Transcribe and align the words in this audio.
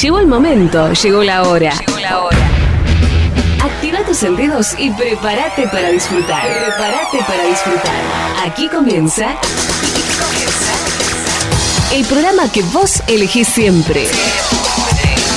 Llegó 0.00 0.18
el 0.18 0.26
momento, 0.28 0.94
llegó 0.94 1.22
la 1.22 1.42
hora. 1.42 1.74
Llegó 1.78 1.98
la 1.98 2.22
hora. 2.22 2.38
Activa 3.62 3.98
tus 4.06 4.16
sentidos 4.16 4.74
y 4.78 4.88
prepárate 4.92 5.68
para 5.68 5.90
disfrutar. 5.90 6.40
Prepárate 6.40 7.18
para 7.26 7.44
disfrutar. 7.44 8.00
Aquí 8.46 8.66
comienza. 8.68 9.28
Aquí 9.28 10.02
comienza. 10.18 10.72
El 11.92 12.06
programa 12.06 12.50
que 12.50 12.62
vos 12.72 13.02
elegís 13.08 13.48
siempre. 13.48 14.08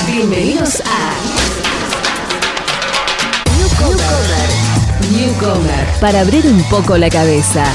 Bienvenidos 0.06 0.80
a 0.80 1.12
Newcomer. 3.58 4.48
Newcomer. 5.10 5.86
Para 6.00 6.20
abrir 6.20 6.46
un 6.46 6.62
poco 6.70 6.96
la 6.96 7.10
cabeza. 7.10 7.66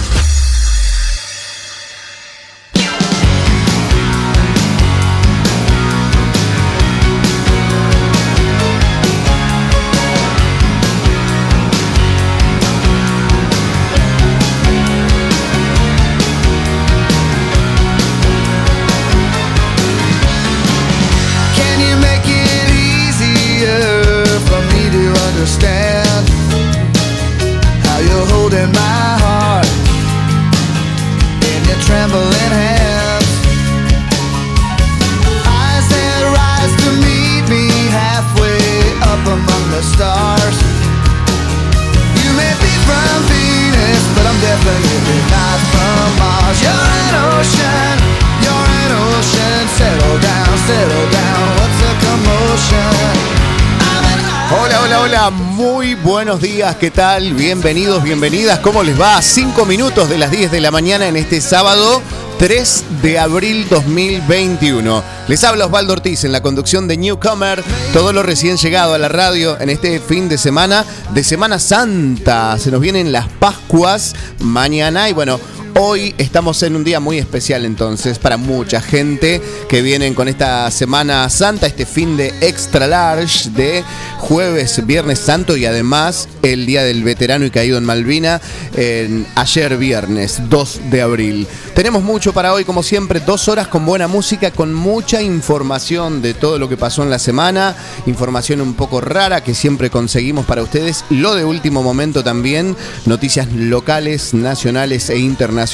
Buenos 56.30 56.44
días, 56.44 56.75
¿qué 56.75 56.91
tal? 56.91 57.33
Bienvenidos, 57.33 58.03
bienvenidas, 58.03 58.59
¿cómo 58.59 58.83
les 58.83 59.02
va? 59.02 59.19
Cinco 59.19 59.66
minutos 59.66 60.08
de 60.09 60.19
las 60.19 60.30
10 60.30 60.52
de 60.52 60.61
la 60.61 60.69
mañana 60.69 61.08
en 61.08 61.16
este 61.16 61.41
sábado 61.41 62.03
3 62.38 62.83
de 63.02 63.17
abril 63.17 63.67
2021. 63.67 65.03
Les 65.27 65.44
habla 65.44 65.66
Osvaldo 65.66 65.94
Ortiz 65.94 66.25
en 66.25 66.31
la 66.31 66.44
conducción 66.44 66.88
de 66.88 66.97
Newcomer, 66.97 67.63
todo 67.94 68.13
lo 68.13 68.22
recién 68.22 68.57
llegado 68.57 68.94
a 68.94 69.00
la 69.00 69.09
radio 69.09 69.59
en 69.59 69.72
este 69.72 70.00
fin 70.00 70.30
de 70.30 70.38
semana 70.38 70.85
de 71.16 71.23
Semana 71.23 71.57
Santa. 71.57 72.59
Se 72.59 72.69
nos 72.69 72.80
vienen 72.80 73.11
las 73.11 73.27
Pascuas 73.27 74.13
mañana 74.38 75.09
y 75.09 75.13
bueno, 75.13 75.39
Hoy 75.81 76.13
estamos 76.17 76.61
en 76.63 76.75
un 76.75 76.83
día 76.83 76.99
muy 76.99 77.19
especial 77.19 77.63
entonces 77.63 78.19
para 78.19 78.35
mucha 78.35 78.81
gente 78.81 79.41
que 79.69 79.81
vienen 79.81 80.13
con 80.13 80.27
esta 80.27 80.69
Semana 80.72 81.30
Santa, 81.30 81.67
este 81.67 81.85
fin 81.85 82.17
de 82.17 82.33
extra 82.41 82.85
large 82.85 83.49
de 83.52 83.85
jueves, 84.17 84.85
viernes 84.85 85.19
santo 85.19 85.55
y 85.55 85.66
además 85.66 86.27
el 86.41 86.66
Día 86.66 86.83
del 86.83 87.02
Veterano 87.05 87.45
y 87.45 87.50
Caído 87.50 87.77
en 87.77 87.85
Malvina 87.85 88.41
en 88.75 89.25
ayer 89.35 89.77
viernes 89.77 90.41
2 90.50 90.81
de 90.91 91.02
abril. 91.02 91.47
Tenemos 91.73 92.03
mucho 92.03 92.33
para 92.33 92.52
hoy 92.52 92.66
como 92.66 92.83
siempre, 92.83 93.22
dos 93.22 93.47
horas 93.47 93.69
con 93.69 93.85
buena 93.85 94.09
música, 94.09 94.52
con 94.52 94.73
mucha 94.73 95.22
información 95.22 96.22
de 96.22 96.33
todo 96.33 96.59
lo 96.59 96.67
que 96.67 96.75
pasó 96.75 97.03
en 97.03 97.09
la 97.09 97.19
semana, 97.19 97.73
información 98.05 98.59
un 98.59 98.73
poco 98.73 99.00
rara 99.00 99.41
que 99.45 99.55
siempre 99.55 99.89
conseguimos 99.89 100.45
para 100.45 100.61
ustedes, 100.61 101.05
lo 101.09 101.35
de 101.35 101.45
último 101.45 101.83
momento 101.83 102.22
también, 102.22 102.75
noticias 103.05 103.47
locales, 103.53 104.34
nacionales 104.34 105.09
e 105.09 105.19
internacionales. 105.19 105.69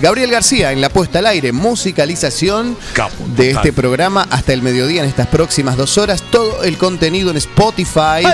Gabriel 0.00 0.30
García 0.30 0.72
en 0.72 0.80
la 0.80 0.88
puesta 0.88 1.20
al 1.20 1.26
aire, 1.26 1.52
musicalización 1.52 2.76
Capo, 2.92 3.24
de 3.36 3.50
este 3.50 3.72
programa 3.72 4.26
hasta 4.30 4.52
el 4.52 4.62
mediodía 4.62 5.02
en 5.02 5.08
estas 5.08 5.26
próximas 5.26 5.76
dos 5.76 5.98
horas. 5.98 6.22
Todo 6.30 6.62
el 6.62 6.78
contenido 6.78 7.30
en 7.30 7.36
Spotify 7.36 8.26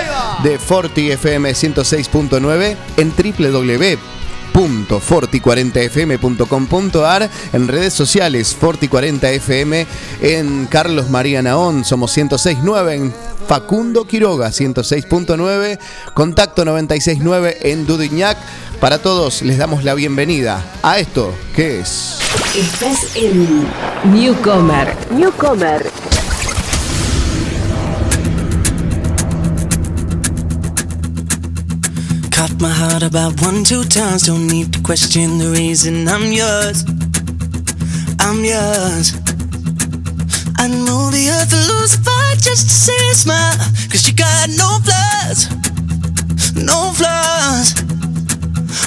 de 0.43 0.59
Forti 0.59 1.11
FM 1.11 1.51
106.9 1.51 2.75
en 2.97 3.11
www.forti40fm.com.ar 4.57 7.29
en 7.53 7.67
redes 7.67 7.93
sociales 7.93 8.57
Forti40fm 8.59 9.85
en 10.21 10.65
Carlos 10.65 11.11
María 11.11 11.43
Naón 11.43 11.85
somos 11.85 12.17
106.9 12.17 12.93
en 12.93 13.13
Facundo 13.47 14.05
Quiroga 14.05 14.47
106.9 14.49 15.77
Contacto 16.13 16.65
96.9 16.65 17.57
en 17.61 17.85
Dudignac 17.85 18.37
para 18.79 18.97
todos 18.99 19.43
les 19.43 19.59
damos 19.59 19.83
la 19.83 19.93
bienvenida 19.93 20.65
a 20.81 20.97
esto 20.99 21.35
que 21.55 21.81
es 21.81 22.17
Estás 22.55 23.15
en 23.15 23.67
Newcomer. 24.11 24.95
Newcomer. 25.11 25.85
Caught 32.37 32.61
my 32.61 32.69
heart 32.69 33.01
about 33.01 33.41
one, 33.41 33.63
two 33.63 33.83
times. 33.83 34.21
Don't 34.27 34.45
need 34.45 34.71
to 34.71 34.79
question 34.83 35.39
the 35.39 35.49
reason 35.49 36.07
I'm 36.07 36.31
yours. 36.31 36.85
I'm 38.21 38.45
yours. 38.45 39.17
I 40.61 40.69
know 40.69 41.09
the 41.09 41.33
earth 41.33 41.49
will 41.49 41.65
lose 41.81 41.95
a 41.97 42.01
fight 42.05 42.37
just 42.37 42.69
to 42.69 42.75
see 42.85 43.09
a 43.09 43.15
smile. 43.15 43.57
Cause 43.89 44.05
you 44.05 44.13
got 44.13 44.53
no 44.53 44.69
flaws. 44.85 45.49
No 46.53 46.93
flaws. 46.93 47.73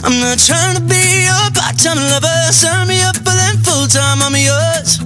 I'm 0.07 0.23
not 0.23 0.39
trying 0.39 0.79
to 0.79 0.85
be 0.87 1.27
your 1.27 1.51
part-time 1.51 1.99
lover. 1.99 2.55
Sign 2.55 2.87
me 2.87 3.03
up 3.03 3.19
for 3.19 3.35
them 3.35 3.59
full-time. 3.67 4.23
I'm 4.23 4.39
yours. 4.39 5.03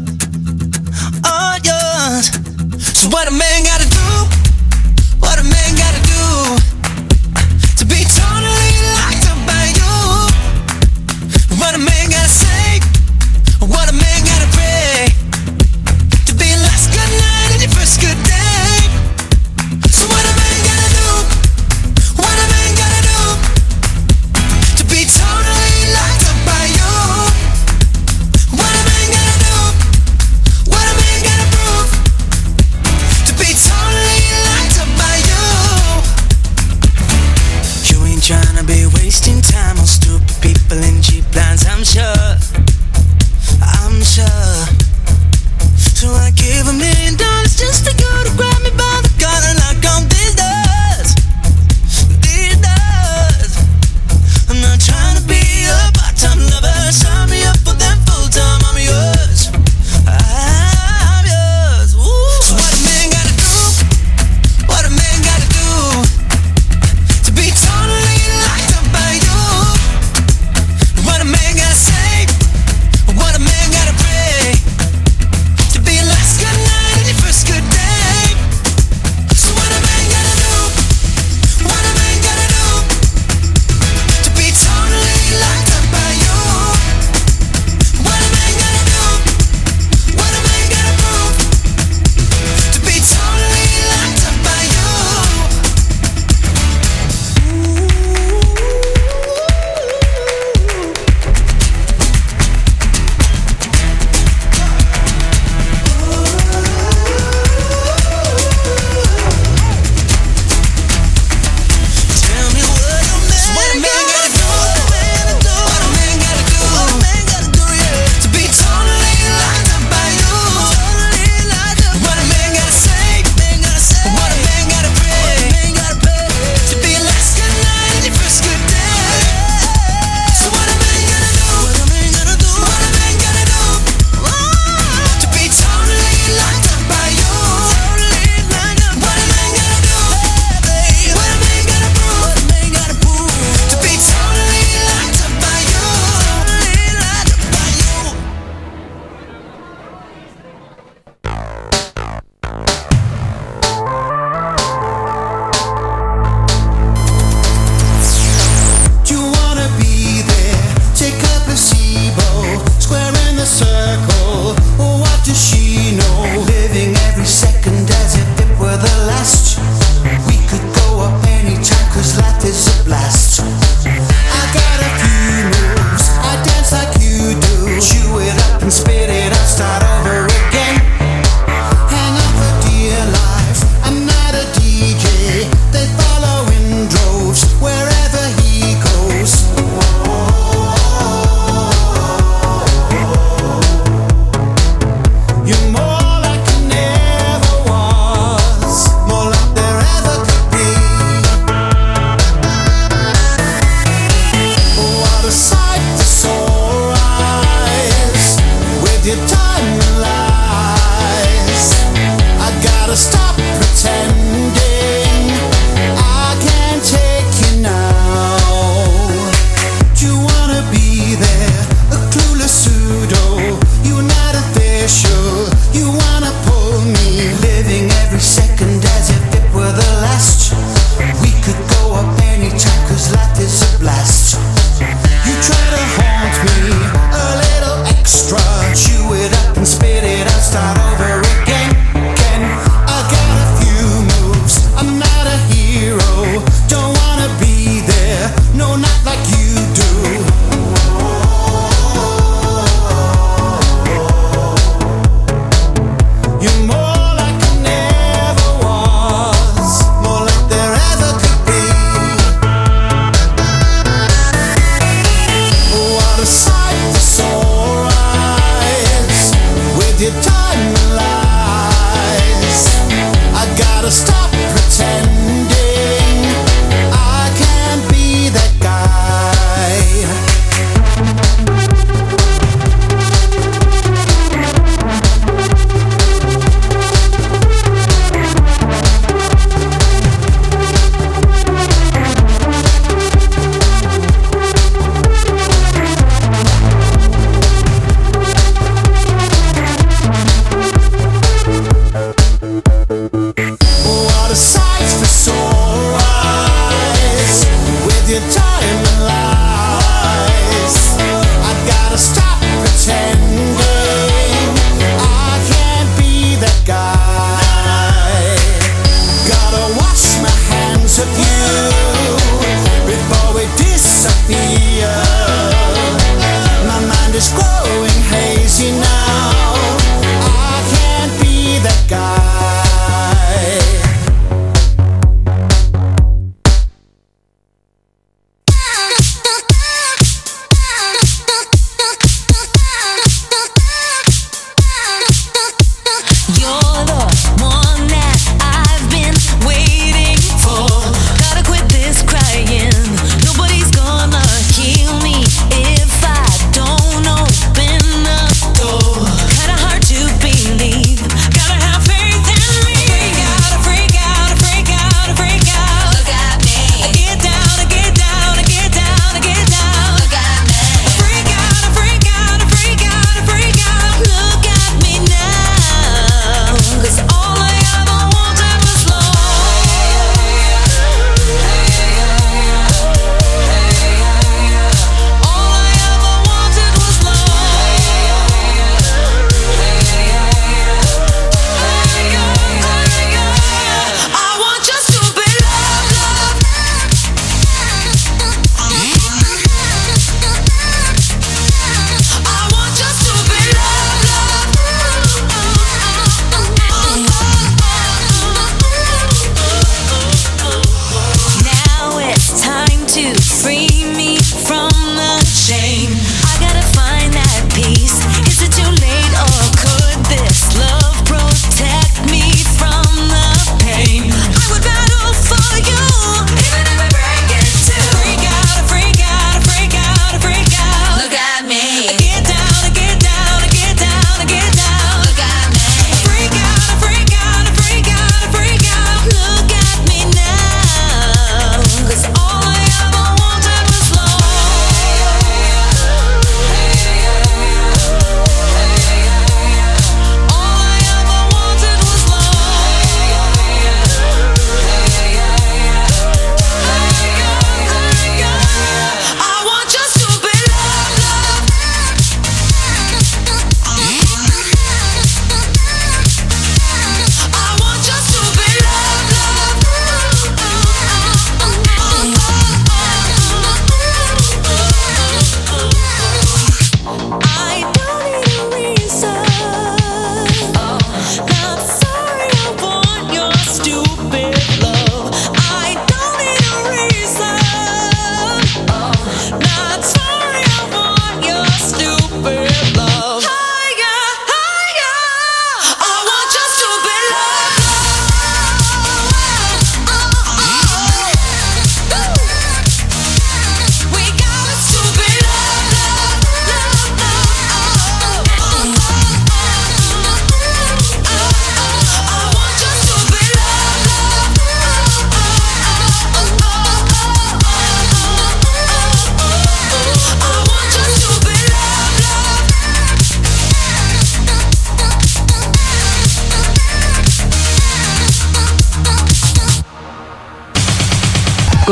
All 1.25 1.56
yours. 1.65 2.28
So 2.93 3.09
what 3.09 3.25
a 3.26 3.32
man 3.32 3.65
gotta 3.65 3.88
do? 3.88 4.44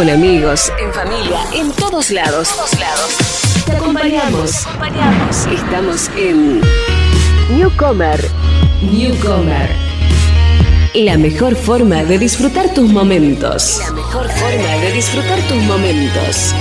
Con 0.03 0.11
amigos, 0.11 0.73
en 0.81 0.93
familia, 0.93 1.39
en 1.55 1.71
todos 1.71 2.11
lados. 2.11 2.49
Todos 2.49 2.81
lados. 2.81 3.63
Te 3.65 3.77
acompañamos. 3.77 4.67
acompañamos. 4.67 5.47
Estamos 5.47 6.11
en 6.17 6.61
Newcomer. 7.57 8.21
Newcomer. 8.91 9.71
La 10.95 11.17
mejor 11.17 11.55
forma 11.55 12.03
de 12.03 12.19
disfrutar 12.19 12.75
tus 12.75 12.91
momentos. 12.91 13.79
La 13.79 13.93
mejor 13.93 14.29
forma 14.29 14.77
de 14.81 14.93
disfrutar 14.93 15.39
tus 15.43 15.63
momentos. 15.63 16.53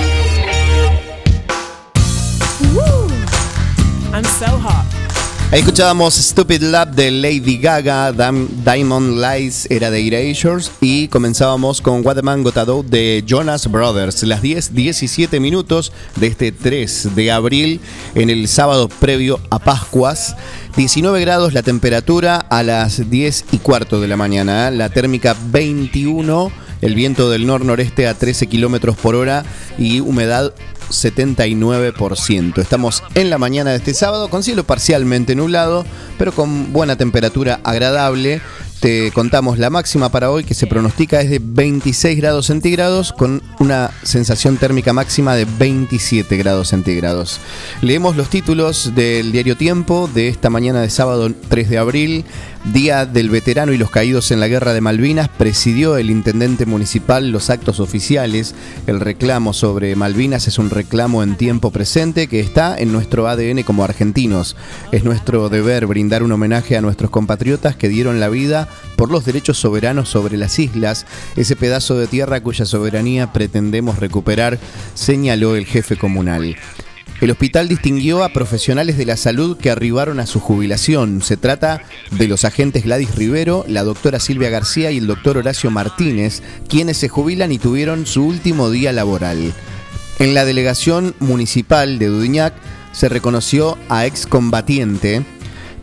Ahí 5.52 5.58
escuchábamos 5.58 6.14
Stupid 6.14 6.62
Love 6.62 6.92
de 6.92 7.10
Lady 7.10 7.58
Gaga, 7.58 8.10
Diamond 8.10 9.18
Lights 9.18 9.70
era 9.70 9.90
de 9.90 10.06
Erasures 10.06 10.72
y 10.80 11.08
comenzábamos 11.08 11.82
con 11.82 12.02
What 12.06 12.14
the 12.14 12.22
Man 12.22 12.42
de 12.86 13.22
Jonas 13.26 13.70
Brothers. 13.70 14.22
Las 14.22 14.40
10, 14.40 14.74
17 14.74 15.40
minutos 15.40 15.92
de 16.16 16.28
este 16.28 16.52
3 16.52 17.14
de 17.14 17.30
abril 17.30 17.82
en 18.14 18.30
el 18.30 18.48
sábado 18.48 18.88
previo 18.88 19.40
a 19.50 19.58
Pascuas. 19.58 20.36
19 20.74 21.20
grados 21.20 21.52
la 21.52 21.62
temperatura 21.62 22.36
a 22.38 22.62
las 22.62 23.10
10 23.10 23.44
y 23.52 23.58
cuarto 23.58 24.00
de 24.00 24.08
la 24.08 24.16
mañana. 24.16 24.70
La 24.70 24.88
térmica 24.88 25.36
21, 25.50 26.50
el 26.80 26.94
viento 26.94 27.28
del 27.28 27.46
nor-noreste 27.46 28.06
a 28.06 28.14
13 28.14 28.46
kilómetros 28.46 28.96
por 28.96 29.14
hora 29.14 29.44
y 29.76 30.00
humedad 30.00 30.54
79%. 30.92 32.58
Estamos 32.58 33.02
en 33.14 33.30
la 33.30 33.38
mañana 33.38 33.70
de 33.70 33.76
este 33.76 33.94
sábado 33.94 34.30
con 34.30 34.42
cielo 34.42 34.64
parcialmente 34.64 35.34
nublado, 35.34 35.84
pero 36.18 36.32
con 36.32 36.72
buena 36.72 36.96
temperatura 36.96 37.60
agradable. 37.64 38.40
Te 38.82 39.12
contamos 39.12 39.60
la 39.60 39.70
máxima 39.70 40.08
para 40.08 40.32
hoy 40.32 40.42
que 40.42 40.54
se 40.54 40.66
pronostica 40.66 41.20
es 41.20 41.30
de 41.30 41.40
26 41.40 42.18
grados 42.18 42.46
centígrados 42.46 43.12
con 43.12 43.40
una 43.60 43.92
sensación 44.02 44.56
térmica 44.56 44.92
máxima 44.92 45.36
de 45.36 45.44
27 45.44 46.36
grados 46.36 46.70
centígrados. 46.70 47.38
Leemos 47.80 48.16
los 48.16 48.28
títulos 48.28 48.92
del 48.96 49.30
diario 49.30 49.56
Tiempo 49.56 50.10
de 50.12 50.26
esta 50.26 50.50
mañana 50.50 50.80
de 50.80 50.90
sábado 50.90 51.30
3 51.48 51.70
de 51.70 51.78
abril. 51.78 52.24
Día 52.64 53.06
del 53.06 53.28
Veterano 53.28 53.72
y 53.72 53.76
los 53.76 53.90
Caídos 53.90 54.30
en 54.30 54.38
la 54.38 54.46
Guerra 54.46 54.72
de 54.72 54.80
Malvinas, 54.80 55.28
presidió 55.28 55.96
el 55.96 56.10
intendente 56.10 56.64
municipal 56.64 57.32
los 57.32 57.50
actos 57.50 57.80
oficiales. 57.80 58.54
El 58.86 59.00
reclamo 59.00 59.52
sobre 59.52 59.96
Malvinas 59.96 60.46
es 60.46 60.58
un 60.58 60.70
reclamo 60.70 61.24
en 61.24 61.36
tiempo 61.36 61.72
presente 61.72 62.28
que 62.28 62.38
está 62.38 62.78
en 62.78 62.92
nuestro 62.92 63.26
ADN 63.26 63.64
como 63.64 63.82
argentinos. 63.82 64.54
Es 64.92 65.02
nuestro 65.02 65.48
deber 65.48 65.86
brindar 65.86 66.22
un 66.22 66.30
homenaje 66.30 66.76
a 66.76 66.80
nuestros 66.80 67.10
compatriotas 67.10 67.74
que 67.74 67.88
dieron 67.88 68.20
la 68.20 68.28
vida 68.28 68.68
por 68.94 69.10
los 69.10 69.24
derechos 69.24 69.58
soberanos 69.58 70.08
sobre 70.08 70.36
las 70.36 70.60
islas, 70.60 71.04
ese 71.34 71.56
pedazo 71.56 71.98
de 71.98 72.06
tierra 72.06 72.40
cuya 72.40 72.64
soberanía 72.64 73.32
pretendemos 73.32 73.98
recuperar, 73.98 74.60
señaló 74.94 75.56
el 75.56 75.66
jefe 75.66 75.96
comunal. 75.96 76.54
El 77.22 77.30
hospital 77.30 77.68
distinguió 77.68 78.24
a 78.24 78.30
profesionales 78.30 78.98
de 78.98 79.06
la 79.06 79.16
salud 79.16 79.56
que 79.56 79.70
arribaron 79.70 80.18
a 80.18 80.26
su 80.26 80.40
jubilación. 80.40 81.22
Se 81.22 81.36
trata 81.36 81.82
de 82.10 82.26
los 82.26 82.44
agentes 82.44 82.82
Gladys 82.82 83.14
Rivero, 83.14 83.64
la 83.68 83.84
doctora 83.84 84.18
Silvia 84.18 84.50
García 84.50 84.90
y 84.90 84.98
el 84.98 85.06
doctor 85.06 85.38
Horacio 85.38 85.70
Martínez, 85.70 86.42
quienes 86.68 86.96
se 86.96 87.08
jubilan 87.08 87.52
y 87.52 87.60
tuvieron 87.60 88.06
su 88.06 88.26
último 88.26 88.70
día 88.70 88.92
laboral. 88.92 89.52
En 90.18 90.34
la 90.34 90.44
delegación 90.44 91.14
municipal 91.20 92.00
de 92.00 92.08
Dudiñac 92.08 92.54
se 92.90 93.08
reconoció 93.08 93.78
a 93.88 94.04
excombatiente. 94.04 95.24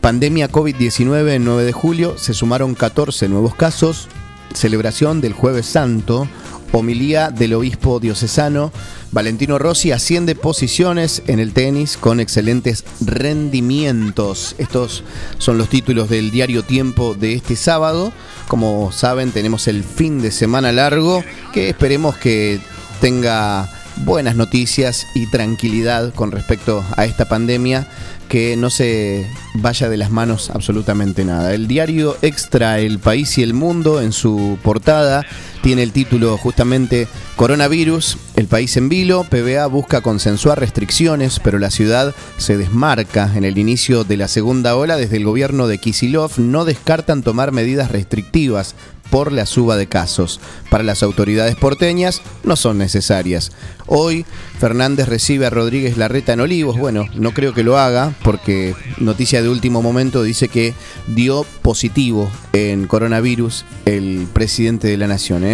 Pandemia 0.01 0.51
COVID-19 0.51 1.35
en 1.35 1.45
9 1.45 1.63
de 1.63 1.71
julio 1.71 2.17
se 2.17 2.33
sumaron 2.33 2.75
14 2.75 3.29
nuevos 3.29 3.55
casos. 3.55 4.09
Celebración 4.53 5.21
del 5.21 5.31
Jueves 5.31 5.67
Santo 5.67 6.27
homilía 6.71 7.31
del 7.31 7.53
obispo 7.53 7.99
diocesano. 7.99 8.71
Valentino 9.11 9.57
Rossi 9.57 9.91
asciende 9.91 10.35
posiciones 10.35 11.23
en 11.27 11.39
el 11.39 11.53
tenis 11.53 11.97
con 11.97 12.19
excelentes 12.19 12.83
rendimientos. 13.01 14.55
Estos 14.59 15.03
son 15.39 15.57
los 15.57 15.69
títulos 15.69 16.09
del 16.09 16.29
diario 16.29 16.63
Tiempo 16.63 17.15
de 17.15 17.33
este 17.33 17.55
sábado. 17.55 18.13
Como 18.47 18.91
saben, 18.91 19.31
tenemos 19.31 19.67
el 19.67 19.83
fin 19.83 20.21
de 20.21 20.31
semana 20.31 20.71
largo 20.71 21.23
que 21.53 21.69
esperemos 21.69 22.17
que 22.17 22.59
tenga 23.01 23.67
buenas 24.05 24.35
noticias 24.35 25.07
y 25.15 25.25
tranquilidad 25.27 26.13
con 26.13 26.31
respecto 26.31 26.85
a 26.95 27.05
esta 27.05 27.27
pandemia 27.27 27.87
que 28.29 28.55
no 28.55 28.69
se 28.69 29.27
vaya 29.55 29.89
de 29.89 29.97
las 29.97 30.11
manos 30.11 30.51
absolutamente 30.51 31.25
nada. 31.25 31.53
El 31.53 31.67
diario 31.67 32.15
Extra 32.21 32.79
El 32.79 32.99
País 32.99 33.37
y 33.39 33.43
el 33.43 33.53
Mundo 33.55 34.01
en 34.01 34.13
su 34.13 34.59
portada 34.61 35.25
tiene 35.61 35.83
el 35.83 35.91
título 35.91 36.37
justamente 36.37 37.07
Coronavirus, 37.35 38.17
el 38.35 38.47
país 38.47 38.75
en 38.77 38.89
vilo, 38.89 39.23
PBA 39.23 39.65
busca 39.67 40.01
consensuar 40.01 40.59
restricciones, 40.59 41.39
pero 41.39 41.59
la 41.59 41.71
ciudad 41.71 42.13
se 42.37 42.57
desmarca 42.57 43.31
en 43.35 43.45
el 43.45 43.57
inicio 43.57 44.03
de 44.03 44.17
la 44.17 44.27
segunda 44.27 44.75
ola 44.75 44.97
desde 44.97 45.17
el 45.17 45.25
gobierno 45.25 45.67
de 45.67 45.77
Kisilov 45.77 46.39
no 46.39 46.65
descartan 46.65 47.23
tomar 47.23 47.51
medidas 47.51 47.91
restrictivas 47.91 48.75
por 49.09 49.31
la 49.31 49.45
suba 49.45 49.75
de 49.75 49.87
casos. 49.87 50.39
Para 50.69 50.83
las 50.83 51.03
autoridades 51.03 51.55
porteñas 51.55 52.21
no 52.43 52.55
son 52.55 52.77
necesarias. 52.77 53.51
Hoy 53.87 54.25
Fernández 54.59 55.07
recibe 55.07 55.45
a 55.45 55.49
Rodríguez 55.49 55.97
Larreta 55.97 56.33
en 56.33 56.41
Olivos. 56.41 56.77
Bueno, 56.77 57.05
no 57.15 57.33
creo 57.33 57.53
que 57.53 57.63
lo 57.63 57.77
haga 57.77 58.13
porque 58.23 58.75
noticia 58.97 59.41
de 59.41 59.49
último 59.49 59.81
momento 59.81 60.21
dice 60.21 60.47
que 60.47 60.73
dio 61.07 61.45
positivo 61.61 62.29
en 62.53 62.87
coronavirus 62.87 63.65
el 63.85 64.27
presidente 64.31 64.87
de 64.87 64.97
la 64.97 65.07
nación. 65.07 65.43
¿eh? 65.43 65.48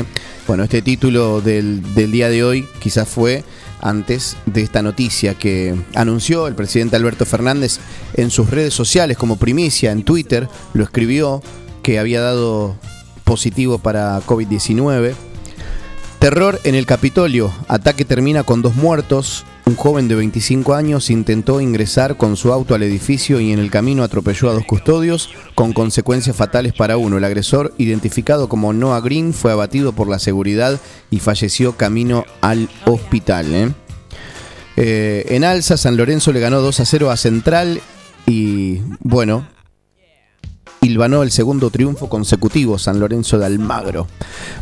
Bueno, 0.48 0.64
este 0.64 0.82
título 0.82 1.42
del, 1.42 1.82
del 1.94 2.12
día 2.12 2.30
de 2.30 2.44
hoy 2.44 2.68
quizás 2.80 3.08
fue 3.08 3.44
antes 3.82 4.36
de 4.46 4.62
esta 4.62 4.82
noticia 4.82 5.36
que 5.36 5.76
anunció 5.94 6.48
el 6.48 6.56
presidente 6.56 6.96
Alberto 6.96 7.26
Fernández 7.26 7.80
en 8.16 8.32
sus 8.32 8.50
redes 8.50 8.74
sociales 8.74 9.18
como 9.18 9.38
primicia 9.38 9.92
en 9.92 10.04
Twitter, 10.04 10.48
lo 10.74 10.84
escribió 10.84 11.42
que 11.84 12.00
había 12.00 12.20
dado 12.20 12.76
positivo 13.24 13.78
para 13.78 14.20
COVID-19. 14.22 15.14
Terror 16.20 16.60
en 16.64 16.74
el 16.74 16.88
Capitolio. 16.88 17.54
Ataque 17.68 18.06
termina 18.06 18.44
con 18.44 18.64
dos 18.64 18.76
muertos. 18.76 19.46
Un 19.68 19.76
joven 19.76 20.08
de 20.08 20.14
25 20.14 20.76
años 20.76 21.10
intentó 21.10 21.60
ingresar 21.60 22.18
con 22.18 22.38
su 22.38 22.54
auto 22.54 22.76
al 22.76 22.84
edificio 22.84 23.40
y 23.40 23.52
en 23.52 23.58
el 23.58 23.72
camino 23.72 24.04
atropelló 24.04 24.52
a 24.52 24.54
dos 24.54 24.64
custodios 24.66 25.32
con 25.56 25.74
consecuencias 25.74 26.36
fatales 26.36 26.74
para 26.74 26.98
uno. 26.98 27.18
El 27.18 27.24
agresor, 27.24 27.74
identificado 27.80 28.48
como 28.48 28.74
Noah 28.74 29.02
Green, 29.02 29.34
fue 29.34 29.52
abatido 29.52 29.92
por 29.94 30.08
la 30.08 30.20
seguridad 30.20 30.80
y 31.10 31.18
falleció 31.18 31.78
camino 31.78 32.26
al 32.42 32.70
hospital. 32.86 33.56
¿eh? 33.56 33.72
Eh, 34.78 35.26
en 35.30 35.44
alza, 35.44 35.78
San 35.78 35.98
Lorenzo 35.98 36.32
le 36.32 36.42
ganó 36.42 36.62
2 36.62 36.82
a 36.82 36.86
0 36.86 37.10
a 37.10 37.18
Central 37.18 37.82
y 38.28 38.82
bueno, 39.00 39.48
hilvanó 40.86 41.24
el 41.24 41.32
segundo 41.32 41.72
triunfo 41.72 42.10
consecutivo 42.10 42.78
San 42.78 43.00
Lorenzo 43.00 43.40
de 43.40 43.46
Almagro. 43.46 44.08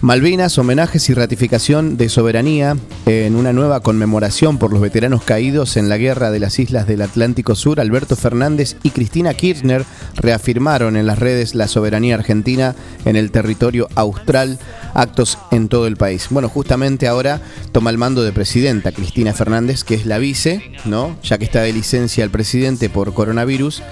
Malvinas, 0.01 0.57
homenajes 0.57 1.09
y 1.09 1.13
ratificación 1.13 1.97
de 1.97 2.09
soberanía 2.09 2.77
en 3.05 3.35
una 3.35 3.53
nueva 3.53 3.81
conmemoración 3.81 4.57
por 4.57 4.71
los 4.71 4.81
veteranos 4.81 5.23
caídos 5.23 5.77
en 5.77 5.89
la 5.89 5.97
guerra 5.97 6.31
de 6.31 6.39
las 6.39 6.59
islas 6.59 6.87
del 6.87 7.01
Atlántico 7.01 7.55
Sur. 7.55 7.79
Alberto 7.79 8.15
Fernández 8.15 8.77
y 8.83 8.91
Cristina 8.91 9.33
Kirchner 9.33 9.85
reafirmaron 10.15 10.95
en 10.95 11.07
las 11.07 11.19
redes 11.19 11.55
la 11.55 11.67
soberanía 11.67 12.15
argentina 12.15 12.75
en 13.05 13.15
el 13.15 13.31
territorio 13.31 13.89
austral, 13.95 14.59
actos 14.93 15.37
en 15.51 15.67
todo 15.67 15.87
el 15.87 15.97
país. 15.97 16.27
Bueno, 16.29 16.47
justamente 16.47 17.07
ahora 17.07 17.41
toma 17.71 17.89
el 17.89 17.97
mando 17.97 18.23
de 18.23 18.31
presidenta 18.31 18.91
Cristina 18.91 19.33
Fernández, 19.33 19.83
que 19.83 19.95
es 19.95 20.05
la 20.05 20.19
vice, 20.19 20.71
¿no? 20.85 21.17
Ya 21.23 21.37
que 21.37 21.45
está 21.45 21.61
de 21.61 21.73
licencia 21.73 22.23
el 22.23 22.29
presidente 22.29 22.89
por 22.89 23.13
coronavirus 23.13 23.83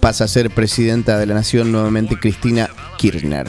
pasa 0.00 0.24
a 0.24 0.28
ser 0.28 0.50
presidenta 0.50 1.18
de 1.18 1.26
la 1.26 1.34
Nación 1.34 1.72
nuevamente 1.72 2.18
Cristina 2.18 2.70
Kirchner. 2.96 3.48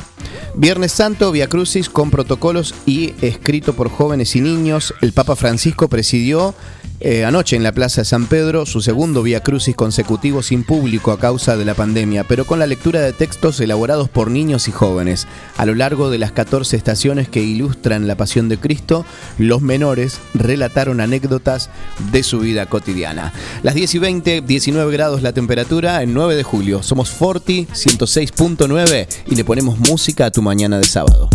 Viernes 0.56 0.91
Santo, 0.91 1.32
Via 1.32 1.48
Crucis 1.48 1.89
con 1.89 2.12
protocolos 2.12 2.75
y 2.86 3.13
escrito 3.22 3.74
por 3.74 3.89
jóvenes 3.89 4.36
y 4.36 4.41
niños. 4.41 4.94
El 5.01 5.13
Papa 5.13 5.36
Francisco 5.36 5.88
presidió 5.88 6.53
eh, 7.01 7.25
anoche 7.25 7.56
en 7.56 7.63
la 7.63 7.72
Plaza 7.72 8.01
de 8.01 8.06
San 8.06 8.25
Pedro 8.25 8.65
su 8.65 8.82
segundo 8.82 9.24
Via 9.24 9.41
Crucis 9.41 9.75
consecutivo 9.75 10.44
sin 10.44 10.63
público 10.63 11.12
a 11.12 11.20
causa 11.20 11.58
de 11.58 11.65
la 11.65 11.74
pandemia, 11.74 12.24
pero 12.24 12.46
con 12.46 12.60
la 12.60 12.68
lectura 12.68 13.01
de 13.01 13.13
textos 13.13 13.60
elaborados 13.60 14.10
por 14.10 14.29
niños 14.32 14.68
y 14.68 14.72
jóvenes. 14.72 15.27
A 15.58 15.65
lo 15.65 15.75
largo 15.75 16.10
de 16.10 16.18
las 16.18 16.32
14 16.32 16.75
estaciones 16.75 17.29
que 17.29 17.41
ilustran 17.41 18.08
la 18.08 18.15
pasión 18.15 18.50
de 18.50 18.58
Cristo, 18.58 19.06
los 19.38 19.62
menores 19.62 20.20
relataron 20.34 21.01
anécdotas 21.01 21.70
de 22.12 22.24
su 22.24 22.39
vida 22.39 22.65
cotidiana. 22.65 23.34
Las 23.63 23.75
10 23.75 23.96
y 23.96 24.00
20, 24.00 24.41
19 24.41 24.91
grados 24.91 25.22
la 25.22 25.34
temperatura 25.34 26.03
en 26.03 26.13
9 26.13 26.36
de 26.36 26.44
julio. 26.44 26.84
Somos 26.84 27.10
Forti 27.10 27.68
106.9 27.74 29.08
y 29.27 29.36
le 29.36 29.44
ponemos 29.44 29.79
música 29.79 30.25
a 30.25 30.32
tu 30.32 30.41
mañana 30.41 30.77
de 30.79 30.86
sábado. 30.86 31.29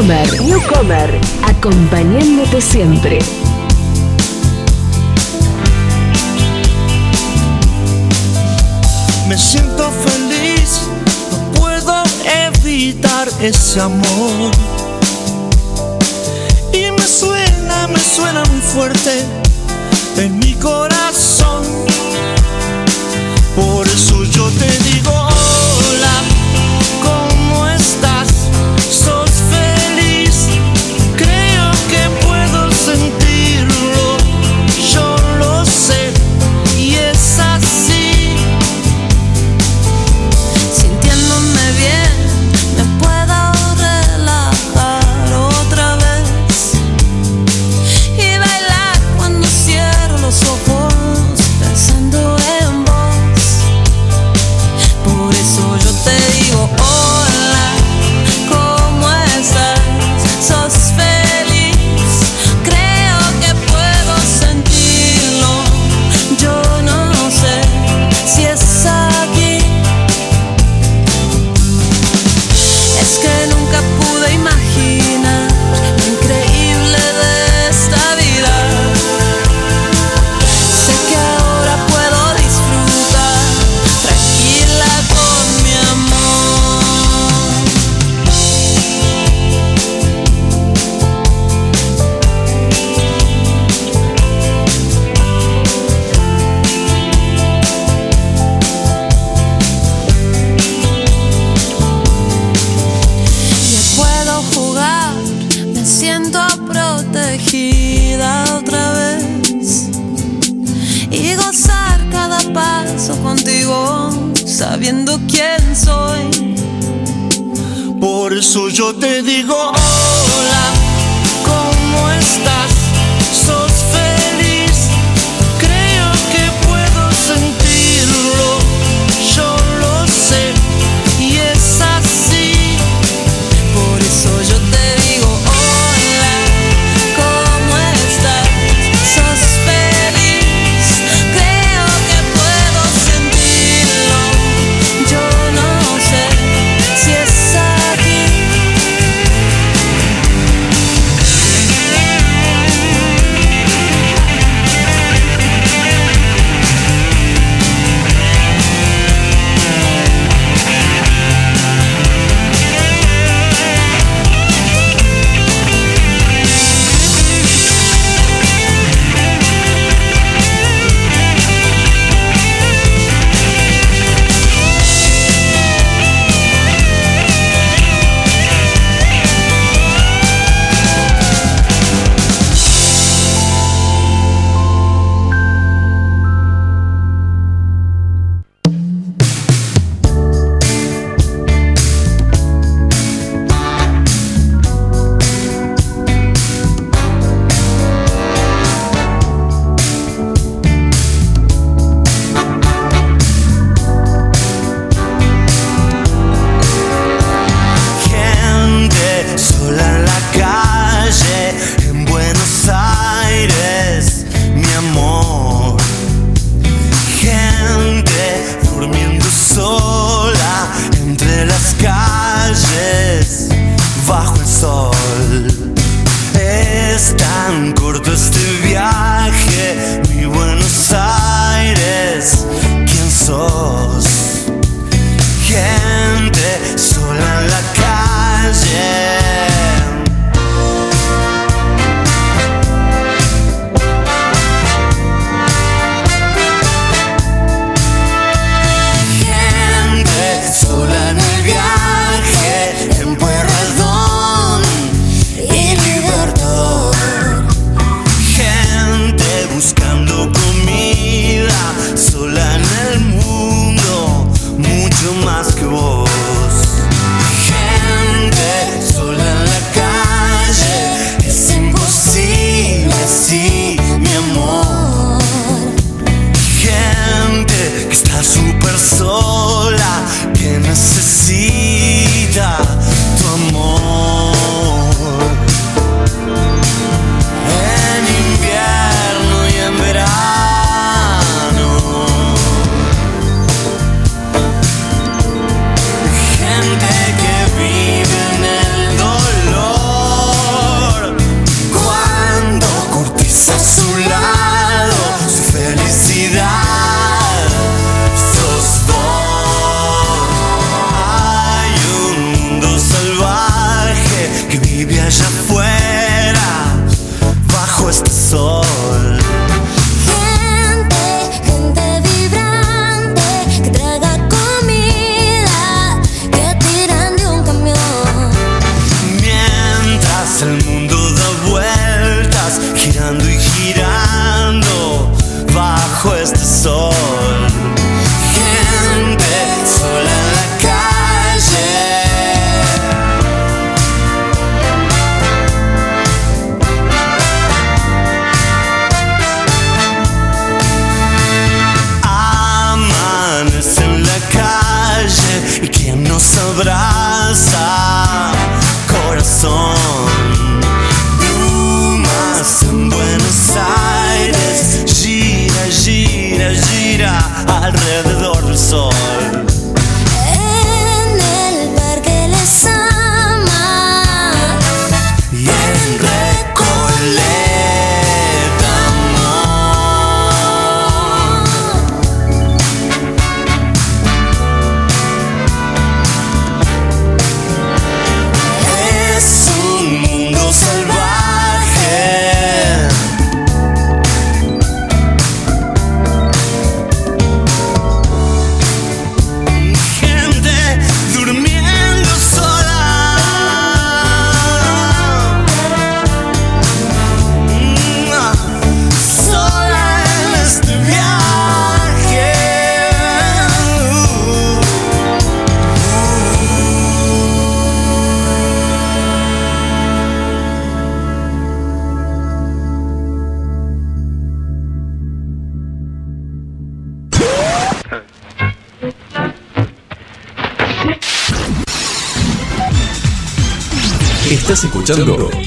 Newcomer, 0.00 0.42
Newcomer, 0.42 1.20
acompañándote 1.42 2.62
siempre. 2.62 3.18
Me 9.28 9.36
siento 9.36 9.90
feliz, 9.90 10.88
no 11.30 11.52
puedo 11.60 12.02
evitar 12.46 13.28
ese 13.42 13.80
amor. 13.82 14.52
Y 16.72 16.90
me 16.92 17.06
suena, 17.06 17.86
me 17.88 18.00
suena 18.00 18.42
muy 18.44 18.60
fuerte 18.60 19.22
en 20.16 20.38
mi 20.38 20.54
corazón. 20.54 21.62
Por 23.54 23.86
eso 23.86 24.24
yo 24.24 24.48
te 24.48 24.78
digo. 24.94 25.39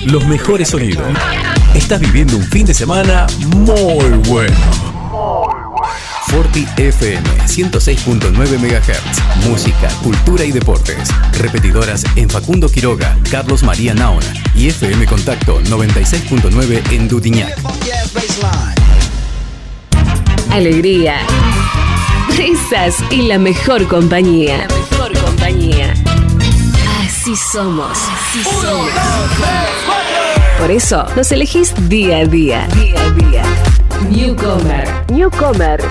Los 0.05 0.25
mejores 0.25 0.69
sonidos. 0.69 1.05
Estás 1.75 1.99
viviendo 1.99 2.37
un 2.37 2.43
fin 2.43 2.65
de 2.65 2.73
semana 2.73 3.27
muy 3.55 4.17
bueno. 4.27 4.55
Forti 6.27 6.67
FM 6.77 7.21
106.9 7.45 8.57
MHz. 8.57 9.47
Música, 9.47 9.87
cultura 10.01 10.43
y 10.43 10.51
deportes. 10.51 11.09
Repetidoras 11.37 12.03
en 12.15 12.29
Facundo 12.29 12.69
Quiroga, 12.69 13.17
Carlos 13.29 13.63
María 13.63 13.93
Naona 13.93 14.33
y 14.55 14.67
FM 14.69 15.05
Contacto 15.05 15.61
96.9 15.61 16.91
en 16.91 17.07
Dudiñac. 17.07 17.55
Alegría, 20.49 21.17
risas 22.35 22.95
y 23.11 23.23
la 23.23 23.37
mejor 23.37 23.87
compañía. 23.87 24.57
La 24.57 24.75
mejor 24.75 25.19
compañía. 25.19 25.93
Así 27.23 27.35
somos. 27.35 27.89
Así 27.91 28.43
somos. 28.43 29.92
Por 30.63 30.71
eso 30.71 31.05
nos 31.17 31.29
elegís 31.33 31.73
día 31.89 32.19
a 32.19 32.25
día. 32.25 32.65
Día 32.67 33.03
a 33.03 33.09
día. 33.09 33.43
Newcomer. 34.09 34.87
Newcomer. 35.11 35.81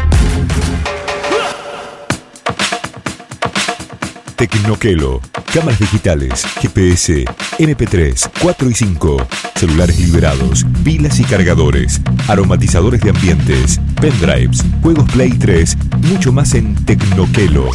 Tecnoquelo. 4.34 5.20
Cámaras 5.52 5.78
digitales, 5.78 6.46
GPS, 6.58 7.26
MP3, 7.58 8.30
4 8.40 8.70
y 8.70 8.74
5, 8.74 9.26
celulares 9.56 10.00
liberados, 10.00 10.64
pilas 10.82 11.20
y 11.20 11.24
cargadores, 11.24 12.00
aromatizadores 12.26 13.02
de 13.02 13.10
ambientes, 13.10 13.78
pendrives, 14.00 14.64
juegos 14.80 15.04
Play 15.12 15.32
3, 15.32 15.76
mucho 16.08 16.32
más 16.32 16.54
en 16.54 16.74
Tecnoquelo. 16.86 17.68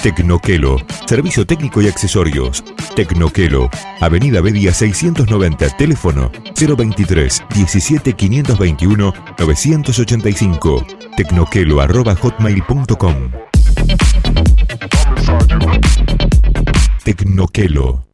Tecnoquelo, 0.00 0.76
servicio 1.08 1.44
técnico 1.44 1.82
y 1.82 1.88
accesorios. 1.88 2.62
Tecnoquelo, 2.94 3.70
Avenida 4.00 4.40
Bedia 4.40 4.72
690, 4.72 5.76
teléfono 5.76 6.30
023 6.56 7.42
17 7.54 8.12
521 8.12 9.14
985. 9.38 10.86
Tecnoquelo 11.16 11.80
arroba 11.80 12.16
hotmail.com. 12.20 13.30
Tecnoquelo. 17.04 18.04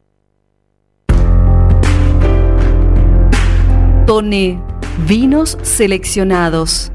Tone, 4.05 4.61
vinos 5.07 5.57
seleccionados. 5.63 6.91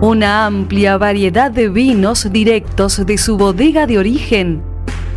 Una 0.00 0.46
amplia 0.46 0.98
variedad 0.98 1.50
de 1.50 1.68
vinos 1.68 2.32
directos 2.32 3.04
de 3.04 3.18
su 3.18 3.36
bodega 3.36 3.86
de 3.86 3.98
origen. 3.98 4.62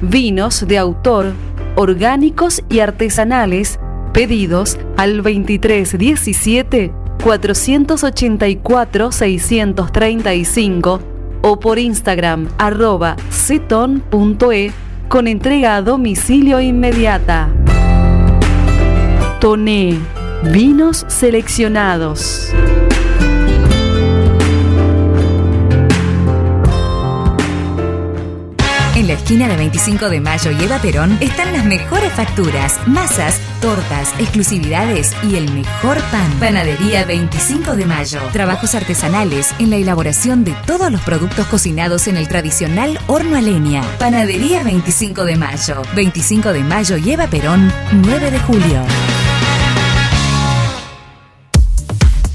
Vinos 0.01 0.67
de 0.67 0.77
autor, 0.77 1.33
orgánicos 1.77 2.63
y 2.69 2.79
artesanales, 2.79 3.79
pedidos 4.11 4.77
al 4.97 5.17
2317 5.17 6.91
484 7.23 9.11
635 9.11 11.01
o 11.41 11.59
por 11.59 11.77
Instagram 11.79 12.49
arroba 12.57 13.15
ceton.e 13.29 14.71
con 15.07 15.27
entrega 15.27 15.75
a 15.75 15.81
domicilio 15.81 16.59
inmediata. 16.59 17.49
Toné, 19.39 19.97
vinos 20.51 21.05
seleccionados. 21.07 22.51
En 29.07 29.13
la 29.13 29.19
esquina 29.19 29.47
de 29.47 29.55
25 29.55 30.09
de 30.09 30.19
Mayo 30.19 30.51
y 30.51 30.61
Eva 30.65 30.79
Perón 30.79 31.17
están 31.21 31.53
las 31.53 31.63
mejores 31.63 32.11
facturas, 32.11 32.77
masas, 32.87 33.39
tortas, 33.61 34.13
exclusividades 34.19 35.13
y 35.23 35.37
el 35.37 35.49
mejor 35.53 35.97
pan. 36.11 36.29
Panadería 36.41 37.05
25 37.05 37.77
de 37.77 37.85
Mayo. 37.85 38.19
Trabajos 38.33 38.75
artesanales 38.75 39.55
en 39.59 39.69
la 39.69 39.77
elaboración 39.77 40.43
de 40.43 40.53
todos 40.65 40.91
los 40.91 40.99
productos 40.99 41.47
cocinados 41.47 42.09
en 42.09 42.17
el 42.17 42.27
tradicional 42.27 42.99
horno 43.07 43.37
a 43.37 43.41
leña. 43.41 43.81
Panadería 43.97 44.61
25 44.63 45.23
de 45.23 45.37
Mayo. 45.37 45.83
25 45.95 46.51
de 46.51 46.63
Mayo 46.65 46.97
y 46.97 47.11
Eva 47.11 47.27
Perón, 47.27 47.71
9 47.93 48.29
de 48.29 48.39
julio. 48.39 48.81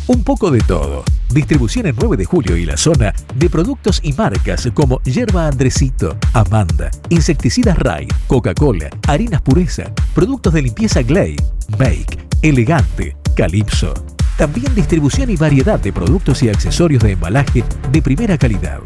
Un 0.06 0.24
poco 0.24 0.50
de 0.50 0.62
todo. 0.62 1.04
Distribución 1.32 1.86
en 1.86 1.96
9 1.98 2.18
de 2.18 2.24
julio 2.26 2.56
y 2.58 2.66
la 2.66 2.76
zona 2.76 3.14
de 3.34 3.48
productos 3.48 4.00
y 4.02 4.12
marcas 4.12 4.68
como 4.74 5.00
Yerba 5.02 5.48
Andresito, 5.48 6.18
Amanda, 6.34 6.90
Insecticidas 7.08 7.78
Ray, 7.78 8.06
Coca-Cola, 8.26 8.90
Harinas 9.08 9.40
Pureza, 9.40 9.84
productos 10.14 10.52
de 10.52 10.60
limpieza 10.60 11.00
Glay, 11.02 11.36
Make, 11.78 12.18
Elegante, 12.42 13.16
Calypso. 13.34 13.94
También 14.36 14.74
distribución 14.74 15.30
y 15.30 15.36
variedad 15.36 15.80
de 15.80 15.90
productos 15.90 16.42
y 16.42 16.50
accesorios 16.50 17.02
de 17.02 17.12
embalaje 17.12 17.64
de 17.90 18.02
primera 18.02 18.36
calidad. 18.36 18.80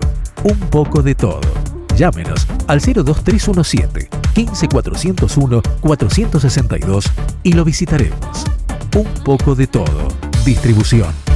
Un 0.44 0.58
poco 0.70 1.02
de 1.02 1.16
todo. 1.16 1.40
Llámenos 1.96 2.46
al 2.68 2.78
02317 2.78 4.08
15401 4.34 5.62
462 5.80 7.06
y 7.42 7.54
lo 7.54 7.64
visitaremos. 7.64 8.44
Un 8.94 9.08
poco 9.24 9.56
de 9.56 9.66
todo. 9.66 10.08
Distribución. 10.44 11.35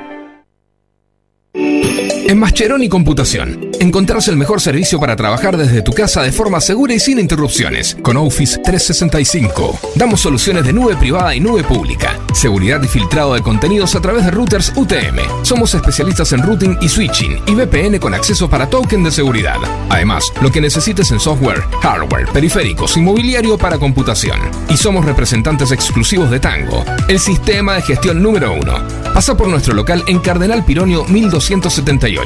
En 2.31 2.39
Mascheroni 2.39 2.87
Computación, 2.87 3.71
encontrás 3.81 4.29
el 4.29 4.37
mejor 4.37 4.61
servicio 4.61 5.01
para 5.01 5.17
trabajar 5.17 5.57
desde 5.57 5.81
tu 5.81 5.91
casa 5.91 6.21
de 6.21 6.31
forma 6.31 6.61
segura 6.61 6.93
y 6.93 6.99
sin 7.01 7.19
interrupciones. 7.19 7.97
Con 8.01 8.15
Office 8.15 8.57
365, 8.63 9.77
damos 9.95 10.21
soluciones 10.21 10.63
de 10.63 10.71
nube 10.71 10.95
privada 10.95 11.35
y 11.35 11.41
nube 11.41 11.65
pública, 11.65 12.17
seguridad 12.33 12.81
y 12.83 12.87
filtrado 12.87 13.33
de 13.33 13.41
contenidos 13.41 13.95
a 13.95 14.01
través 14.01 14.23
de 14.23 14.31
routers 14.31 14.71
UTM. 14.77 15.43
Somos 15.43 15.73
especialistas 15.73 16.31
en 16.31 16.41
routing 16.41 16.77
y 16.79 16.87
switching 16.87 17.41
y 17.47 17.53
VPN 17.53 17.99
con 17.99 18.13
acceso 18.13 18.49
para 18.49 18.69
token 18.69 19.03
de 19.03 19.11
seguridad. 19.11 19.57
Además, 19.89 20.31
lo 20.39 20.49
que 20.49 20.61
necesites 20.61 21.11
en 21.11 21.19
software, 21.19 21.59
hardware, 21.81 22.29
periféricos 22.29 22.95
y 22.95 23.01
mobiliario 23.01 23.57
para 23.57 23.77
computación. 23.77 24.39
Y 24.69 24.77
somos 24.77 25.03
representantes 25.03 25.73
exclusivos 25.73 26.31
de 26.31 26.39
Tango, 26.39 26.85
el 27.09 27.19
sistema 27.19 27.75
de 27.75 27.81
gestión 27.81 28.23
número 28.23 28.53
uno. 28.53 28.75
Pasa 29.13 29.35
por 29.35 29.49
nuestro 29.49 29.73
local 29.73 30.01
en 30.07 30.19
Cardenal 30.19 30.63
Pironio 30.63 31.03
1278. 31.03 32.20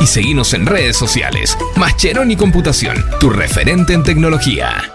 Y 0.00 0.06
seguinos 0.06 0.54
en 0.54 0.66
redes 0.66 0.96
sociales. 0.96 1.56
Mascheroni 1.76 2.36
Computación, 2.36 2.96
tu 3.20 3.30
referente 3.30 3.94
en 3.94 4.02
tecnología. 4.02 4.92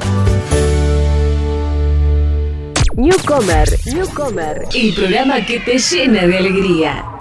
Newcomer, 2.94 3.68
Newcomer, 3.86 4.68
el 4.74 4.94
programa 4.94 5.44
que 5.46 5.60
te 5.60 5.78
llena 5.78 6.26
de 6.26 6.36
alegría. 6.36 7.11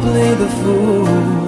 Play 0.00 0.34
the 0.34 0.48
fool. 0.48 1.45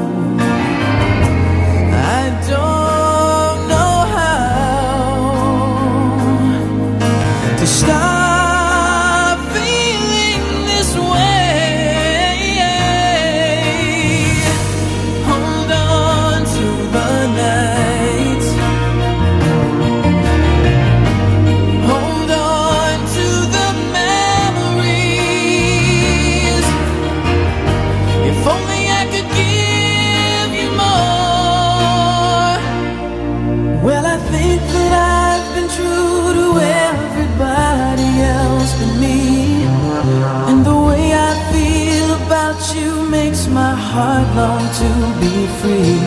To 45.38 45.46
free. 45.60 45.98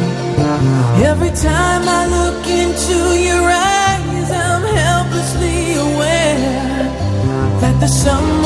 Every 1.11 1.33
time 1.49 1.83
I 1.99 2.01
look 2.17 2.43
into 2.63 2.97
your 3.27 3.45
eyes, 3.77 4.29
I'm 4.45 4.63
helplessly 4.83 5.73
aware 5.87 6.83
that 7.61 7.75
the 7.79 7.87
someone 7.87 8.40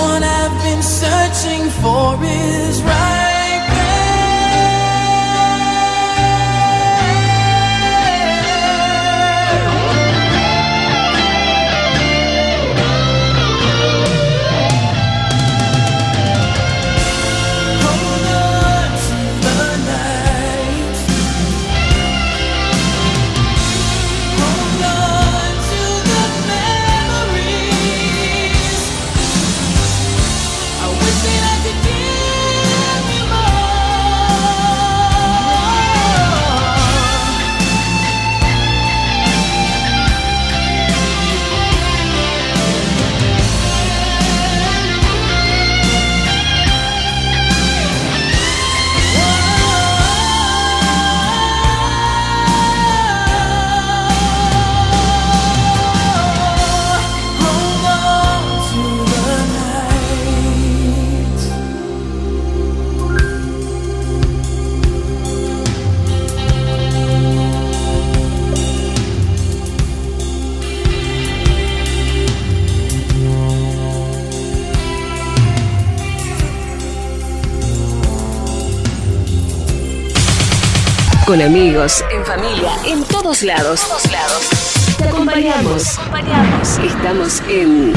Con 81.26 81.42
amigos, 81.42 82.04
en 82.12 82.24
familia, 82.24 82.72
en 82.86 83.04
todos 83.04 83.42
lados. 83.42 83.82
Todos 83.82 84.12
lados. 84.12 84.96
Te 84.96 85.06
acompañamos. 85.06 85.98
acompañamos. 85.98 86.78
Estamos 86.78 87.42
en 87.50 87.94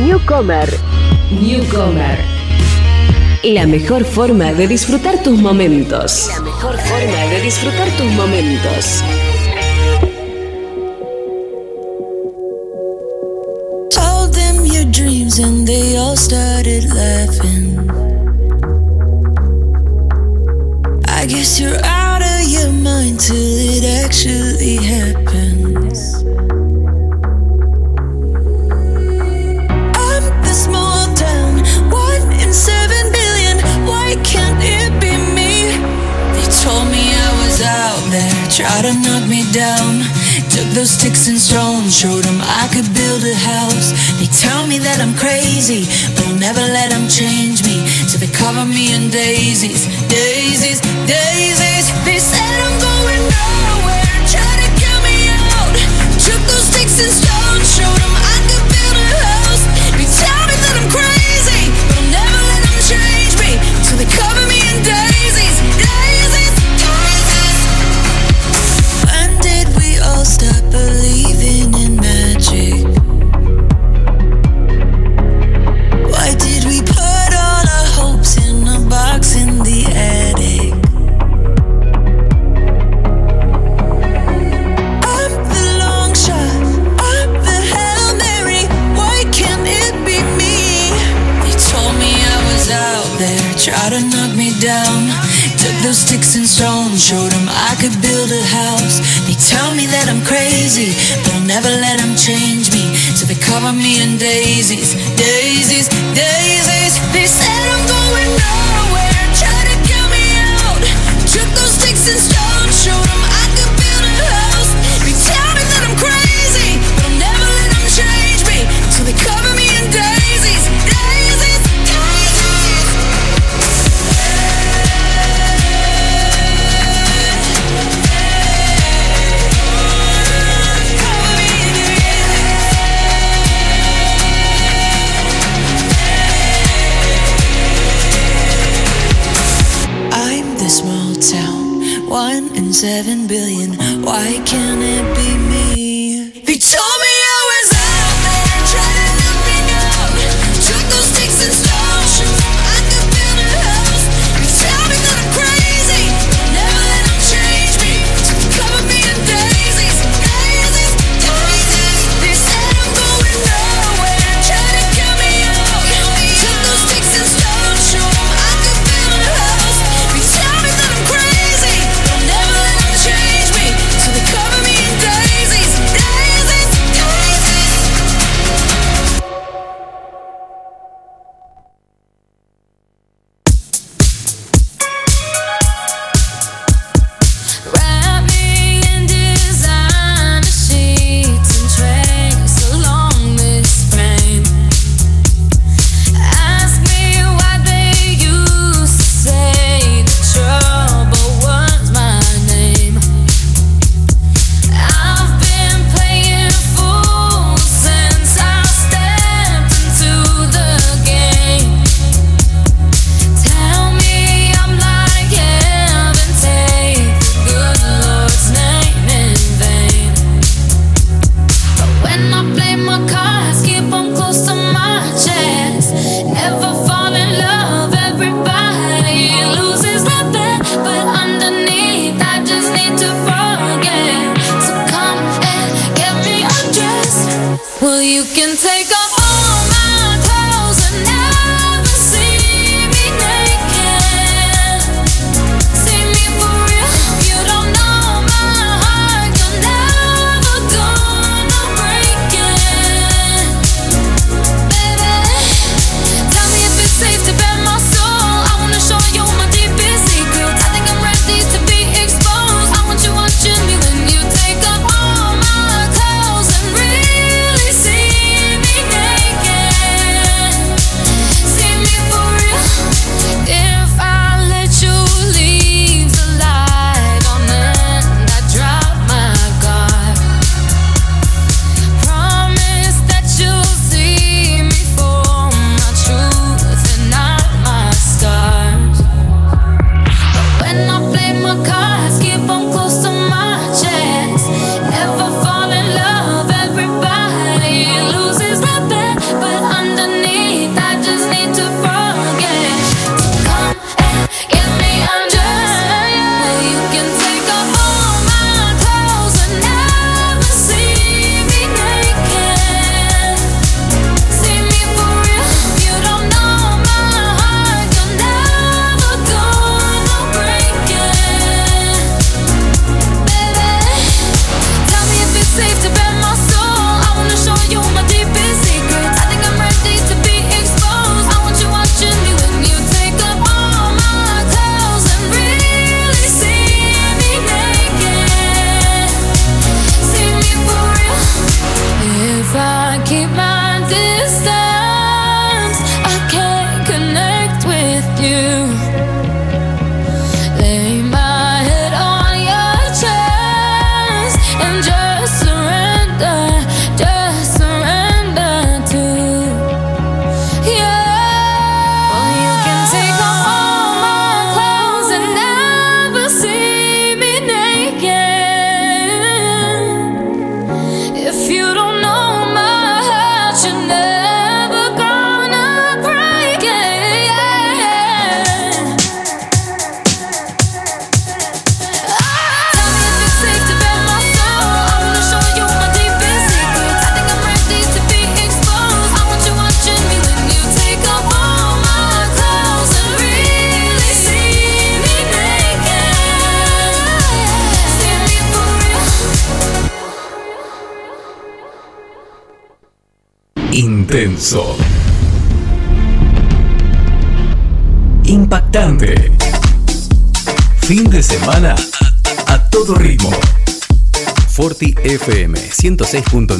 Newcomer. 0.00 0.76
Newcomer. 1.30 2.18
La 3.44 3.64
mejor 3.68 4.04
forma 4.04 4.52
de 4.52 4.66
disfrutar 4.66 5.22
tus 5.22 5.38
momentos. 5.38 6.30
La 6.30 6.40
mejor 6.40 6.76
forma 6.78 7.26
de 7.30 7.42
disfrutar 7.42 7.88
tus 7.96 8.10
momentos. 8.10 9.04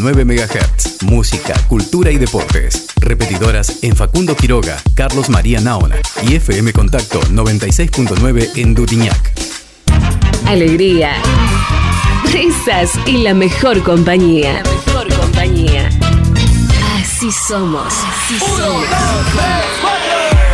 106.9 0.03 0.25
MHz. 0.25 1.03
Música, 1.03 1.55
cultura 1.69 2.11
y 2.11 2.19
deportes. 2.19 2.87
Repetidoras 2.97 3.83
en 3.83 3.95
Facundo 3.95 4.35
Quiroga, 4.37 4.77
Carlos 4.95 5.29
María 5.29 5.61
Naona 5.61 5.97
y 6.29 6.35
FM 6.35 6.73
Contacto 6.73 7.21
96.9 7.21 8.51
en 8.57 8.75
Dutiñac. 8.75 9.33
Alegría, 10.47 11.15
risas 12.33 12.99
y 13.07 13.19
la 13.19 13.33
mejor 13.33 13.83
compañía. 13.83 14.63
La 14.65 14.71
mejor 14.71 15.15
compañía. 15.15 15.89
Así 17.01 17.31
somos. 17.31 17.87
Así 17.87 18.39
somos. 18.39 18.85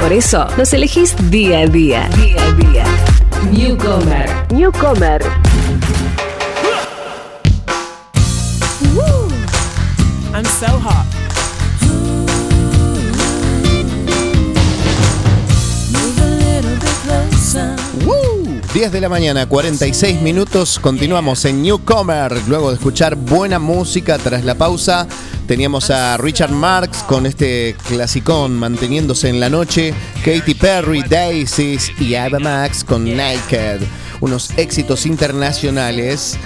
Por 0.01 0.13
eso 0.13 0.47
nos 0.59 0.73
elegís 0.75 1.15
día 1.31 1.61
a 1.61 1.67
día. 1.67 2.09
Día 2.17 2.43
a 2.43 2.53
día. 2.53 2.85
Newcomer. 3.51 4.29
Newcomer. 4.53 5.48
So 10.59 10.67
hot. 10.67 11.07
Closer. 17.05 17.77
10 18.75 18.93
de 18.93 19.01
la 19.01 19.09
mañana, 19.09 19.47
46 19.47 20.21
minutos. 20.21 20.81
Continuamos 20.81 21.45
en 21.45 21.63
Newcomer. 21.63 22.33
Luego 22.49 22.71
de 22.71 22.75
escuchar 22.75 23.15
buena 23.15 23.61
música 23.61 24.19
tras 24.19 24.45
la 24.45 24.57
pausa, 24.57 25.07
teníamos 25.47 25.91
a 25.91 26.17
Richard 26.17 26.51
Marx 26.51 27.05
con 27.05 27.27
este 27.27 27.77
clasicón 27.87 28.59
manteniéndose 28.59 29.29
en 29.29 29.39
la 29.39 29.49
noche. 29.49 29.95
Katy 30.25 30.55
Perry, 30.55 31.03
Daisies 31.03 31.93
y 32.01 32.17
Ava 32.17 32.41
Max 32.41 32.83
con 32.83 33.05
Naked. 33.05 33.81
Unos 34.21 34.51
éxitos 34.59 35.07
internacionales. 35.07 36.37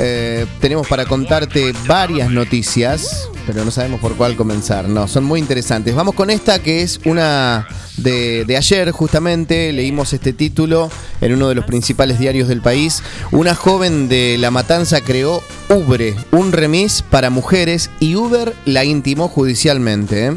Eh, 0.00 0.46
tenemos 0.60 0.86
para 0.86 1.06
contarte 1.06 1.72
varias 1.86 2.30
noticias, 2.30 3.27
pero 3.48 3.64
no 3.64 3.70
sabemos 3.70 3.98
por 4.00 4.14
cuál 4.14 4.36
comenzar. 4.36 4.90
No, 4.90 5.08
son 5.08 5.24
muy 5.24 5.40
interesantes. 5.40 5.94
Vamos 5.94 6.14
con 6.14 6.28
esta 6.28 6.58
que 6.58 6.82
es 6.82 7.00
una 7.06 7.66
de, 7.96 8.44
ayer, 8.54 8.90
justamente. 8.90 9.72
Leímos 9.72 10.12
este 10.12 10.34
título 10.34 10.90
en 11.22 11.32
uno 11.32 11.48
de 11.48 11.54
los 11.54 11.64
principales 11.64 12.18
diarios 12.18 12.46
del 12.48 12.60
país. 12.60 13.02
Una 13.32 13.54
joven 13.54 14.10
de 14.10 14.36
La 14.38 14.50
Matanza 14.50 15.00
creó 15.00 15.42
Ubre, 15.70 16.14
un 16.30 16.52
remis 16.52 17.00
para 17.00 17.30
mujeres, 17.30 17.88
y 18.00 18.16
Uber 18.16 18.54
la 18.66 18.84
intimó 18.84 19.28
judicialmente. 19.28 20.26
¿eh? 20.26 20.36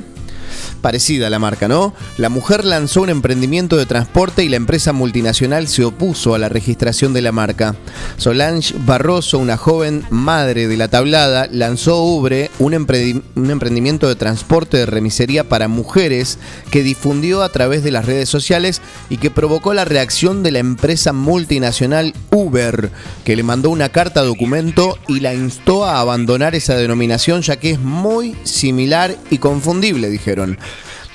Parecida 0.81 1.27
a 1.27 1.29
la 1.29 1.37
marca, 1.39 1.67
¿no? 1.67 1.93
La 2.17 2.29
mujer 2.29 2.65
lanzó 2.65 3.01
un 3.03 3.09
emprendimiento 3.09 3.77
de 3.77 3.85
transporte 3.85 4.43
y 4.43 4.49
la 4.49 4.55
empresa 4.55 4.93
multinacional 4.93 5.67
se 5.67 5.83
opuso 5.85 6.33
a 6.33 6.39
la 6.39 6.49
registración 6.49 7.13
de 7.13 7.21
la 7.21 7.31
marca. 7.31 7.75
Solange 8.17 8.73
Barroso, 8.85 9.37
una 9.37 9.57
joven 9.57 10.03
madre 10.09 10.67
de 10.67 10.77
la 10.77 10.87
tablada, 10.87 11.47
lanzó 11.51 12.01
Ubre, 12.03 12.49
un, 12.59 12.73
emprendi- 12.73 13.21
un 13.35 13.51
emprendimiento 13.51 14.07
de 14.07 14.15
transporte 14.15 14.77
de 14.77 14.85
remisería 14.87 15.47
para 15.47 15.67
mujeres 15.67 16.39
que 16.71 16.81
difundió 16.83 17.43
a 17.43 17.49
través 17.49 17.83
de 17.83 17.91
las 17.91 18.05
redes 18.05 18.27
sociales 18.29 18.81
y 19.09 19.17
que 19.17 19.29
provocó 19.29 19.73
la 19.73 19.85
reacción 19.85 20.41
de 20.41 20.51
la 20.51 20.59
empresa 20.59 21.13
multinacional 21.13 22.13
Uber, 22.31 22.89
que 23.23 23.35
le 23.35 23.43
mandó 23.43 23.69
una 23.69 23.89
carta 23.89 24.23
documento 24.23 24.97
y 25.07 25.19
la 25.19 25.33
instó 25.33 25.85
a 25.85 25.99
abandonar 25.99 26.55
esa 26.55 26.75
denominación 26.75 27.41
ya 27.41 27.57
que 27.57 27.71
es 27.71 27.79
muy 27.79 28.35
similar 28.43 29.15
y 29.29 29.37
confundible, 29.37 30.09
dijeron. 30.09 30.57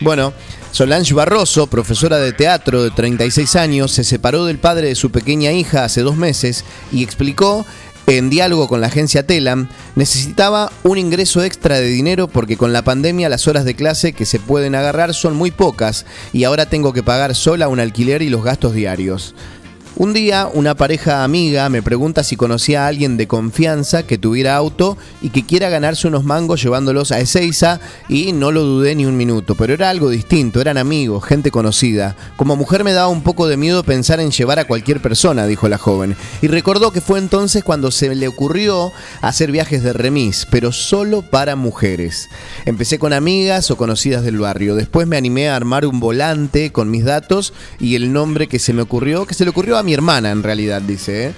Bueno, 0.00 0.32
Solange 0.72 1.14
Barroso, 1.14 1.68
profesora 1.68 2.18
de 2.18 2.34
teatro 2.34 2.82
de 2.82 2.90
36 2.90 3.56
años, 3.56 3.92
se 3.92 4.04
separó 4.04 4.44
del 4.44 4.58
padre 4.58 4.88
de 4.88 4.94
su 4.94 5.10
pequeña 5.10 5.52
hija 5.52 5.84
hace 5.84 6.02
dos 6.02 6.16
meses 6.16 6.64
y 6.92 7.02
explicó 7.02 7.64
en 8.06 8.30
diálogo 8.30 8.68
con 8.68 8.80
la 8.80 8.86
agencia 8.86 9.26
Telam, 9.26 9.68
necesitaba 9.96 10.70
un 10.84 10.98
ingreso 10.98 11.42
extra 11.42 11.80
de 11.80 11.88
dinero 11.88 12.28
porque 12.28 12.56
con 12.56 12.72
la 12.72 12.82
pandemia 12.82 13.28
las 13.28 13.48
horas 13.48 13.64
de 13.64 13.74
clase 13.74 14.12
que 14.12 14.26
se 14.26 14.38
pueden 14.38 14.74
agarrar 14.74 15.12
son 15.12 15.34
muy 15.34 15.50
pocas 15.50 16.06
y 16.32 16.44
ahora 16.44 16.66
tengo 16.66 16.92
que 16.92 17.02
pagar 17.02 17.34
sola 17.34 17.68
un 17.68 17.80
alquiler 17.80 18.22
y 18.22 18.28
los 18.28 18.44
gastos 18.44 18.74
diarios. 18.74 19.34
Un 19.98 20.12
día 20.12 20.46
una 20.52 20.74
pareja 20.74 21.24
amiga 21.24 21.70
me 21.70 21.82
pregunta 21.82 22.22
si 22.22 22.36
conocía 22.36 22.84
a 22.84 22.88
alguien 22.88 23.16
de 23.16 23.26
confianza 23.26 24.02
que 24.02 24.18
tuviera 24.18 24.54
auto 24.54 24.98
y 25.22 25.30
que 25.30 25.46
quiera 25.46 25.70
ganarse 25.70 26.06
unos 26.06 26.22
mangos 26.22 26.62
llevándolos 26.62 27.12
a 27.12 27.20
Ezeiza 27.20 27.80
y 28.06 28.32
no 28.32 28.52
lo 28.52 28.62
dudé 28.62 28.94
ni 28.94 29.06
un 29.06 29.16
minuto, 29.16 29.54
pero 29.54 29.72
era 29.72 29.88
algo 29.88 30.10
distinto, 30.10 30.60
eran 30.60 30.76
amigos, 30.76 31.24
gente 31.24 31.50
conocida. 31.50 32.14
Como 32.36 32.56
mujer 32.56 32.84
me 32.84 32.92
daba 32.92 33.08
un 33.08 33.22
poco 33.22 33.48
de 33.48 33.56
miedo 33.56 33.84
pensar 33.84 34.20
en 34.20 34.32
llevar 34.32 34.58
a 34.58 34.66
cualquier 34.66 35.00
persona, 35.00 35.46
dijo 35.46 35.66
la 35.66 35.78
joven, 35.78 36.14
y 36.42 36.48
recordó 36.48 36.90
que 36.90 37.00
fue 37.00 37.18
entonces 37.18 37.64
cuando 37.64 37.90
se 37.90 38.14
le 38.14 38.28
ocurrió 38.28 38.92
hacer 39.22 39.50
viajes 39.50 39.82
de 39.82 39.94
remis, 39.94 40.46
pero 40.50 40.72
solo 40.72 41.22
para 41.22 41.56
mujeres. 41.56 42.28
Empecé 42.66 42.98
con 42.98 43.14
amigas 43.14 43.70
o 43.70 43.78
conocidas 43.78 44.24
del 44.24 44.40
barrio, 44.40 44.74
después 44.74 45.06
me 45.06 45.16
animé 45.16 45.48
a 45.48 45.56
armar 45.56 45.86
un 45.86 46.00
volante 46.00 46.70
con 46.70 46.90
mis 46.90 47.06
datos 47.06 47.54
y 47.80 47.94
el 47.94 48.12
nombre 48.12 48.46
que 48.46 48.58
se 48.58 48.74
me 48.74 48.82
ocurrió, 48.82 49.24
que 49.24 49.32
se 49.32 49.44
le 49.44 49.50
ocurrió 49.50 49.78
a 49.78 49.85
mi 49.86 49.94
hermana 49.94 50.30
en 50.30 50.42
realidad, 50.42 50.82
dice. 50.82 51.28
¿eh? 51.28 51.34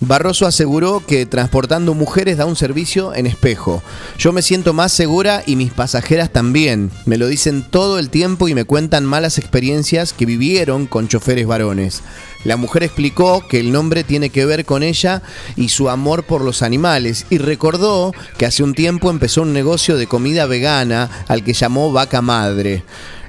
Barroso 0.00 0.46
aseguró 0.46 1.02
que 1.06 1.24
transportando 1.24 1.94
mujeres 1.94 2.36
da 2.36 2.44
un 2.44 2.54
servicio 2.54 3.14
en 3.14 3.26
espejo. 3.26 3.82
Yo 4.18 4.30
me 4.32 4.42
siento 4.42 4.74
más 4.74 4.92
segura 4.92 5.42
y 5.46 5.56
mis 5.56 5.72
pasajeras 5.72 6.30
también. 6.30 6.90
Me 7.06 7.16
lo 7.16 7.28
dicen 7.28 7.64
todo 7.68 7.98
el 7.98 8.10
tiempo 8.10 8.46
y 8.46 8.54
me 8.54 8.64
cuentan 8.64 9.06
malas 9.06 9.38
experiencias 9.38 10.12
que 10.12 10.26
vivieron 10.26 10.86
con 10.86 11.08
choferes 11.08 11.46
varones. 11.46 12.02
La 12.44 12.58
mujer 12.58 12.82
explicó 12.82 13.42
que 13.48 13.58
el 13.58 13.72
nombre 13.72 14.04
tiene 14.04 14.28
que 14.28 14.44
ver 14.44 14.66
con 14.66 14.82
ella 14.82 15.22
y 15.56 15.70
su 15.70 15.88
amor 15.88 16.24
por 16.24 16.42
los 16.42 16.62
animales 16.62 17.24
y 17.30 17.38
recordó 17.38 18.12
que 18.36 18.44
hace 18.44 18.62
un 18.62 18.74
tiempo 18.74 19.08
empezó 19.08 19.42
un 19.42 19.54
negocio 19.54 19.96
de 19.96 20.06
comida 20.06 20.44
vegana 20.44 21.24
al 21.26 21.42
que 21.42 21.54
llamó 21.54 21.90
Vaca 21.90 22.20
Madre. 22.20 22.84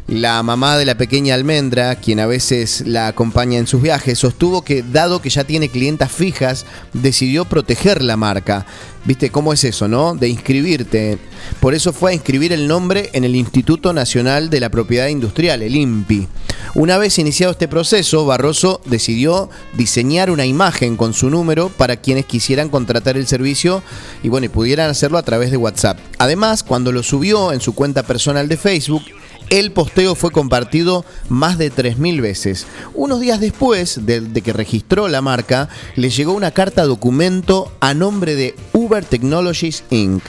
La 0.08 0.42
mamá 0.42 0.78
de 0.78 0.86
la 0.86 0.96
pequeña 0.96 1.36
almendra, 1.36 1.98
quien 1.98 2.22
a 2.22 2.28
veces 2.28 2.84
la 2.88 3.08
acompaña 3.08 3.60
en 3.60 3.68
sus 3.68 3.82
viajes, 3.82 4.18
sostuvo 4.18 4.62
que 4.62 4.82
dado 4.82 5.22
que 5.22 5.30
ya 5.30 5.44
tiene 5.44 5.68
clientas 5.68 6.14
fijas, 6.14 6.66
decidió 6.94 7.44
proteger 7.44 8.02
la 8.02 8.16
marca. 8.16 8.66
¿Viste 9.04 9.32
cómo 9.32 9.52
es 9.52 9.66
eso, 9.66 9.90
no? 9.90 10.16
De 10.16 10.30
inscribirte. 10.30 11.18
Por 11.60 11.74
eso 11.74 11.92
fue 11.92 12.12
a 12.12 12.14
inscribir 12.14 12.54
el 12.54 12.70
nombre 12.70 13.10
en 13.12 13.26
el 13.26 13.36
Instituto 13.36 13.92
Nacional 13.92 14.50
de 14.50 14.62
la 14.62 14.70
Propiedad 14.70 15.08
Industrial, 15.08 15.62
el 15.62 15.76
INPI. 15.76 16.30
Una 16.74 16.98
vez 16.98 17.20
iniciado 17.20 17.52
este 17.52 17.68
proceso, 17.68 18.26
Barroso 18.26 18.80
decidió 18.86 19.50
diseñar 19.74 20.32
una 20.32 20.46
imagen 20.46 20.96
con 20.96 21.14
su 21.14 21.30
número 21.30 21.68
para 21.68 21.98
quienes 21.98 22.26
quisieran 22.26 22.70
contratar 22.70 23.18
el 23.18 23.28
servicio 23.28 23.84
y 24.24 24.30
bueno, 24.30 24.46
y 24.46 24.50
pudieran 24.50 24.90
hacerlo 24.90 25.18
a 25.18 25.24
través 25.24 25.52
de 25.52 25.58
WhatsApp. 25.58 26.00
Además, 26.18 26.64
cuando 26.64 26.94
lo 26.94 27.04
subió 27.04 27.52
en 27.52 27.60
su 27.60 27.76
cuenta 27.76 28.04
personal 28.04 28.48
de 28.48 28.56
Facebook, 28.56 29.04
el 29.50 29.72
posteo 29.72 30.16
fue 30.16 30.32
compartido 30.32 31.06
más 31.30 31.58
de 31.58 31.72
3.000 31.72 32.22
veces. 32.22 32.68
Unos 32.94 33.20
días 33.20 33.40
después 33.40 34.06
de, 34.06 34.22
de 34.22 34.42
que 34.42 34.54
registró 34.54 35.08
la 35.08 35.22
marca, 35.22 35.70
le 35.96 36.10
llegó 36.10 36.34
una 36.34 36.52
carta 36.52 36.84
documento 36.86 37.72
a 37.80 37.94
nombre 37.94 38.36
de 38.36 38.56
Uber 38.74 39.04
Technologies 39.06 39.84
Inc., 39.90 40.24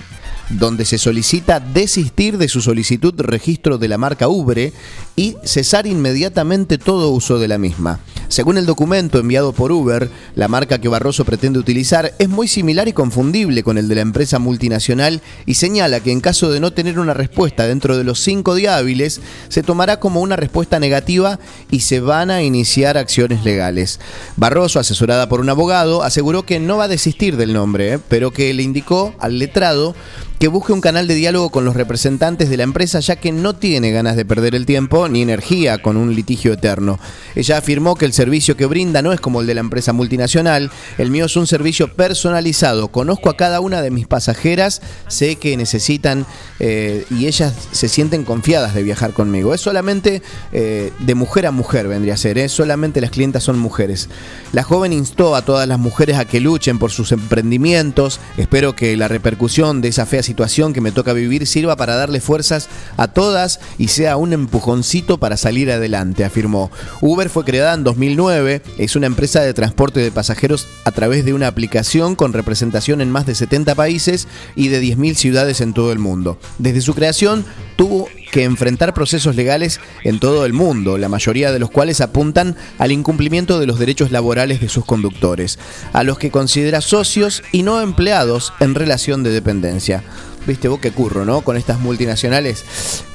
donde 0.51 0.85
se 0.85 0.99
solicita 0.99 1.61
desistir 1.61 2.39
de 2.39 2.49
su 2.49 2.61
solicitud 2.61 3.13
de 3.15 3.23
registro 3.23 3.79
de 3.79 3.89
la 3.89 3.99
marca 3.99 4.29
Ubre 4.29 4.73
y 5.17 5.37
cesar 5.45 5.87
inmediatamente 5.87 6.79
todo 6.79 7.11
uso 7.11 7.39
de 7.39 7.49
la 7.49 7.59
misma. 7.59 8.01
Según 8.29 8.59
el 8.59 8.67
documento 8.67 9.19
enviado 9.19 9.53
por 9.53 9.73
Uber, 9.73 10.11
la 10.35 10.49
marca 10.49 10.79
que 10.79 10.89
Barroso 10.89 11.25
pretende 11.25 11.59
utilizar 11.59 12.15
es 12.19 12.29
muy 12.29 12.47
similar 12.47 12.87
y 12.87 12.93
confundible 12.93 13.63
con 13.63 13.79
el 13.79 13.89
de 13.89 13.95
la 13.95 14.01
empresa 14.03 14.39
multinacional 14.39 15.23
y 15.47 15.55
señala 15.55 16.01
que 16.01 16.13
en 16.13 16.21
caso 16.21 16.51
de 16.51 16.61
no 16.61 16.73
tener 16.73 16.99
una 16.99 17.15
respuesta 17.15 17.67
dentro 17.67 17.97
de 17.97 18.05
los 18.05 18.21
cinco 18.21 18.55
días 18.55 18.77
hábiles, 18.77 19.21
se 19.49 19.63
tomará 19.63 19.99
como 19.99 20.21
una 20.21 20.37
respuesta 20.37 20.79
negativa 20.79 21.39
y 21.71 21.81
se 21.81 22.01
van 22.01 22.31
a 22.31 22.43
iniciar 22.43 22.99
acciones 22.99 23.45
legales. 23.45 23.99
Barroso, 24.37 24.79
asesorada 24.79 25.29
por 25.29 25.41
un 25.41 25.49
abogado, 25.49 26.03
aseguró 26.03 26.45
que 26.45 26.61
no 26.61 26.77
va 26.77 26.85
a 26.85 26.89
desistir 26.89 27.37
del 27.37 27.55
nombre, 27.55 27.95
¿eh? 27.95 27.99
pero 28.09 28.31
que 28.31 28.53
le 28.53 28.63
indicó 28.63 29.15
al 29.19 29.39
letrado 29.39 29.95
que 30.39 30.47
busque 30.47 30.73
un 30.73 30.81
canal 30.81 31.09
de 31.09 31.17
diálogo 31.17 31.51
con 31.51 31.65
los 31.65 31.75
representantes 31.75 32.49
de 32.49 32.57
la 32.57 32.63
empresa 32.63 33.01
ya 33.01 33.17
que 33.17 33.33
no 33.33 33.57
tiene 33.57 33.91
ganas 33.91 34.15
de 34.15 34.25
perder 34.25 34.55
el 34.55 34.67
tiempo 34.67 35.09
ni 35.09 35.23
energía 35.23 35.79
con 35.79 35.97
un 35.97 36.15
litigio 36.15 36.53
eterno. 36.53 37.01
Ella 37.35 37.59
afirmó 37.59 37.97
que 37.97 38.05
el 38.05 38.13
servicio 38.13 38.57
que 38.57 38.67
brinda 38.67 39.03
no 39.03 39.13
es 39.13 39.21
como 39.21 39.41
el 39.41 39.49
de 39.49 39.55
la 39.55 39.61
empresa 39.61 39.93
multinacional, 39.93 40.71
el 40.97 41.11
mío 41.11 41.25
es 41.25 41.37
un 41.37 41.49
servicio 41.49 41.93
personalizado, 41.93 42.89
conozco 42.89 43.31
a 43.31 43.37
cada 43.37 43.61
una 43.61 43.83
de 43.83 43.91
mis 43.91 44.07
pasajeras, 44.07 44.81
sé 45.09 45.37
que 45.37 45.57
necesitan 45.57 46.25
eh, 46.61 47.05
y 47.11 47.27
ellas 47.27 47.55
se 47.73 47.89
sienten 47.89 48.25
confiadas 48.25 48.75
de 48.75 48.85
viajar 48.85 49.13
conmigo. 49.13 49.55
Es 49.55 49.61
solamente 49.61 50.23
eh, 50.53 50.93
de 51.01 51.15
mujer 51.17 51.47
a 51.47 51.51
mujer 51.51 51.89
vendría 51.89 52.15
a 52.15 52.17
ser, 52.17 52.39
¿eh? 52.39 52.49
solamente 52.49 53.01
las 53.01 53.11
clientas 53.11 53.43
son 53.43 53.59
mujeres. 53.59 54.09
La 54.53 54.63
joven 54.63 54.93
instó 54.93 55.35
a 55.35 55.43
todas 55.43 55.67
las 55.67 55.81
mujeres 55.81 56.17
a 56.17 56.27
que 56.27 56.41
luchen 56.41 56.79
por 56.79 56.93
sus 56.93 57.11
emprendimientos, 57.11 58.21
espero 58.37 58.77
que 58.77 58.97
la 58.97 59.09
repercusión 59.09 59.81
de 59.81 59.89
esas 59.89 60.09
feas 60.09 60.28
situación 60.29 60.75
que 60.75 60.83
me 60.83 60.93
toca 60.93 61.15
vivir 61.15 61.47
sirva 61.47 61.75
para 61.75 61.97
darle 61.97 62.21
fuerzas 62.21 62.69
a 62.99 63.09
todas 63.09 63.61
y 63.79 63.89
sea 63.89 64.19
un 64.19 64.35
empujoncito 64.35 65.19
para 65.19 65.39
salir 65.39 65.71
adelante, 65.73 66.23
afirmó. 66.23 66.71
Uber 67.01 67.31
fue 67.31 67.45
creada 67.45 67.73
en 67.75 67.83
2009, 67.83 68.63
es 68.77 68.95
una 68.95 69.07
empresa 69.07 69.41
de 69.41 69.55
transporte 69.55 70.01
de 70.01 70.13
pasajeros 70.13 70.67
a 70.85 70.93
través 70.93 71.25
de 71.25 71.33
una 71.33 71.47
aplicación 71.47 72.15
con 72.15 72.35
representación 72.35 73.01
en 73.01 73.11
más 73.11 73.25
de 73.25 73.35
70 73.35 73.75
países 73.75 74.29
y 74.55 74.69
de 74.69 74.83
10.000 74.83 75.15
ciudades 75.15 75.61
en 75.63 75.73
todo 75.73 75.93
el 75.93 75.99
mundo. 75.99 76.39
Desde 76.59 76.83
su 76.83 76.95
creación 76.95 77.47
tuvo 77.77 78.09
que 78.31 78.45
enfrentar 78.45 78.95
procesos 78.95 79.37
legales 79.37 79.81
en 80.05 80.21
todo 80.21 80.45
el 80.45 80.53
mundo, 80.53 80.99
la 80.99 81.09
mayoría 81.09 81.53
de 81.53 81.59
los 81.59 81.71
cuales 81.71 82.01
apuntan 82.01 82.57
al 82.79 82.93
incumplimiento 82.93 83.59
de 83.59 83.67
los 83.67 83.79
derechos 83.79 84.11
laborales 84.11 84.61
de 84.61 84.69
sus 84.69 84.85
conductores, 84.85 85.59
a 85.93 86.03
los 86.03 86.19
que 86.19 86.31
considera 86.31 86.81
socios 86.81 87.43
y 87.53 87.63
no 87.63 87.81
empleados 87.81 88.53
en 88.61 88.75
relación 88.75 89.23
de 89.23 89.31
dependencia. 89.31 90.03
Viste 90.47 90.69
vos 90.69 90.81
qué 90.81 90.93
curro, 90.93 91.25
¿no? 91.25 91.43
Con 91.43 91.57
estas 91.57 91.81
multinacionales. 91.81 92.65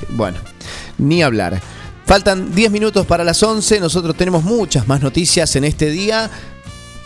Bueno, 0.10 0.38
ni 0.98 1.24
hablar. 1.24 1.62
Faltan 2.06 2.54
10 2.54 2.72
minutos 2.72 3.06
para 3.06 3.24
las 3.24 3.42
11, 3.42 3.80
nosotros 3.80 4.16
tenemos 4.16 4.44
muchas 4.44 4.88
más 4.88 5.02
noticias 5.02 5.56
en 5.56 5.64
este 5.64 5.90
día. 5.90 6.30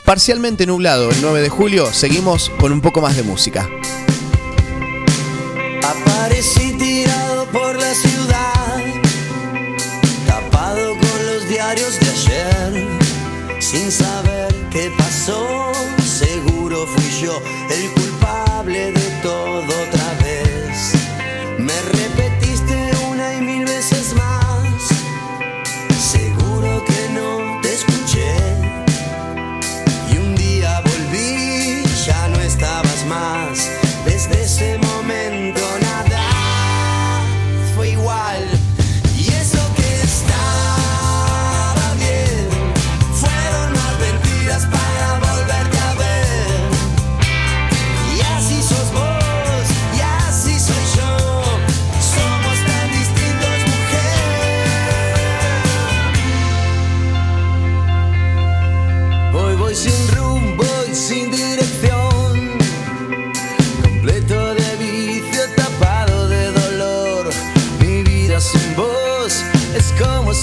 Parcialmente 0.06 0.66
nublado 0.66 1.10
el 1.10 1.22
9 1.22 1.42
de 1.42 1.50
julio, 1.50 1.94
seguimos 1.94 2.50
con 2.60 2.72
un 2.72 2.82
poco 2.82 3.02
más 3.02 3.16
de 3.16 3.24
música. 3.24 3.70
Sin 13.78 13.92
saber 13.92 14.27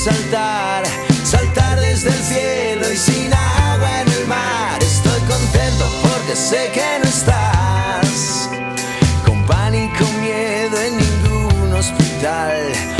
saltar, 0.05 0.85
saltar 1.25 1.81
desde 1.81 2.11
el 2.11 2.23
cielo 2.23 2.93
y 2.93 2.97
sin 2.97 3.33
agua 3.33 4.03
en 4.03 4.13
el 4.13 4.27
mar. 4.27 4.83
Estoy 4.83 5.19
contento 5.21 5.87
porque 6.03 6.37
sé 6.37 6.71
que 6.75 6.99
no 7.03 7.09
estás. 7.09 8.51
Con 9.25 9.43
pánico, 9.47 10.05
miedo 10.21 10.79
en 10.79 10.99
ningún 10.99 11.73
hospital. 11.73 12.94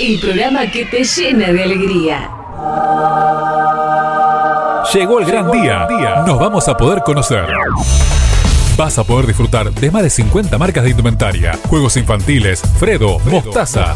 El 0.00 0.20
programa 0.20 0.70
que 0.70 0.84
te 0.84 1.02
llena 1.02 1.52
de 1.52 1.62
alegría. 1.64 2.30
Llegó 4.94 5.20
el 5.20 5.26
gran 5.26 5.50
día. 5.50 5.86
Nos 6.26 6.38
vamos 6.38 6.68
a 6.68 6.76
poder 6.76 7.02
conocer. 7.02 7.46
Vas 8.76 8.98
a 8.98 9.04
poder 9.04 9.26
disfrutar 9.26 9.72
de 9.72 9.90
más 9.90 10.02
de 10.02 10.10
50 10.10 10.56
marcas 10.56 10.84
de 10.84 10.90
indumentaria, 10.90 11.58
juegos 11.68 11.96
infantiles, 11.96 12.62
Fredo, 12.78 13.18
Mostaza. 13.20 13.94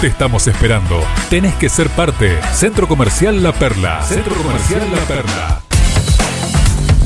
Te 0.00 0.06
estamos 0.06 0.46
esperando. 0.46 1.00
Tenés 1.28 1.54
que 1.54 1.68
ser 1.68 1.88
parte. 1.88 2.38
Centro 2.52 2.86
Comercial 2.86 3.42
La 3.42 3.52
Perla. 3.52 4.00
Centro 4.02 4.34
Comercial 4.36 4.82
La 4.94 5.00
Perla. 5.02 5.60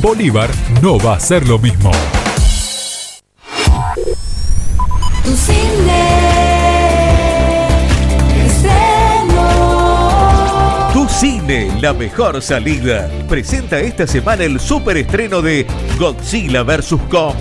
Bolívar 0.03 0.51
no 0.83 0.99
va 0.99 1.15
a 1.15 1.21
ser 1.21 1.49
lo 1.49 1.59
mismo. 1.59 1.91
La 11.83 11.93
mejor 11.93 12.41
salida. 12.41 13.11
Presenta 13.29 13.81
esta 13.81 14.07
semana 14.07 14.45
el 14.45 14.61
super 14.61 14.97
estreno 14.97 15.43
de 15.43 15.67
Godzilla 15.99 16.63
vs. 16.63 16.95
Kong. 17.11 17.35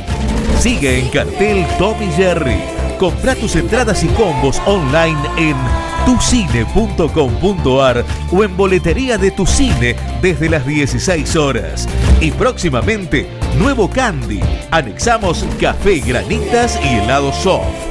Sigue 0.60 0.98
en 0.98 1.10
cartel 1.10 1.64
Tommy 1.78 2.08
Jerry. 2.18 2.60
Compra 2.98 3.36
tus 3.36 3.56
entradas 3.56 4.04
y 4.04 4.08
combos 4.08 4.60
online 4.66 5.20
en 5.38 5.56
tucine.com.ar 6.08 8.04
o 8.32 8.44
en 8.44 8.58
boletería 8.58 9.20
de 9.20 9.30
tu 9.30 9.46
cine 9.46 9.96
desde 10.24 10.50
las 10.50 10.66
16 10.66 11.36
horas. 11.36 11.88
Y 12.20 12.32
próximamente, 12.32 13.28
nuevo 13.60 13.88
Candy. 13.92 14.40
Anexamos 14.72 15.46
café, 15.60 16.00
granitas 16.00 16.80
y 16.84 16.96
helado 16.96 17.32
soft. 17.32 17.91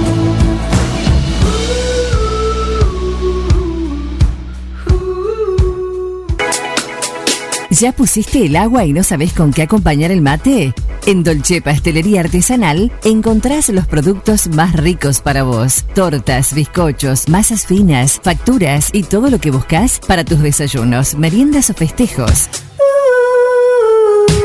¿Ya 7.72 7.91
pusiste 7.91 8.47
el 8.47 8.55
agua 8.55 8.86
y 8.86 8.93
no 8.93 9.03
sabes 9.03 9.32
con 9.34 9.53
qué 9.53 9.61
acompañar 9.61 10.09
el 10.11 10.22
mate? 10.22 10.74
En 11.05 11.22
Dolce 11.24 11.61
Pastelería 11.61 12.22
Artesanal 12.22 12.91
encontrás 13.03 13.70
los 13.70 13.86
productos 13.86 14.47
más 14.47 14.74
ricos 14.74 15.22
para 15.22 15.43
vos. 15.43 15.86
Tortas, 15.93 16.55
bizcochos, 16.55 17.30
masas 17.30 17.67
finas, 17.67 18.20
facturas 18.24 18.89
y 18.91 19.03
todo 19.03 19.30
lo 19.30 19.39
que 19.39 19.51
buscas 19.51 19.99
para 19.99 20.26
tus 20.26 20.39
desayunos, 20.39 21.13
meriendas 21.13 21.70
o 21.70 21.76
festejos. 21.76 22.49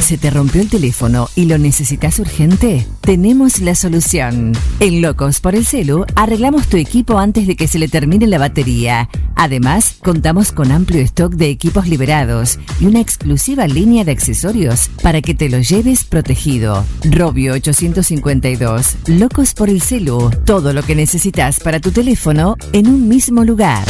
¿Se 0.02 0.18
te 0.18 0.30
rompió 0.30 0.60
el 0.60 0.68
teléfono 0.68 1.28
y 1.34 1.46
lo 1.46 1.58
necesitas 1.58 2.18
urgente? 2.18 2.86
Tenemos 3.00 3.60
la 3.60 3.74
solución. 3.74 4.52
En 4.80 5.00
Locos 5.00 5.40
por 5.40 5.54
el 5.54 5.64
Celu 5.64 6.04
arreglamos 6.16 6.66
tu 6.66 6.76
equipo 6.76 7.18
antes 7.18 7.46
de 7.46 7.56
que 7.56 7.68
se 7.68 7.78
le 7.78 7.88
termine 7.88 8.26
la 8.26 8.38
batería. 8.38 9.08
Además, 9.36 9.96
contamos 10.02 10.52
con 10.52 10.70
amplio 10.70 11.00
stock 11.02 11.32
de 11.34 11.48
equipos 11.48 11.88
liberados 11.88 12.58
y 12.80 12.86
una 12.86 13.00
exclusiva 13.00 13.66
línea 13.66 14.04
de 14.04 14.12
accesorios 14.12 14.90
para 15.02 15.22
que 15.22 15.34
te 15.34 15.48
lo 15.48 15.60
lleves 15.60 16.04
protegido. 16.04 16.84
Robio 17.04 17.54
852. 17.54 18.96
Locos 19.06 19.54
por 19.54 19.70
el 19.70 19.80
Celu. 19.80 20.30
Todo 20.44 20.72
lo 20.72 20.82
que 20.82 20.94
necesitas 20.94 21.60
para 21.60 21.80
tu 21.80 21.90
teléfono 21.90 22.56
en 22.72 22.88
un 22.88 23.08
mismo 23.08 23.44
lugar. 23.44 23.86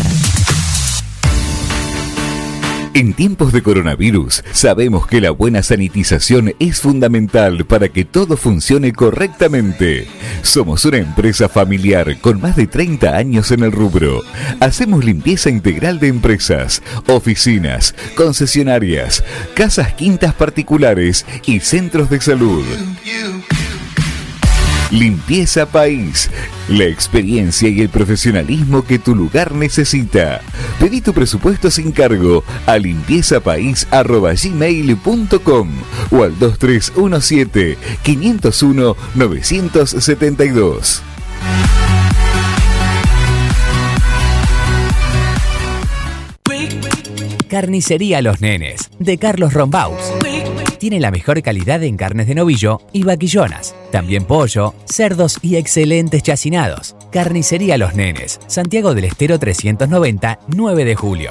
En 2.95 3.15
tiempos 3.15 3.53
de 3.55 3.63
coronavirus, 3.63 4.45
sabemos 4.53 5.07
que 5.07 5.23
la 5.23 5.31
buena 5.31 5.63
sanitización 5.63 6.55
es 6.59 6.81
fundamental 6.81 7.65
para 7.65 7.89
que 7.89 8.05
todo 8.05 8.37
funcione 8.37 8.93
correctamente. 8.93 10.07
Somos 10.43 10.85
una 10.85 10.99
empresa 10.99 11.49
familiar 11.49 12.21
con 12.21 12.39
más 12.43 12.55
de 12.55 12.67
30 12.67 13.17
años 13.17 13.51
en 13.51 13.63
el 13.63 13.73
rubro. 13.73 14.21
Hacemos 14.61 15.07
limpieza 15.07 15.49
integral 15.49 16.01
de 16.01 16.09
empresas, 16.09 16.83
oficinas, 17.07 17.95
concesionarias, 18.15 19.25
casas 19.55 19.95
quintas 19.95 20.35
particulares 20.35 21.25
y 21.47 21.61
centros 21.61 22.11
de 22.11 22.21
salud. 22.21 22.65
Limpieza 24.93 25.67
País. 25.67 26.31
La 26.69 26.85
experiencia 26.85 27.69
y 27.69 27.81
el 27.81 27.89
profesionalismo 27.89 28.85
que 28.85 28.99
tu 28.99 29.17
lugar 29.17 29.55
necesita. 29.55 30.43
Pedí 30.79 31.01
tu 31.01 31.15
presupuesto 31.15 31.71
sin 31.71 31.93
cargo 31.93 32.45
a 32.67 32.77
limpiezapais.gmail.com 32.79 35.71
o 36.11 36.23
al 36.23 36.39
2317 36.39 37.79
501 38.03 38.97
972. 39.15 41.03
Carnicería 47.49 48.21
Los 48.23 48.41
Nenes, 48.41 48.91
de 48.99 49.19
Carlos 49.19 49.53
Rombaus. 49.53 50.01
Tiene 50.83 50.99
la 50.99 51.13
mejor 51.13 51.41
calidad 51.43 51.81
en 51.85 51.97
carnes 51.97 52.27
de 52.27 52.35
novillo 52.35 52.81
y 52.93 53.05
vaquillonas. 53.05 53.73
También 53.93 54.25
pollo, 54.25 54.75
cerdos 54.85 55.39
y 55.41 55.55
excelentes 55.55 56.25
chacinados. 56.25 56.97
Carnicería 57.13 57.79
Los 57.79 57.95
Nenes, 57.95 58.41
Santiago 58.49 58.93
del 58.93 59.05
Estero 59.05 59.39
390, 59.39 60.41
9 60.49 60.85
de 60.85 60.95
julio. 60.97 61.31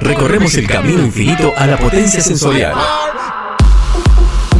Recorremos 0.00 0.54
el 0.54 0.68
camino 0.68 1.02
infinito 1.02 1.52
a 1.57 1.66
la 1.66 1.76
potencia 1.76 2.20
sensorial. 2.20 2.74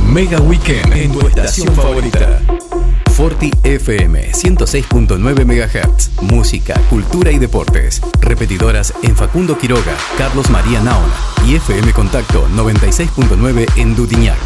Mega 0.05 0.41
Weekend 0.41 0.93
en 0.93 1.13
tu 1.13 1.29
estación 1.29 1.73
favorita. 1.75 2.41
Forti 3.17 3.51
FM 3.63 4.33
106.9 4.33 5.47
MHz. 5.47 6.21
Música, 6.21 6.79
cultura 6.91 7.33
y 7.33 7.39
deportes. 7.39 8.03
Repetidoras 8.21 8.93
en 9.03 9.17
Facundo 9.17 9.57
Quiroga, 9.57 9.97
Carlos 10.19 10.51
María 10.51 10.83
Naona 10.83 11.15
y 11.47 11.55
FM 11.55 11.95
Contacto 11.95 12.47
96.9 12.51 13.69
en 13.77 13.97
Dutiñac. 13.97 14.37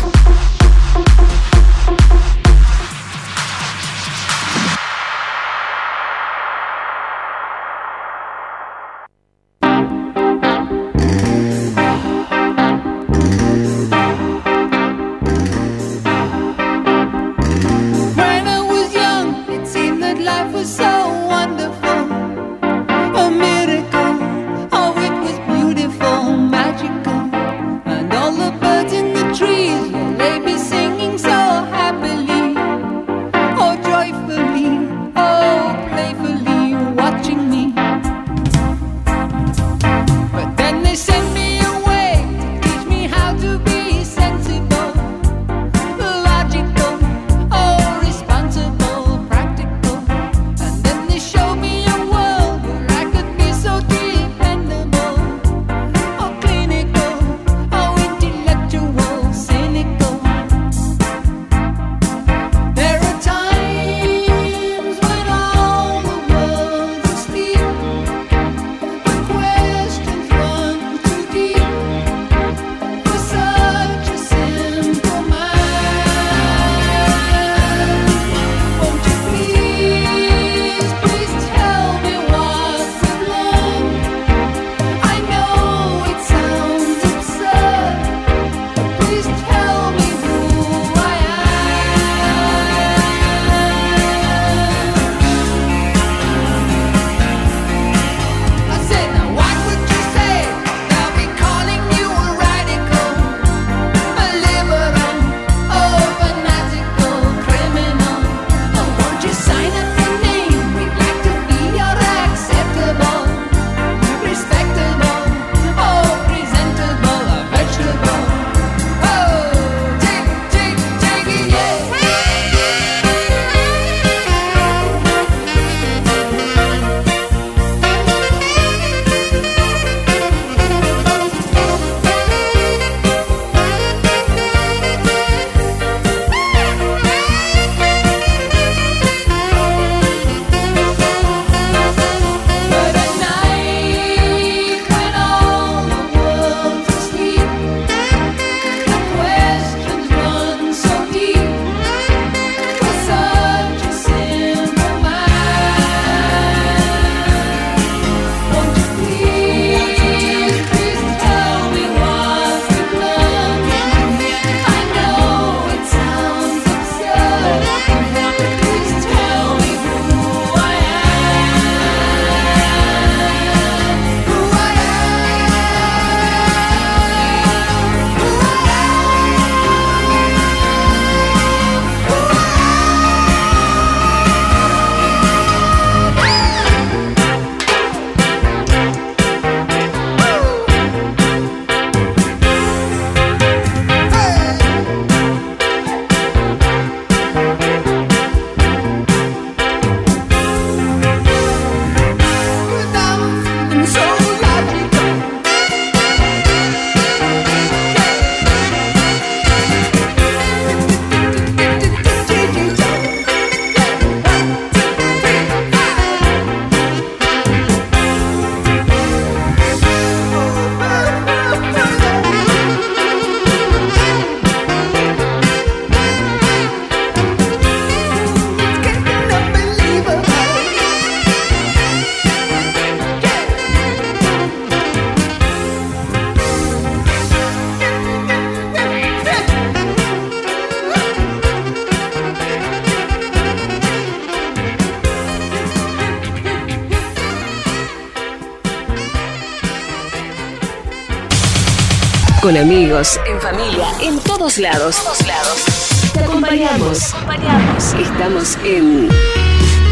Con 252.42 252.56
amigos, 252.56 253.20
en 253.26 253.38
familia, 253.38 253.86
en 254.00 254.18
todos 254.20 254.56
lados. 254.56 254.96
Todos 255.04 255.26
lados. 255.26 256.10
Te 256.14 256.20
acompañamos. 256.20 257.12
acompañamos. 257.12 257.92
Estamos 257.92 258.56
en 258.64 259.08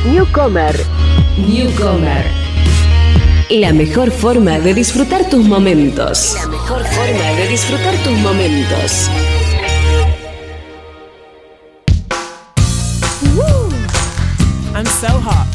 Newcomer. 0.06 0.74
Newcomer. 1.36 2.24
La 3.50 3.74
mejor 3.74 4.10
forma 4.10 4.58
de 4.60 4.72
disfrutar 4.72 5.28
tus 5.28 5.44
momentos. 5.44 6.36
La 6.36 6.46
mejor 6.46 6.86
forma 6.86 7.30
de 7.36 7.48
disfrutar 7.48 7.94
tus 8.02 8.16
momentos. 8.18 9.10
I'm 14.74 14.86
so 14.86 15.08
hot. 15.20 15.47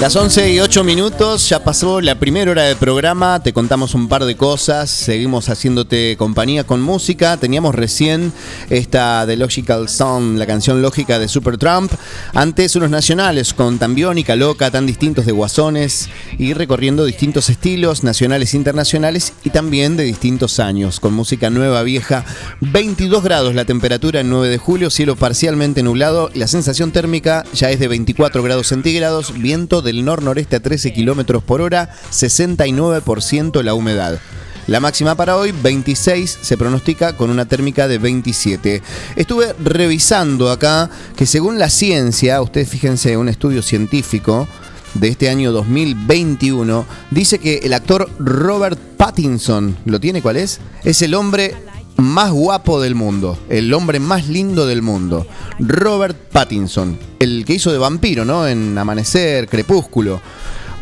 Las 0.00 0.16
11 0.16 0.54
y 0.54 0.60
8 0.60 0.82
minutos, 0.82 1.46
ya 1.50 1.62
pasó 1.62 2.00
la 2.00 2.14
primera 2.14 2.50
hora 2.50 2.62
del 2.62 2.78
programa, 2.78 3.42
te 3.42 3.52
contamos 3.52 3.94
un 3.94 4.08
par 4.08 4.24
de 4.24 4.34
cosas, 4.34 4.88
seguimos 4.88 5.50
haciéndote 5.50 6.16
compañía 6.16 6.64
con 6.64 6.80
música, 6.80 7.36
teníamos 7.36 7.74
recién 7.74 8.32
esta 8.70 9.26
de 9.26 9.36
Logical 9.36 9.90
Song, 9.90 10.38
la 10.38 10.46
canción 10.46 10.80
lógica 10.80 11.18
de 11.18 11.28
Supertramp, 11.28 11.92
antes 12.32 12.76
unos 12.76 12.88
nacionales 12.88 13.52
con 13.52 13.78
tan 13.78 13.94
biónica, 13.94 14.36
loca, 14.36 14.70
tan 14.70 14.86
distintos 14.86 15.26
de 15.26 15.32
guasones 15.32 16.08
y 16.38 16.54
recorriendo 16.54 17.04
distintos 17.04 17.50
estilos 17.50 18.02
nacionales 18.02 18.54
e 18.54 18.56
internacionales 18.56 19.34
y 19.44 19.50
también 19.50 19.98
de 19.98 20.04
distintos 20.04 20.60
años, 20.60 20.98
con 20.98 21.12
música 21.12 21.50
nueva, 21.50 21.82
vieja, 21.82 22.24
22 22.62 23.22
grados 23.22 23.54
la 23.54 23.66
temperatura 23.66 24.20
en 24.20 24.30
9 24.30 24.48
de 24.48 24.56
julio, 24.56 24.88
cielo 24.88 25.14
parcialmente 25.14 25.82
nublado, 25.82 26.30
la 26.32 26.46
sensación 26.46 26.90
térmica 26.90 27.44
ya 27.52 27.70
es 27.70 27.78
de 27.78 27.88
24 27.88 28.42
grados 28.42 28.68
centígrados, 28.68 29.34
viento 29.38 29.82
del 29.90 30.04
nor-noreste 30.04 30.56
a 30.56 30.60
13 30.60 30.92
kilómetros 30.92 31.42
por 31.42 31.60
hora, 31.60 31.90
69% 32.12 33.62
la 33.62 33.74
humedad. 33.74 34.20
La 34.66 34.78
máxima 34.78 35.16
para 35.16 35.36
hoy, 35.36 35.52
26, 35.52 36.38
se 36.42 36.56
pronostica 36.56 37.16
con 37.16 37.30
una 37.30 37.46
térmica 37.46 37.88
de 37.88 37.98
27. 37.98 38.82
Estuve 39.16 39.52
revisando 39.58 40.48
acá 40.48 40.88
que 41.16 41.26
según 41.26 41.58
la 41.58 41.68
ciencia, 41.70 42.40
ustedes 42.40 42.68
fíjense, 42.68 43.16
un 43.16 43.28
estudio 43.28 43.62
científico 43.62 44.46
de 44.94 45.08
este 45.08 45.28
año 45.28 45.50
2021, 45.50 46.86
dice 47.10 47.40
que 47.40 47.58
el 47.64 47.72
actor 47.72 48.08
Robert 48.20 48.78
Pattinson, 48.96 49.76
¿lo 49.86 49.98
tiene 49.98 50.22
cuál 50.22 50.36
es? 50.36 50.60
Es 50.84 51.02
el 51.02 51.14
hombre 51.14 51.54
más 52.00 52.30
guapo 52.30 52.80
del 52.80 52.94
mundo, 52.94 53.38
el 53.48 53.72
hombre 53.72 54.00
más 54.00 54.28
lindo 54.28 54.66
del 54.66 54.82
mundo, 54.82 55.26
Robert 55.58 56.16
Pattinson, 56.32 56.98
el 57.18 57.44
que 57.44 57.54
hizo 57.54 57.72
de 57.72 57.78
vampiro, 57.78 58.24
¿no? 58.24 58.46
En 58.46 58.76
Amanecer, 58.76 59.48
Crepúsculo. 59.48 60.20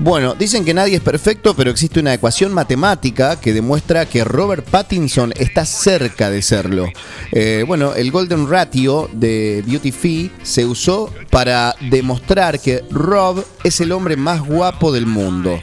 Bueno, 0.00 0.36
dicen 0.38 0.64
que 0.64 0.74
nadie 0.74 0.94
es 0.94 1.00
perfecto, 1.00 1.54
pero 1.56 1.72
existe 1.72 1.98
una 1.98 2.14
ecuación 2.14 2.54
matemática 2.54 3.40
que 3.40 3.52
demuestra 3.52 4.06
que 4.06 4.22
Robert 4.22 4.64
Pattinson 4.64 5.32
está 5.36 5.64
cerca 5.64 6.30
de 6.30 6.40
serlo. 6.40 6.86
Eh, 7.32 7.64
bueno, 7.66 7.94
el 7.94 8.12
Golden 8.12 8.48
Ratio 8.48 9.10
de 9.12 9.64
Beauty 9.66 9.90
Fee 9.90 10.30
se 10.44 10.64
usó 10.66 11.12
para 11.30 11.74
demostrar 11.90 12.60
que 12.60 12.84
Rob 12.92 13.44
es 13.64 13.80
el 13.80 13.90
hombre 13.90 14.16
más 14.16 14.40
guapo 14.40 14.92
del 14.92 15.06
mundo. 15.06 15.60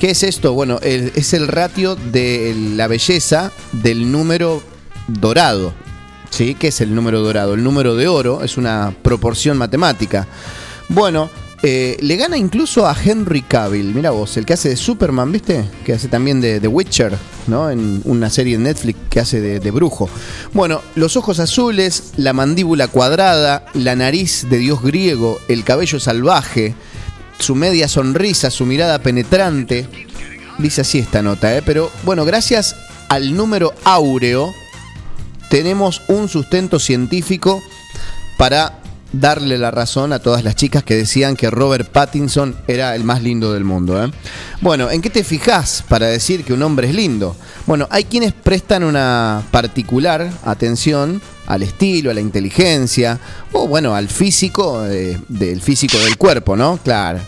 ¿Qué 0.00 0.10
es 0.10 0.24
esto? 0.24 0.54
Bueno, 0.54 0.80
es 0.82 1.32
el 1.32 1.46
ratio 1.46 1.94
de 1.94 2.56
la 2.74 2.88
belleza 2.88 3.52
del 3.72 4.10
número 4.10 4.60
dorado. 5.08 5.74
¿Sí? 6.30 6.54
¿Qué 6.54 6.68
es 6.68 6.80
el 6.80 6.94
número 6.94 7.20
dorado? 7.20 7.54
El 7.54 7.64
número 7.64 7.96
de 7.96 8.06
oro 8.06 8.44
es 8.44 8.56
una 8.56 8.94
proporción 9.02 9.56
matemática. 9.56 10.28
Bueno, 10.88 11.30
eh, 11.62 11.96
le 12.00 12.16
gana 12.16 12.36
incluso 12.36 12.86
a 12.86 12.94
Henry 13.02 13.42
Cavill, 13.42 13.92
mira 13.94 14.10
vos, 14.10 14.36
el 14.36 14.46
que 14.46 14.52
hace 14.52 14.68
de 14.68 14.76
Superman, 14.76 15.32
¿viste? 15.32 15.68
Que 15.84 15.94
hace 15.94 16.06
también 16.06 16.40
de 16.40 16.60
The 16.60 16.68
Witcher, 16.68 17.16
¿no? 17.48 17.70
En 17.70 18.00
una 18.04 18.30
serie 18.30 18.56
de 18.56 18.62
Netflix 18.62 18.98
que 19.10 19.20
hace 19.20 19.40
de, 19.40 19.58
de 19.58 19.70
brujo. 19.72 20.08
Bueno, 20.52 20.82
los 20.94 21.16
ojos 21.16 21.40
azules, 21.40 22.12
la 22.16 22.32
mandíbula 22.32 22.86
cuadrada, 22.86 23.64
la 23.74 23.96
nariz 23.96 24.46
de 24.48 24.58
dios 24.58 24.82
griego, 24.82 25.40
el 25.48 25.64
cabello 25.64 25.98
salvaje, 25.98 26.74
su 27.40 27.54
media 27.54 27.88
sonrisa, 27.88 28.50
su 28.50 28.64
mirada 28.64 29.00
penetrante. 29.00 29.88
Dice 30.58 30.82
así 30.82 30.98
esta 30.98 31.22
nota, 31.22 31.56
¿eh? 31.56 31.62
Pero 31.64 31.90
bueno, 32.04 32.24
gracias 32.24 32.76
al 33.08 33.34
número 33.34 33.74
áureo, 33.84 34.54
tenemos 35.48 36.02
un 36.08 36.28
sustento 36.28 36.78
científico 36.78 37.62
para 38.36 38.78
darle 39.12 39.56
la 39.56 39.70
razón 39.70 40.12
a 40.12 40.18
todas 40.18 40.44
las 40.44 40.54
chicas 40.54 40.82
que 40.82 40.94
decían 40.94 41.34
que 41.34 41.50
Robert 41.50 41.88
Pattinson 41.90 42.56
era 42.66 42.94
el 42.94 43.04
más 43.04 43.22
lindo 43.22 43.52
del 43.52 43.64
mundo. 43.64 44.02
¿eh? 44.02 44.10
Bueno, 44.60 44.90
¿en 44.90 45.00
qué 45.00 45.10
te 45.10 45.24
fijas 45.24 45.82
para 45.88 46.06
decir 46.06 46.44
que 46.44 46.52
un 46.52 46.62
hombre 46.62 46.88
es 46.88 46.94
lindo? 46.94 47.36
Bueno, 47.66 47.86
hay 47.90 48.04
quienes 48.04 48.32
prestan 48.32 48.84
una 48.84 49.42
particular 49.50 50.30
atención 50.44 51.22
al 51.46 51.62
estilo, 51.62 52.10
a 52.10 52.14
la 52.14 52.20
inteligencia, 52.20 53.18
o 53.52 53.66
bueno, 53.66 53.94
al 53.94 54.08
físico, 54.08 54.84
eh, 54.84 55.18
del 55.28 55.62
físico 55.62 55.98
del 55.98 56.18
cuerpo, 56.18 56.56
¿no? 56.56 56.78
Claro. 56.82 57.20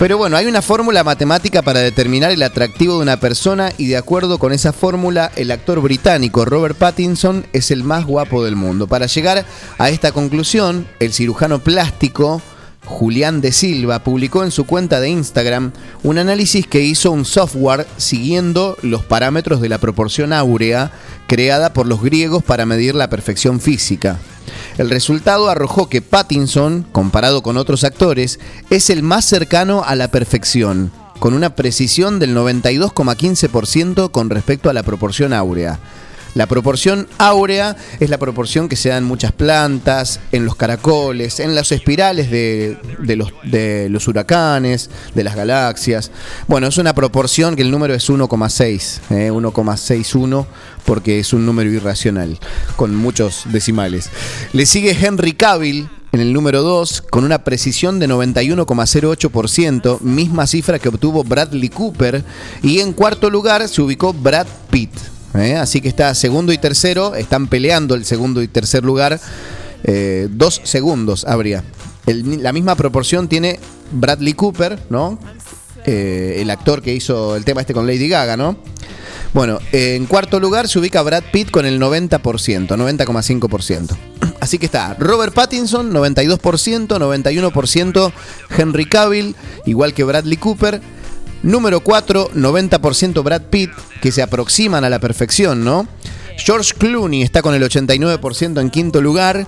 Pero 0.00 0.16
bueno, 0.16 0.38
hay 0.38 0.46
una 0.46 0.62
fórmula 0.62 1.04
matemática 1.04 1.60
para 1.60 1.80
determinar 1.80 2.30
el 2.30 2.42
atractivo 2.42 2.94
de 2.96 3.02
una 3.02 3.20
persona 3.20 3.70
y 3.76 3.86
de 3.88 3.98
acuerdo 3.98 4.38
con 4.38 4.50
esa 4.54 4.72
fórmula, 4.72 5.30
el 5.36 5.50
actor 5.50 5.78
británico 5.82 6.46
Robert 6.46 6.74
Pattinson 6.74 7.44
es 7.52 7.70
el 7.70 7.84
más 7.84 8.06
guapo 8.06 8.42
del 8.42 8.56
mundo. 8.56 8.86
Para 8.86 9.04
llegar 9.04 9.44
a 9.76 9.90
esta 9.90 10.12
conclusión, 10.12 10.88
el 11.00 11.12
cirujano 11.12 11.58
plástico 11.58 12.40
Julián 12.84 13.40
de 13.40 13.52
Silva 13.52 14.02
publicó 14.02 14.42
en 14.42 14.50
su 14.50 14.64
cuenta 14.64 15.00
de 15.00 15.10
Instagram 15.10 15.72
un 16.02 16.18
análisis 16.18 16.66
que 16.66 16.82
hizo 16.82 17.12
un 17.12 17.24
software 17.24 17.86
siguiendo 17.96 18.76
los 18.82 19.04
parámetros 19.04 19.60
de 19.60 19.68
la 19.68 19.78
proporción 19.78 20.32
áurea 20.32 20.90
creada 21.26 21.72
por 21.72 21.86
los 21.86 22.02
griegos 22.02 22.42
para 22.42 22.66
medir 22.66 22.94
la 22.94 23.10
perfección 23.10 23.60
física. 23.60 24.18
El 24.78 24.90
resultado 24.90 25.48
arrojó 25.50 25.88
que 25.88 26.02
Pattinson, 26.02 26.86
comparado 26.90 27.42
con 27.42 27.56
otros 27.56 27.84
actores, 27.84 28.40
es 28.70 28.90
el 28.90 29.02
más 29.02 29.24
cercano 29.24 29.82
a 29.84 29.94
la 29.94 30.08
perfección, 30.08 30.90
con 31.18 31.34
una 31.34 31.54
precisión 31.54 32.18
del 32.18 32.34
92,15% 32.34 34.10
con 34.10 34.30
respecto 34.30 34.70
a 34.70 34.72
la 34.72 34.82
proporción 34.82 35.32
áurea. 35.32 35.78
La 36.34 36.46
proporción 36.46 37.08
áurea 37.18 37.76
es 37.98 38.08
la 38.08 38.18
proporción 38.18 38.68
que 38.68 38.76
se 38.76 38.90
da 38.90 38.96
en 38.96 39.04
muchas 39.04 39.32
plantas, 39.32 40.20
en 40.30 40.44
los 40.44 40.54
caracoles, 40.54 41.40
en 41.40 41.54
las 41.54 41.72
espirales 41.72 42.30
de, 42.30 42.78
los, 43.90 44.08
huracanes, 44.08 44.90
de 45.14 45.24
las 45.24 45.34
galaxias. 45.34 46.10
Bueno, 46.46 46.68
es 46.68 46.78
una 46.78 46.94
proporción 46.94 47.56
que 47.56 47.62
el 47.62 47.70
número 47.70 47.94
es 47.94 48.08
1,6, 48.08 49.00
eh, 49.10 49.30
1,61 49.32 50.46
porque 50.84 51.18
es 51.18 51.32
un 51.32 51.46
número 51.46 51.70
irracional, 51.70 52.38
con 52.76 52.94
muchos 52.94 53.42
decimales. 53.46 54.10
Le 54.52 54.66
sigue 54.66 54.96
Henry 54.98 55.32
Cavill 55.32 55.88
en 56.12 56.20
el 56.20 56.32
número 56.32 56.62
2 56.62 57.02
con 57.02 57.24
una 57.24 57.44
precisión 57.44 57.98
de 57.98 58.08
91,08%, 58.08 60.00
misma 60.00 60.46
cifra 60.46 60.78
que 60.78 60.88
obtuvo 60.88 61.24
Bradley 61.24 61.68
Cooper. 61.68 62.24
Y 62.62 62.80
en 62.80 62.92
cuarto 62.92 63.30
lugar 63.30 63.68
se 63.68 63.82
ubicó 63.82 64.12
Brad 64.12 64.46
Pitt. 64.70 64.90
¿Eh? 65.34 65.56
Así 65.56 65.80
que 65.80 65.88
está 65.88 66.14
segundo 66.14 66.52
y 66.52 66.58
tercero, 66.58 67.14
están 67.14 67.48
peleando 67.48 67.94
el 67.94 68.04
segundo 68.04 68.42
y 68.42 68.48
tercer 68.48 68.84
lugar. 68.84 69.20
Eh, 69.84 70.28
dos 70.30 70.60
segundos 70.64 71.24
habría. 71.24 71.64
La 72.06 72.52
misma 72.52 72.74
proporción 72.74 73.28
tiene 73.28 73.58
Bradley 73.92 74.34
Cooper, 74.34 74.78
¿no? 74.90 75.18
Eh, 75.86 76.38
el 76.38 76.50
actor 76.50 76.82
que 76.82 76.94
hizo 76.94 77.36
el 77.36 77.44
tema 77.44 77.60
este 77.62 77.72
con 77.72 77.86
Lady 77.86 78.08
Gaga, 78.08 78.36
¿no? 78.36 78.56
Bueno, 79.32 79.60
en 79.70 80.06
cuarto 80.06 80.40
lugar 80.40 80.66
se 80.66 80.80
ubica 80.80 81.02
Brad 81.02 81.22
Pitt 81.32 81.50
con 81.50 81.64
el 81.64 81.80
90%, 81.80 82.18
90,5%. 82.20 83.96
Así 84.40 84.58
que 84.58 84.66
está 84.66 84.94
Robert 84.98 85.32
Pattinson, 85.32 85.92
92%, 85.92 86.88
91% 86.88 88.12
Henry 88.58 88.86
Cavill, 88.86 89.36
igual 89.66 89.94
que 89.94 90.04
Bradley 90.04 90.36
Cooper. 90.36 90.80
Número 91.42 91.80
4, 91.80 92.32
90% 92.34 93.22
Brad 93.22 93.42
Pitt, 93.42 93.70
que 94.02 94.12
se 94.12 94.22
aproximan 94.22 94.84
a 94.84 94.90
la 94.90 94.98
perfección, 94.98 95.64
¿no? 95.64 95.88
George 96.36 96.74
Clooney 96.76 97.22
está 97.22 97.42
con 97.42 97.54
el 97.54 97.62
89% 97.62 98.60
en 98.60 98.70
quinto 98.70 99.00
lugar. 99.00 99.46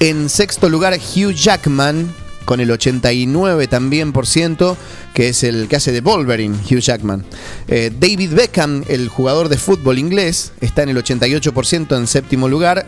En 0.00 0.28
sexto 0.28 0.68
lugar, 0.68 0.94
Hugh 0.94 1.32
Jackman, 1.32 2.12
con 2.44 2.60
el 2.60 2.70
89 2.70 3.66
también 3.68 4.12
por 4.12 4.26
ciento, 4.26 4.76
que 5.14 5.28
es 5.28 5.42
el 5.42 5.68
que 5.68 5.76
hace 5.76 5.92
de 5.92 6.00
Wolverine, 6.00 6.56
Hugh 6.56 6.80
Jackman. 6.80 7.24
Eh, 7.68 7.90
David 7.98 8.32
Beckham, 8.34 8.84
el 8.88 9.08
jugador 9.08 9.48
de 9.48 9.58
fútbol 9.58 9.98
inglés, 9.98 10.52
está 10.60 10.82
en 10.82 10.90
el 10.90 10.96
88% 10.96 11.96
en 11.96 12.06
séptimo 12.06 12.48
lugar. 12.48 12.86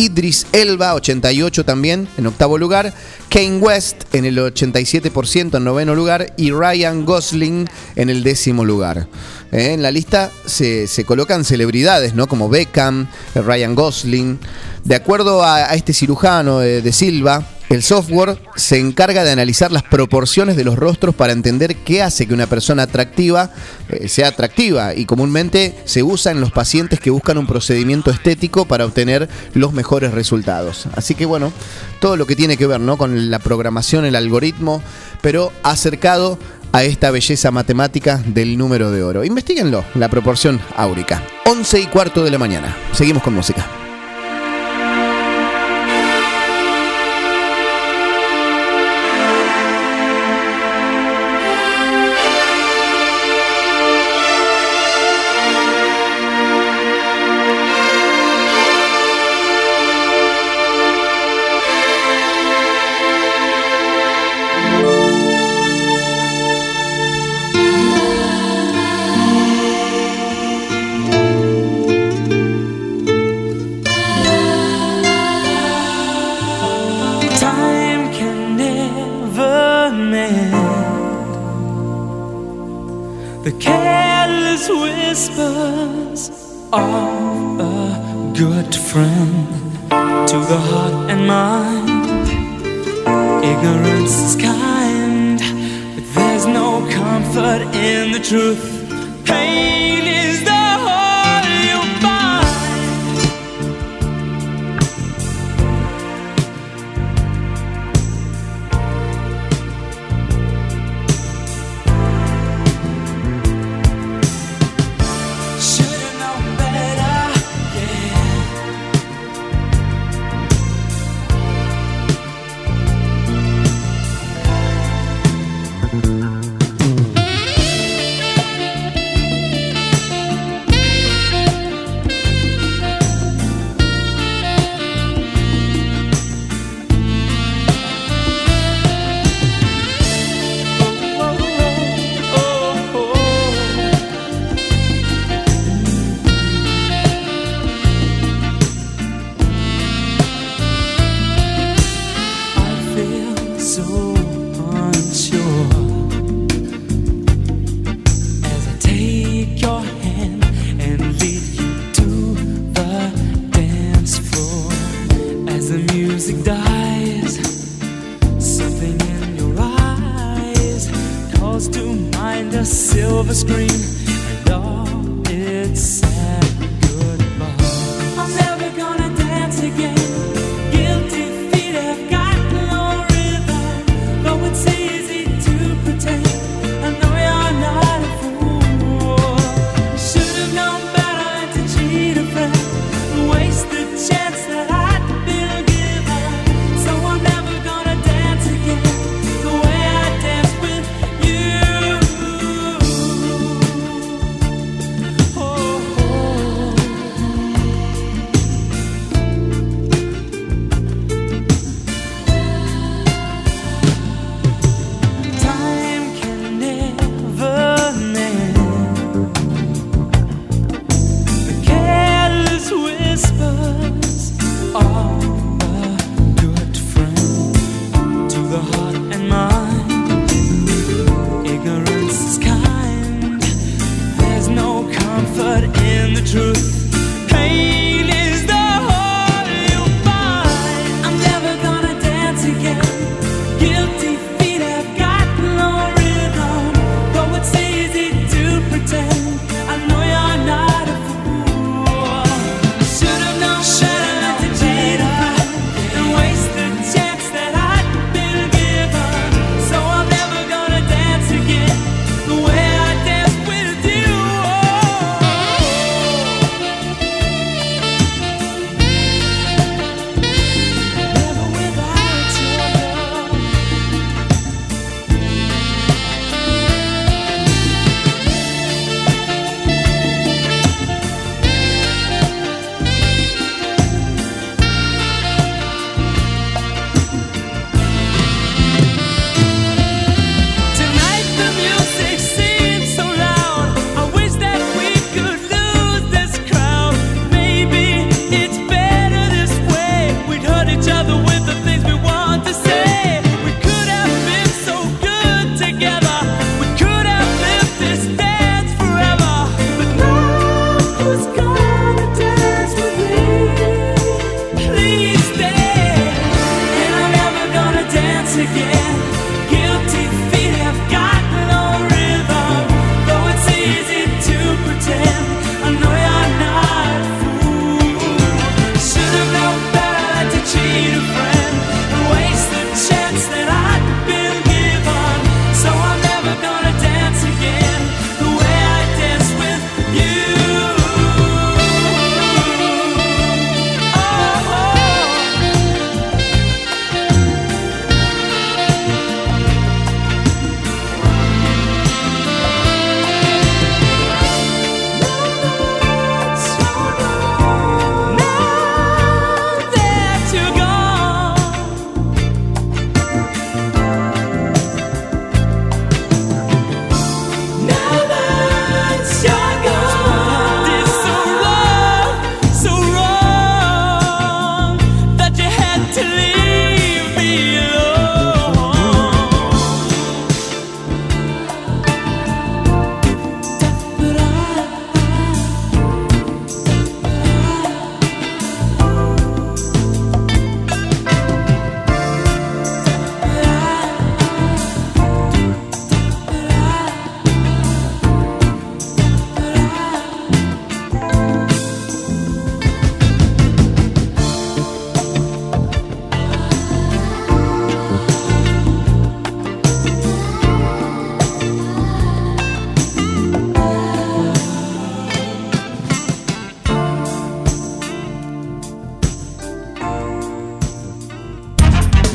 Idris 0.00 0.46
Elba, 0.52 0.94
88 0.94 1.66
también, 1.66 2.08
en 2.16 2.26
octavo 2.26 2.56
lugar. 2.56 2.94
Kane 3.28 3.58
West, 3.58 4.04
en 4.14 4.24
el 4.24 4.38
87% 4.38 5.58
en 5.58 5.64
noveno 5.64 5.94
lugar. 5.94 6.32
Y 6.38 6.52
Ryan 6.52 7.04
Gosling, 7.04 7.68
en 7.96 8.08
el 8.08 8.22
décimo 8.22 8.64
lugar. 8.64 9.08
Eh, 9.52 9.72
en 9.72 9.82
la 9.82 9.90
lista 9.90 10.30
se, 10.46 10.86
se 10.86 11.04
colocan 11.04 11.44
celebridades, 11.44 12.14
¿no? 12.14 12.26
Como 12.26 12.48
Beckham, 12.48 13.08
Ryan 13.34 13.74
Gosling. 13.74 14.38
De 14.84 14.94
acuerdo 14.94 15.42
a, 15.42 15.56
a 15.56 15.74
este 15.74 15.92
cirujano 15.92 16.62
eh, 16.62 16.82
de 16.82 16.92
Silva, 16.92 17.44
El 17.70 17.84
software 17.84 18.36
se 18.56 18.80
encarga 18.80 19.22
de 19.22 19.30
analizar 19.30 19.70
las 19.70 19.84
proporciones 19.84 20.56
de 20.56 20.64
los 20.64 20.74
rostros 20.74 21.14
para 21.14 21.32
entender 21.32 21.76
qué 21.76 22.02
hace 22.02 22.26
que 22.26 22.34
una 22.34 22.48
persona 22.48 22.82
atractiva 22.82 23.52
eh, 23.88 24.08
sea 24.08 24.26
atractiva 24.26 24.92
y 24.96 25.04
comúnmente 25.04 25.76
se 25.84 26.02
usa 26.02 26.32
en 26.32 26.40
los 26.40 26.50
pacientes 26.50 26.98
que 26.98 27.10
buscan 27.10 27.38
un 27.38 27.46
procedimiento 27.46 28.10
estético 28.10 28.64
para 28.64 28.84
obtener 28.84 29.28
los 29.54 29.72
mejores 29.72 30.10
resultados. 30.10 30.88
Así 30.96 31.14
que 31.14 31.26
bueno, 31.26 31.52
todo 32.00 32.16
lo 32.16 32.26
que 32.26 32.34
tiene 32.34 32.56
que 32.56 32.66
ver 32.66 32.80
¿no? 32.80 32.98
con 32.98 33.30
la 33.30 33.38
programación, 33.38 34.04
el 34.04 34.16
algoritmo, 34.16 34.82
pero 35.22 35.52
acercado 35.62 36.40
a 36.72 36.84
esta 36.84 37.10
belleza 37.10 37.50
matemática 37.50 38.22
del 38.26 38.56
número 38.56 38.90
de 38.90 39.02
oro. 39.02 39.24
Investíguenlo, 39.24 39.84
la 39.94 40.08
proporción 40.08 40.60
áurica. 40.76 41.22
11 41.46 41.80
y 41.80 41.86
cuarto 41.86 42.24
de 42.24 42.30
la 42.30 42.38
mañana. 42.38 42.76
Seguimos 42.92 43.22
con 43.22 43.34
música. 43.34 43.66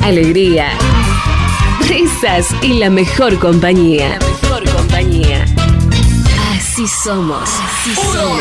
alegría, 0.06 0.68
risas 1.88 2.54
y 2.62 2.74
la 2.74 2.92
mejor 2.92 3.40
compañía. 3.40 4.10
La 4.10 4.20
mejor 4.20 4.70
compañía. 4.72 5.46
Así 6.56 6.88
somos. 6.88 7.42
Así 7.42 7.96
somos. 7.96 8.40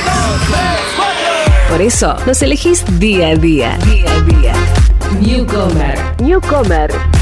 Por 1.70 1.81
eso 1.81 2.16
nos 2.27 2.43
elegís 2.43 2.85
día 2.99 3.28
a 3.28 3.36
día. 3.36 3.78
Día 3.78 4.12
a 4.12 4.20
día. 4.20 4.55
Newcomer. 5.20 5.99
Newcomer. 6.20 7.14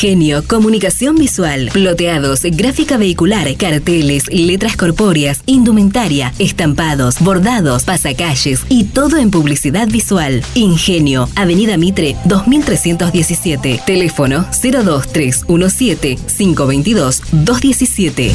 Ingenio, 0.00 0.44
comunicación 0.46 1.16
visual, 1.16 1.70
ploteados, 1.72 2.42
gráfica 2.52 2.98
vehicular, 2.98 3.56
carteles, 3.56 4.28
letras 4.32 4.76
corpóreas, 4.76 5.40
indumentaria, 5.44 6.32
estampados, 6.38 7.18
bordados, 7.18 7.82
pasacalles 7.82 8.60
y 8.68 8.84
todo 8.84 9.16
en 9.16 9.32
publicidad 9.32 9.88
visual. 9.88 10.44
Ingenio, 10.54 11.28
Avenida 11.34 11.76
Mitre 11.78 12.14
2317, 12.26 13.82
teléfono 13.84 14.46
02317 14.62 16.14
522 16.14 17.22
217. 17.32 18.32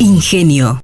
Ingenio. 0.00 0.83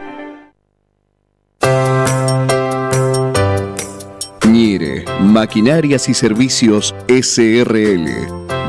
Maquinarias 5.41 6.07
y 6.07 6.13
Servicios 6.13 6.93
SRL. 7.07 8.05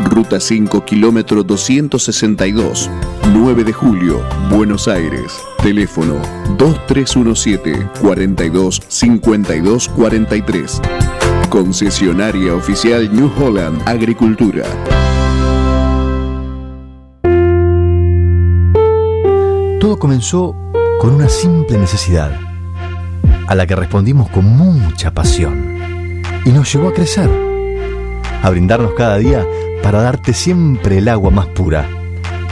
Ruta 0.07 0.41
5, 0.41 0.87
kilómetro 0.87 1.43
262, 1.43 2.89
9 3.31 3.65
de 3.65 3.75
julio, 3.75 4.27
Buenos 4.49 4.89
Aires. 4.89 5.35
Teléfono 5.63 6.15
2317 6.57 7.91
42 8.01 8.81
52 8.89 9.89
43. 9.91 10.81
Concesionaria 11.51 12.55
oficial 12.55 13.15
New 13.15 13.31
Holland 13.39 13.87
Agricultura. 13.87 14.65
Todo 19.79 19.99
comenzó 19.99 20.57
con 20.99 21.17
una 21.17 21.29
simple 21.29 21.77
necesidad, 21.77 22.35
a 23.47 23.55
la 23.55 23.67
que 23.67 23.77
respondimos 23.77 24.31
con 24.31 24.47
mucha 24.47 25.13
pasión, 25.13 25.82
y 26.45 26.51
nos 26.51 26.73
llevó 26.73 26.89
a 26.89 26.95
crecer, 26.95 27.31
a 28.43 28.51
brindarnos 28.51 28.95
cada 28.95 29.19
día 29.19 29.47
para 29.83 30.03
darte 30.03 30.33
siempre 30.33 30.99
el 30.99 31.09
agua 31.09 31.31
más 31.31 31.47
pura, 31.47 31.89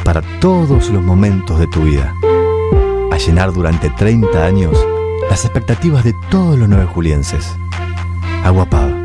para 0.04 0.22
todos 0.40 0.90
los 0.90 1.02
momentos 1.02 1.58
de 1.58 1.66
tu 1.66 1.82
vida, 1.82 2.14
a 3.10 3.16
llenar 3.16 3.52
durante 3.52 3.90
30 3.90 4.44
años 4.44 4.76
las 5.28 5.44
expectativas 5.44 6.04
de 6.04 6.14
todos 6.30 6.58
los 6.58 6.68
nueve 6.68 6.86
julienses. 6.86 7.56
Agua 8.44 8.66
Pava, 8.66 8.96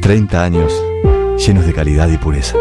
30 0.00 0.42
años 0.42 0.72
llenos 1.38 1.66
de 1.66 1.72
calidad 1.72 2.08
y 2.08 2.18
pureza. 2.18 2.56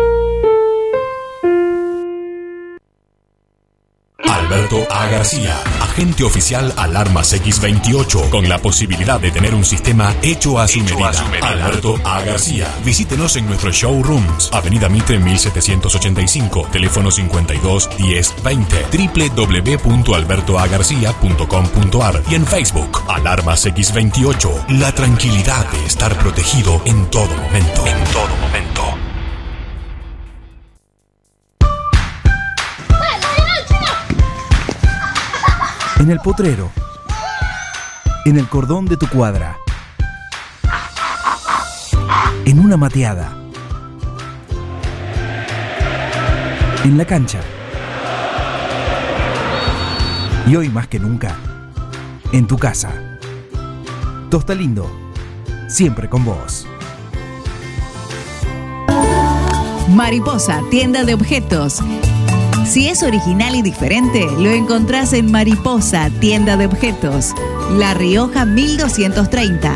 Alberto 4.71 4.93
A. 4.93 5.07
García, 5.07 5.61
agente 5.81 6.23
oficial 6.23 6.73
Alarmas 6.77 7.33
X28, 7.33 8.29
con 8.29 8.47
la 8.47 8.59
posibilidad 8.59 9.19
de 9.19 9.29
tener 9.29 9.53
un 9.53 9.65
sistema 9.65 10.15
hecho 10.21 10.59
a 10.59 10.67
su, 10.69 10.79
medida. 10.79 11.11
Alberto 11.41 11.99
A. 12.05 12.21
García. 12.21 12.73
Visítenos 12.85 13.35
en 13.35 13.47
nuestros 13.47 13.75
showrooms, 13.75 14.49
Avenida 14.53 14.87
Mitre 14.87 15.19
1785, 15.19 16.69
teléfono 16.71 17.11
52 17.11 17.89
10 17.97 18.35
20, 18.43 18.85
www.albertoagarcía.com.ar 19.35 22.23
y 22.29 22.35
en 22.35 22.45
Facebook, 22.45 23.03
Alarmas 23.09 23.65
X28, 23.65 24.67
la 24.79 24.93
tranquilidad 24.93 25.69
de 25.69 25.85
estar 25.85 26.17
protegido 26.17 26.81
en 26.85 27.07
todo 27.07 27.27
momento. 27.27 27.85
En 27.85 28.01
todo 28.05 28.29
momento. 28.39 28.50
En 36.01 36.09
el 36.09 36.19
potrero. 36.19 36.71
En 38.25 38.39
el 38.39 38.49
cordón 38.49 38.85
de 38.85 38.97
tu 38.97 39.07
cuadra. 39.07 39.59
En 42.43 42.57
una 42.59 42.75
mateada. 42.75 43.31
En 46.83 46.97
la 46.97 47.05
cancha. 47.05 47.39
Y 50.47 50.55
hoy 50.55 50.69
más 50.69 50.87
que 50.87 50.99
nunca, 50.99 51.35
en 52.31 52.47
tu 52.47 52.57
casa. 52.57 53.19
Tosta 54.31 54.55
Lindo, 54.55 54.89
siempre 55.67 56.09
con 56.09 56.25
vos. 56.25 56.65
Mariposa, 59.89 60.63
tienda 60.71 61.03
de 61.03 61.13
objetos. 61.13 61.83
Si 62.71 62.87
es 62.87 63.03
original 63.03 63.53
y 63.53 63.61
diferente, 63.61 64.25
lo 64.39 64.49
encontrás 64.49 65.11
en 65.11 65.29
Mariposa, 65.29 66.09
tienda 66.21 66.55
de 66.55 66.67
objetos. 66.67 67.33
La 67.71 67.93
Rioja 67.93 68.45
1230. 68.45 69.75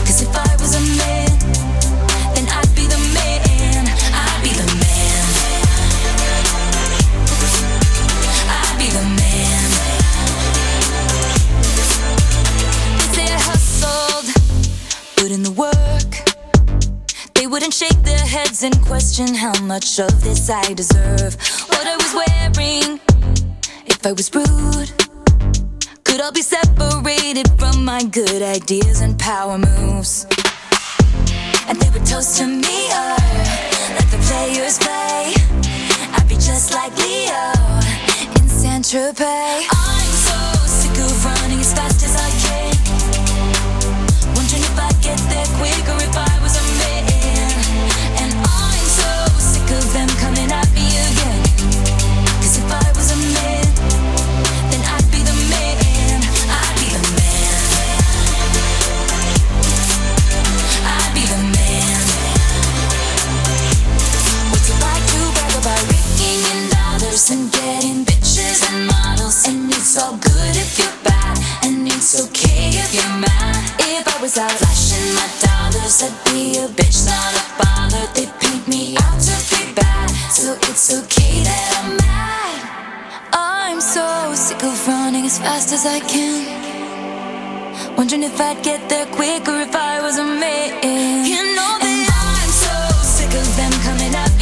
Cause 0.06 0.22
if 0.22 0.34
I 0.34 0.56
was 0.60 0.76
a 0.76 0.84
man, 0.96 1.28
then 2.34 2.48
I'd 2.48 2.72
be 2.76 2.86
the 2.88 2.98
man. 3.14 3.88
I'd 4.14 4.40
be 4.42 4.50
the 4.50 4.68
man. 4.80 5.24
I'd 8.48 8.78
be 8.80 8.88
the 8.90 9.04
man. 9.20 9.70
They'd 13.00 13.16
say 13.16 13.28
I 13.34 13.40
hustled, 13.50 14.28
put 15.18 15.32
in 15.32 15.44
the 15.44 15.52
work. 15.52 16.12
They 17.34 17.48
wouldn't 17.48 17.74
shake 17.74 18.02
their 18.04 18.26
heads 18.26 18.64
and 18.64 18.80
question 18.86 19.34
how 19.34 19.60
much 19.62 20.00
of 20.00 20.24
this 20.24 20.50
I 20.50 20.74
deserve. 20.74 21.36
What 21.68 21.86
I 21.86 21.96
was 21.98 22.14
wearing, 22.14 23.00
if 23.88 24.06
I 24.06 24.14
was 24.14 24.34
rude, 24.34 25.05
could 26.16 26.24
all 26.24 26.32
be 26.32 26.42
separated 26.42 27.46
from 27.60 27.84
my 27.84 28.02
good 28.02 28.42
ideas 28.42 29.02
and 29.02 29.20
power 29.20 29.58
moves. 29.58 30.26
And 31.68 31.78
they 31.78 31.90
would 31.90 32.06
toast 32.06 32.38
to 32.38 32.48
me, 32.48 32.88
or 32.88 33.16
let 33.98 34.08
the 34.14 34.20
players 34.24 34.78
play. 34.80 35.34
I'd 36.16 36.26
be 36.30 36.36
just 36.36 36.74
like 36.74 36.96
Leo 36.96 37.52
in 38.40 38.48
Saint 38.48 38.86
Tropez. 38.86 39.68
I'm 39.70 40.12
so 40.28 40.40
sick 40.80 40.98
of 41.04 41.26
running 41.26 41.45
it's 69.96 70.04
all 70.04 70.18
good 70.18 70.56
if 70.58 70.78
you're 70.78 70.98
bad, 71.06 71.40
and 71.64 71.88
it's 71.88 72.20
okay 72.20 72.68
if 72.68 72.94
you're 72.94 73.16
mad. 73.16 73.56
If 73.80 74.06
I 74.06 74.22
was 74.22 74.38
out 74.38 74.52
flashing 74.52 75.08
my 75.16 75.24
dollars, 75.40 76.04
I'd 76.04 76.12
be 76.28 76.60
a 76.60 76.68
bitch, 76.68 77.08
not 77.08 77.32
a 77.32 77.44
bother. 77.56 78.04
They 78.12 78.28
paint 78.44 78.68
me 78.68 78.98
out 78.98 79.22
to 79.24 79.36
be 79.48 79.72
bad, 79.72 80.10
so 80.36 80.52
it's 80.68 80.92
okay 81.00 81.44
that 81.48 81.66
I'm 81.80 81.96
mad. 81.96 82.60
I'm 83.32 83.80
so 83.80 84.36
sick 84.36 84.62
of 84.64 84.76
running 84.86 85.28
as 85.28 85.40
fast 85.40 85.72
as 85.72 85.86
I 85.86 86.02
can. 86.02 86.44
Wondering 87.96 88.24
if 88.24 88.42
I'd 88.42 88.62
get 88.64 88.90
there 88.90 89.06
quicker 89.06 89.62
if 89.62 89.74
I 89.74 90.02
was 90.02 90.18
a 90.18 90.26
man. 90.26 91.24
You 91.24 91.56
know 91.56 91.72
that 91.80 92.04
I'm 92.12 92.52
so 92.52 92.76
sick 93.00 93.32
of 93.32 93.48
them 93.56 93.72
coming 93.88 94.14
at 94.14 94.35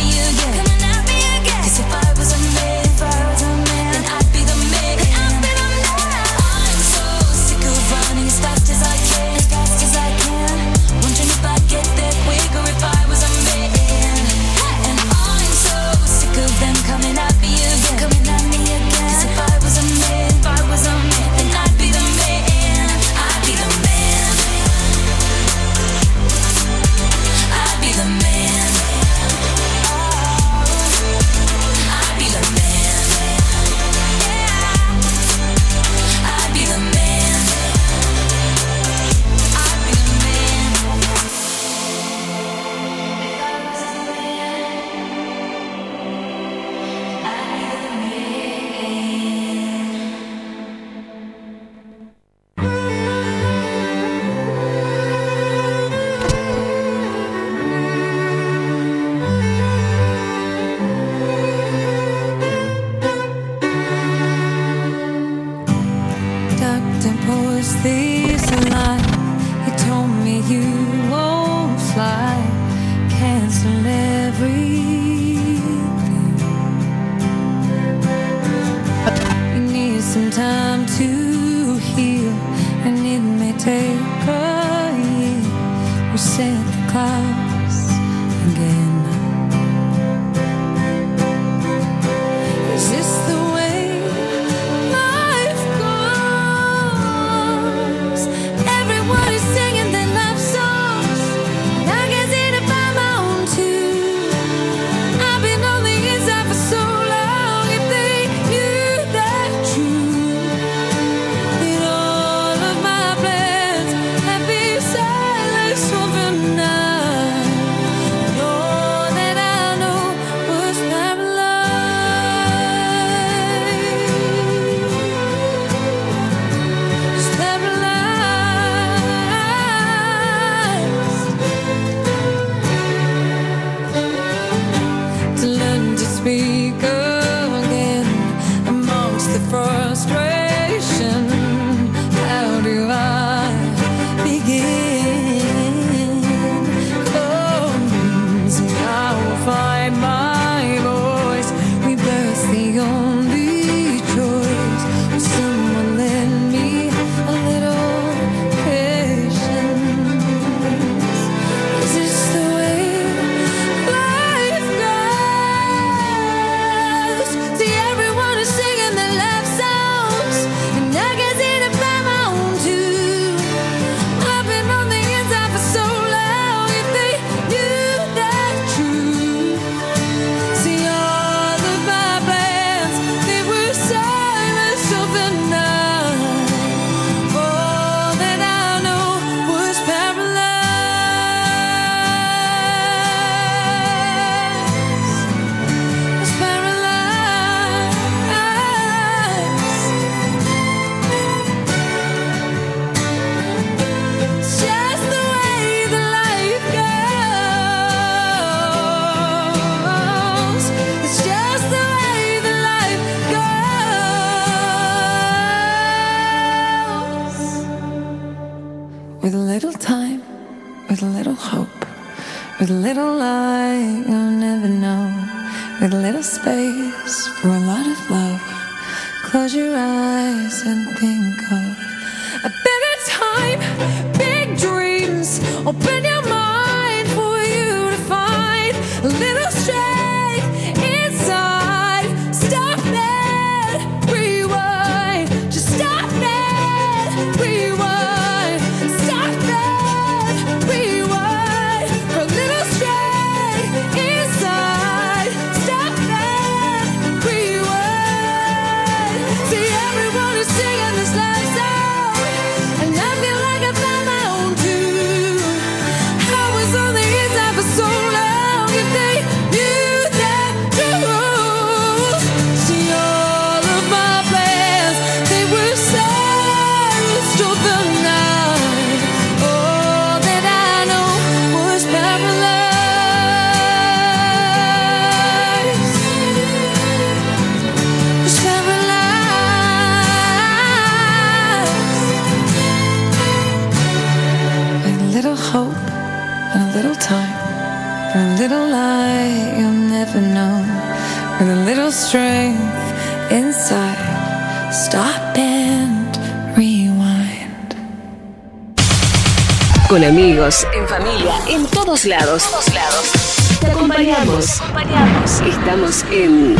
todos 311.93 312.05
lados. 312.05 312.43
Todos 312.49 312.73
lados. 312.73 313.11
Te 313.59 313.67
acompañamos. 313.67 314.61
acompañamos. 314.61 315.41
Estamos 315.41 316.03
en 316.11 316.55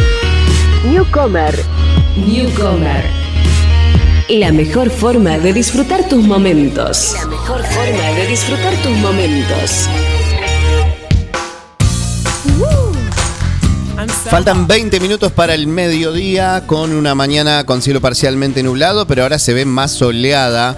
Newcomer. 0.86 1.60
Newcomer. 2.16 3.04
La 4.30 4.52
mejor 4.52 4.92
forma 4.92 5.40
de 5.40 5.52
disfrutar 5.54 6.08
tus 6.08 6.24
momentos. 6.24 7.16
La 7.20 7.26
mejor 7.26 7.64
forma 7.64 8.12
de 8.16 8.28
disfrutar 8.28 8.76
tus 8.84 8.96
momentos. 8.98 9.90
Faltan 14.30 14.68
20 14.68 15.00
minutos 15.00 15.32
para 15.32 15.56
el 15.56 15.66
mediodía 15.66 16.64
con 16.68 16.94
una 16.94 17.16
mañana 17.16 17.66
con 17.66 17.82
cielo 17.82 18.02
parcialmente 18.02 18.62
nublado, 18.62 19.08
pero 19.08 19.24
ahora 19.24 19.40
se 19.40 19.54
ve 19.54 19.66
más 19.66 19.92
soleada 19.92 20.78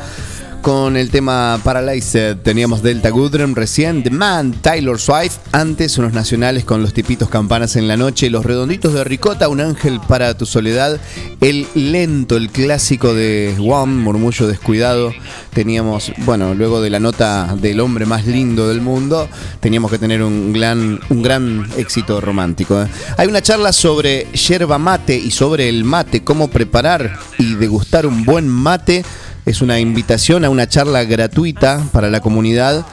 con 0.66 0.98
el 0.98 1.12
tema 1.12 1.60
Paralyzed. 1.64 2.32
Eh, 2.32 2.36
teníamos 2.42 2.82
Delta 2.82 3.12
Goodrem 3.12 3.54
recién, 3.54 4.02
The 4.02 4.10
Man, 4.10 4.52
Taylor 4.64 5.00
Swift. 5.00 5.38
Antes 5.52 6.00
unos 6.00 6.14
nacionales 6.14 6.66
con 6.66 6.82
los 6.82 6.92
tipitos 6.92 7.30
campanas 7.30 7.76
en 7.76 7.88
la 7.88 7.98
noche, 7.98 8.32
Los 8.32 8.48
Redonditos 8.48 8.96
de 8.96 9.04
Ricota, 9.04 9.48
Un 9.48 9.62
Ángel 9.62 10.00
para 10.08 10.36
tu 10.36 10.48
Soledad, 10.48 11.00
El 11.40 11.68
Lento, 11.76 12.36
el 12.36 12.50
clásico 12.50 13.14
de 13.14 13.56
One, 13.60 13.94
Murmullo 13.94 14.48
Descuidado. 14.48 15.14
Teníamos, 15.54 16.12
bueno, 16.26 16.56
luego 16.56 16.82
de 16.82 16.90
la 16.90 17.00
nota 17.00 17.56
del 17.62 17.80
hombre 17.80 18.08
más 18.08 18.26
lindo 18.26 18.68
del 18.68 18.82
mundo, 18.82 19.30
teníamos 19.60 19.92
que 19.92 20.00
tener 20.00 20.24
un 20.24 20.52
gran, 20.52 21.00
un 21.10 21.22
gran 21.22 21.70
éxito 21.78 22.20
romántico. 22.20 22.82
Eh. 22.82 22.88
Hay 23.18 23.28
una 23.28 23.44
charla 23.44 23.72
sobre 23.72 24.26
yerba 24.32 24.80
mate 24.80 25.16
y 25.16 25.30
sobre 25.30 25.70
el 25.70 25.84
mate, 25.84 26.24
cómo 26.24 26.48
preparar 26.48 27.20
y 27.38 27.54
degustar 27.54 28.08
un 28.08 28.26
buen 28.26 28.48
mate 28.48 29.06
es 29.46 29.62
una 29.62 29.80
invitación 29.80 30.44
a 30.44 30.50
una 30.50 30.68
charla 30.68 31.04
gratuita 31.04 31.84
para 31.92 32.10
la 32.10 32.20
comunidad 32.20 32.86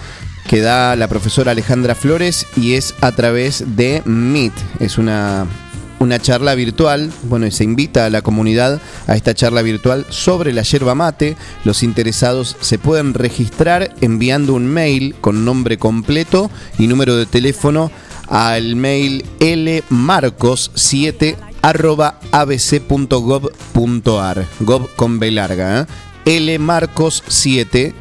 que 0.47 0.61
da 0.61 0.97
la 0.97 1.09
profesora 1.09 1.53
Alejandra 1.53 1.95
Flores 1.95 2.47
y 2.57 2.75
es 2.75 2.95
a 3.01 3.13
través 3.13 3.65
de 3.77 4.03
Meet. 4.05 4.53
Es 4.81 4.99
una, 4.99 5.47
una 5.99 6.19
charla 6.19 6.55
virtual, 6.55 7.11
bueno, 7.23 7.51
se 7.51 7.65
invita 7.65 8.05
a 8.05 8.11
la 8.11 8.21
comunidad 8.21 8.83
a 9.07 9.17
esta 9.17 9.33
charla 9.35 9.63
virtual 9.63 10.05
sobre 10.11 10.53
la 10.53 10.61
yerba 10.63 10.95
mate. 10.95 11.39
Los 11.65 11.83
interesados 11.83 12.55
se 12.61 12.79
pueden 12.79 13.15
registrar 13.15 13.95
enviando 14.03 14.53
un 14.53 14.67
mail 14.67 15.15
con 15.23 15.47
nombre 15.47 15.79
completo 15.79 16.51
y 16.79 16.87
número 16.87 17.17
de 17.17 17.25
teléfono 17.25 17.91
al 18.29 18.77
mail 18.77 19.25
lmarcos7 19.41 21.37
arroba 21.63 22.19
abc.gov.ar 22.33 23.07
gov 24.61 24.89
con 24.97 25.19
B 25.19 25.31
larga 25.31 25.81
¿eh? 25.81 25.87
Lmarcos7 26.25 27.95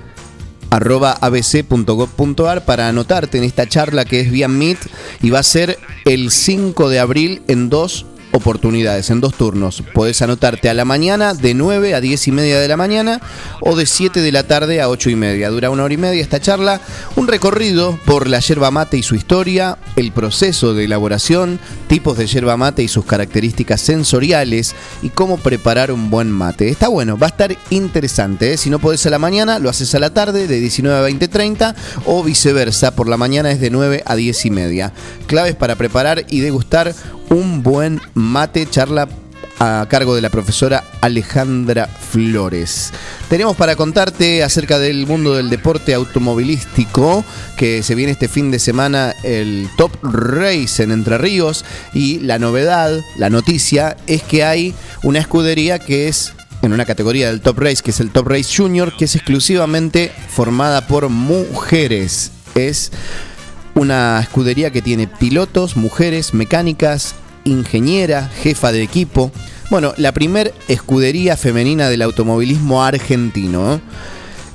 arroba 0.70 1.12
abc.gov.ar 1.12 2.66
para 2.66 2.88
anotarte 2.88 3.38
en 3.38 3.44
esta 3.44 3.68
charla 3.68 4.06
que 4.06 4.22
es 4.22 4.32
vía 4.32 4.48
Meet 4.48 4.80
y 5.22 5.30
va 5.30 5.40
a 5.40 5.44
ser 5.44 5.78
el 6.06 6.32
5 6.32 6.90
de 6.90 7.00
abril 7.00 7.42
en 7.48 7.70
dos 7.70 8.06
oportunidades, 8.32 9.10
en 9.10 9.22
dos 9.22 9.34
turnos. 9.34 9.84
Podés 9.94 10.22
anotarte 10.22 10.70
a 10.70 10.74
la 10.74 10.86
mañana 10.86 11.34
de 11.34 11.54
9 11.54 11.94
a 11.96 12.02
10 12.02 12.28
y 12.28 12.32
media 12.32 12.60
de 12.60 12.68
la 12.68 12.78
mañana 12.78 13.22
o 13.62 13.76
de 13.76 13.86
7 13.86 14.22
de 14.22 14.32
la 14.32 14.44
tarde 14.44 14.82
a 14.82 14.90
8 14.90 15.10
y 15.10 15.16
media. 15.16 15.50
Dura 15.50 15.70
una 15.70 15.84
hora 15.84 15.94
y 15.94 15.98
media 15.98 16.22
esta 16.22 16.40
charla, 16.40 16.82
un 17.16 17.28
recorrido 17.28 18.00
por 18.06 18.28
la 18.28 18.40
yerba 18.40 18.72
mate 18.72 18.98
y 18.98 19.04
su 19.04 19.16
historia, 19.16 19.78
el 19.96 20.12
proceso 20.12 20.74
de 20.74 20.86
elaboración, 20.86 21.60
tipos 21.88 22.18
de 22.18 22.28
yerba 22.28 22.58
mate 22.58 22.84
y 22.84 22.88
sus 22.88 23.06
características 23.06 23.82
sensoriales 23.82 24.76
y 25.02 25.10
cómo 25.10 25.38
preparar 25.38 25.92
un 25.92 26.10
buen 26.10 26.32
mate. 26.32 26.70
Está 26.70 26.88
bueno, 26.88 27.18
va 27.18 27.28
a 27.28 27.30
estar 27.30 27.56
interesante. 27.70 28.54
¿eh? 28.54 28.58
Si 28.58 28.70
no 28.70 28.80
podés 28.80 29.06
a 29.06 29.10
la 29.10 29.20
mañana, 29.20 29.60
lo 29.60 29.70
haces 29.70 29.94
a 29.96 30.00
la 30.00 30.14
tarde 30.14 30.48
de 30.48 30.60
19 30.60 30.98
a 30.98 31.02
20, 31.02 31.28
30 31.28 31.76
o 32.06 32.24
viceversa. 32.24 32.96
Por 32.96 33.08
la 33.08 33.18
mañana 33.18 33.52
es 33.52 33.60
de 33.60 33.70
9 33.70 34.04
a 34.06 34.16
10 34.16 34.46
y 34.46 34.52
media. 34.52 34.94
Claves 35.28 35.56
para 35.56 35.76
preparar 35.76 36.26
y 36.30 36.40
degustar 36.40 36.94
un 37.32 37.64
buen 37.64 38.02
mate, 38.14 38.68
charla 38.70 39.08
a 39.60 39.86
cargo 39.90 40.16
de 40.16 40.22
la 40.22 40.30
profesora 40.30 40.84
Alejandra 41.02 41.88
Flores. 41.88 42.92
Tenemos 43.30 43.56
para 43.56 43.76
contarte 43.76 44.44
acerca 44.44 44.80
del 44.80 45.06
mundo 45.08 45.36
del 45.36 45.50
deporte 45.50 45.94
automovilístico, 45.94 47.24
que 47.58 47.84
se 47.84 47.96
viene 47.96 48.14
este 48.14 48.28
fin 48.28 48.52
de 48.52 48.60
semana 48.60 49.14
el 49.24 49.70
Top 49.78 49.92
Race 50.04 50.82
en 50.82 50.92
Entre 50.92 51.18
Ríos 51.18 51.64
y 51.94 52.20
la 52.20 52.40
novedad, 52.40 53.00
la 53.18 53.30
noticia 53.30 53.98
es 54.08 54.24
que 54.24 54.44
hay 54.44 54.74
una 55.04 55.20
escudería 55.20 55.80
que 55.80 56.08
es 56.08 56.34
en 56.62 56.74
una 56.74 56.86
categoría 56.86 57.28
del 57.28 57.42
Top 57.42 57.60
Race, 57.60 57.82
que 57.84 57.92
es 57.92 58.00
el 58.00 58.12
Top 58.12 58.28
Race 58.28 58.56
Junior, 58.56 58.96
que 58.96 59.06
es 59.06 59.16
exclusivamente 59.16 60.12
formada 60.30 60.88
por 60.88 61.10
mujeres. 61.10 62.32
Es 62.56 62.92
una 63.74 64.20
escudería 64.20 64.72
que 64.72 64.82
tiene 64.82 65.08
pilotos, 65.08 65.76
mujeres, 65.78 66.34
mecánicas, 66.34 67.16
ingeniera, 67.44 68.30
jefa 68.42 68.72
de 68.72 68.84
equipo. 68.84 69.32
Bueno, 69.70 69.94
la 69.98 70.12
primer 70.12 70.54
escudería 70.68 71.38
femenina 71.38 71.90
del 71.90 72.02
automovilismo 72.02 72.84
argentino. 72.84 73.76
¿eh? 73.76 73.80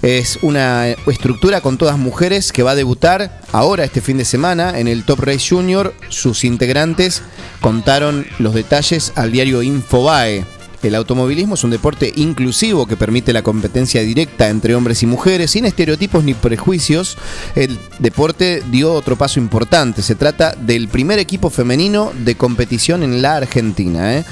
Es 0.03 0.39
una 0.43 0.89
estructura 0.89 1.61
con 1.61 1.79
todas 1.79 1.99
mujeres 1.99 2.53
que 2.53 2.63
va 2.63 2.73
a 2.73 2.77
debutar 2.77 3.41
ahora 3.53 3.85
este 3.85 4.01
fin 4.01 4.19
de 4.19 4.25
semana 4.25 4.79
en 4.79 4.89
el 4.89 5.05
Top 5.05 5.21
Race 5.21 5.49
Junior. 5.49 5.95
Sus 6.11 6.45
integrantes 6.45 7.23
contaron 7.61 8.27
los 8.39 8.55
detalles 8.55 9.13
al 9.17 9.33
diario 9.33 9.63
Infobae. 9.63 10.56
El 10.83 10.95
automovilismo 10.95 11.55
es 11.55 11.65
un 11.65 11.71
deporte 11.71 12.13
inclusivo 12.17 12.87
que 12.87 12.97
permite 12.97 13.33
la 13.33 13.43
competencia 13.43 14.03
directa 14.03 14.49
entre 14.49 14.75
hombres 14.75 15.03
y 15.03 15.07
mujeres 15.07 15.51
sin 15.51 15.65
estereotipos 15.65 16.23
ni 16.25 16.35
prejuicios. 16.35 17.17
El 17.55 17.79
deporte 17.99 18.63
dio 18.71 18.93
otro 18.93 19.17
paso 19.17 19.41
importante. 19.41 20.03
Se 20.03 20.15
trata 20.15 20.55
del 20.55 20.89
primer 20.89 21.19
equipo 21.19 21.51
femenino 21.51 22.13
de 22.25 22.37
competición 22.37 23.03
en 23.03 23.23
la 23.23 23.37
Argentina. 23.37 24.19
¿eh? 24.19 24.25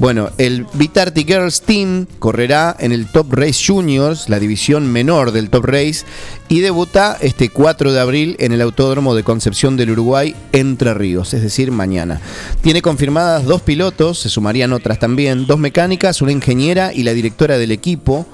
Bueno, 0.00 0.30
el 0.38 0.64
Vitarti 0.72 1.24
Girls 1.24 1.60
Team 1.60 2.06
correrá 2.18 2.74
en 2.80 2.90
el 2.92 3.04
Top 3.04 3.34
Race 3.34 3.62
Juniors, 3.66 4.30
la 4.30 4.40
división 4.40 4.90
menor 4.90 5.30
del 5.30 5.50
Top 5.50 5.66
Race, 5.66 6.06
y 6.48 6.60
debuta 6.60 7.18
este 7.20 7.50
4 7.50 7.92
de 7.92 8.00
abril 8.00 8.34
en 8.38 8.52
el 8.52 8.62
Autódromo 8.62 9.14
de 9.14 9.24
Concepción 9.24 9.76
del 9.76 9.90
Uruguay, 9.90 10.34
Entre 10.52 10.94
Ríos, 10.94 11.34
es 11.34 11.42
decir, 11.42 11.70
mañana. 11.70 12.18
Tiene 12.62 12.80
confirmadas 12.80 13.44
dos 13.44 13.60
pilotos, 13.60 14.20
se 14.20 14.30
sumarían 14.30 14.72
otras 14.72 14.98
también, 14.98 15.46
dos 15.46 15.58
mecánicas, 15.58 16.22
una 16.22 16.32
ingeniera 16.32 16.94
y 16.94 17.02
la 17.02 17.12
directora 17.12 17.58
del 17.58 17.70
equipo 17.70 18.26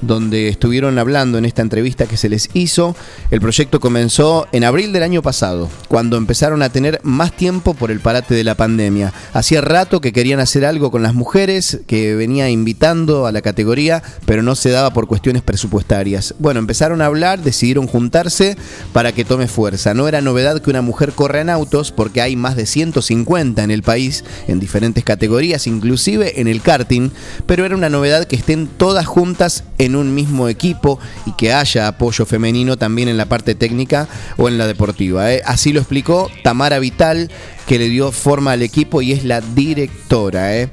donde 0.00 0.48
estuvieron 0.48 0.98
hablando 0.98 1.38
en 1.38 1.44
esta 1.44 1.62
entrevista 1.62 2.06
que 2.06 2.16
se 2.16 2.28
les 2.28 2.50
hizo. 2.54 2.96
El 3.30 3.40
proyecto 3.40 3.80
comenzó 3.80 4.46
en 4.52 4.64
abril 4.64 4.92
del 4.92 5.02
año 5.02 5.22
pasado, 5.22 5.68
cuando 5.88 6.16
empezaron 6.16 6.62
a 6.62 6.68
tener 6.68 7.00
más 7.02 7.32
tiempo 7.32 7.74
por 7.74 7.90
el 7.90 8.00
parate 8.00 8.34
de 8.34 8.44
la 8.44 8.54
pandemia. 8.54 9.12
Hacía 9.32 9.60
rato 9.60 10.00
que 10.00 10.12
querían 10.12 10.40
hacer 10.40 10.64
algo 10.64 10.90
con 10.90 11.02
las 11.02 11.14
mujeres, 11.14 11.80
que 11.86 12.14
venía 12.14 12.50
invitando 12.50 13.26
a 13.26 13.32
la 13.32 13.42
categoría, 13.42 14.02
pero 14.24 14.42
no 14.42 14.54
se 14.54 14.70
daba 14.70 14.92
por 14.92 15.06
cuestiones 15.06 15.42
presupuestarias. 15.42 16.34
Bueno, 16.38 16.60
empezaron 16.60 17.00
a 17.00 17.06
hablar, 17.06 17.42
decidieron 17.42 17.86
juntarse 17.86 18.56
para 18.92 19.12
que 19.12 19.24
tome 19.24 19.48
fuerza. 19.48 19.94
No 19.94 20.08
era 20.08 20.20
novedad 20.20 20.60
que 20.60 20.70
una 20.70 20.82
mujer 20.82 21.12
corra 21.12 21.40
en 21.40 21.50
autos, 21.50 21.92
porque 21.92 22.20
hay 22.20 22.36
más 22.36 22.56
de 22.56 22.66
150 22.66 23.62
en 23.62 23.70
el 23.70 23.82
país, 23.82 24.24
en 24.48 24.60
diferentes 24.60 25.04
categorías, 25.04 25.66
inclusive 25.66 26.40
en 26.40 26.48
el 26.48 26.62
karting, 26.62 27.10
pero 27.46 27.64
era 27.64 27.76
una 27.76 27.90
novedad 27.90 28.26
que 28.26 28.36
estén 28.36 28.66
todas 28.66 29.06
juntas 29.06 29.64
en 29.78 29.85
un 29.94 30.14
mismo 30.14 30.48
equipo 30.48 30.98
y 31.26 31.32
que 31.32 31.52
haya 31.52 31.86
apoyo 31.86 32.26
femenino 32.26 32.76
también 32.76 33.08
en 33.08 33.16
la 33.16 33.26
parte 33.26 33.54
técnica 33.54 34.08
o 34.36 34.48
en 34.48 34.58
la 34.58 34.66
deportiva. 34.66 35.32
¿eh? 35.32 35.42
Así 35.44 35.72
lo 35.72 35.80
explicó 35.80 36.30
Tamara 36.42 36.78
Vital, 36.78 37.30
que 37.66 37.78
le 37.78 37.88
dio 37.88 38.12
forma 38.12 38.52
al 38.52 38.62
equipo 38.62 39.02
y 39.02 39.12
es 39.12 39.24
la 39.24 39.40
directora. 39.40 40.56
¿eh? 40.56 40.70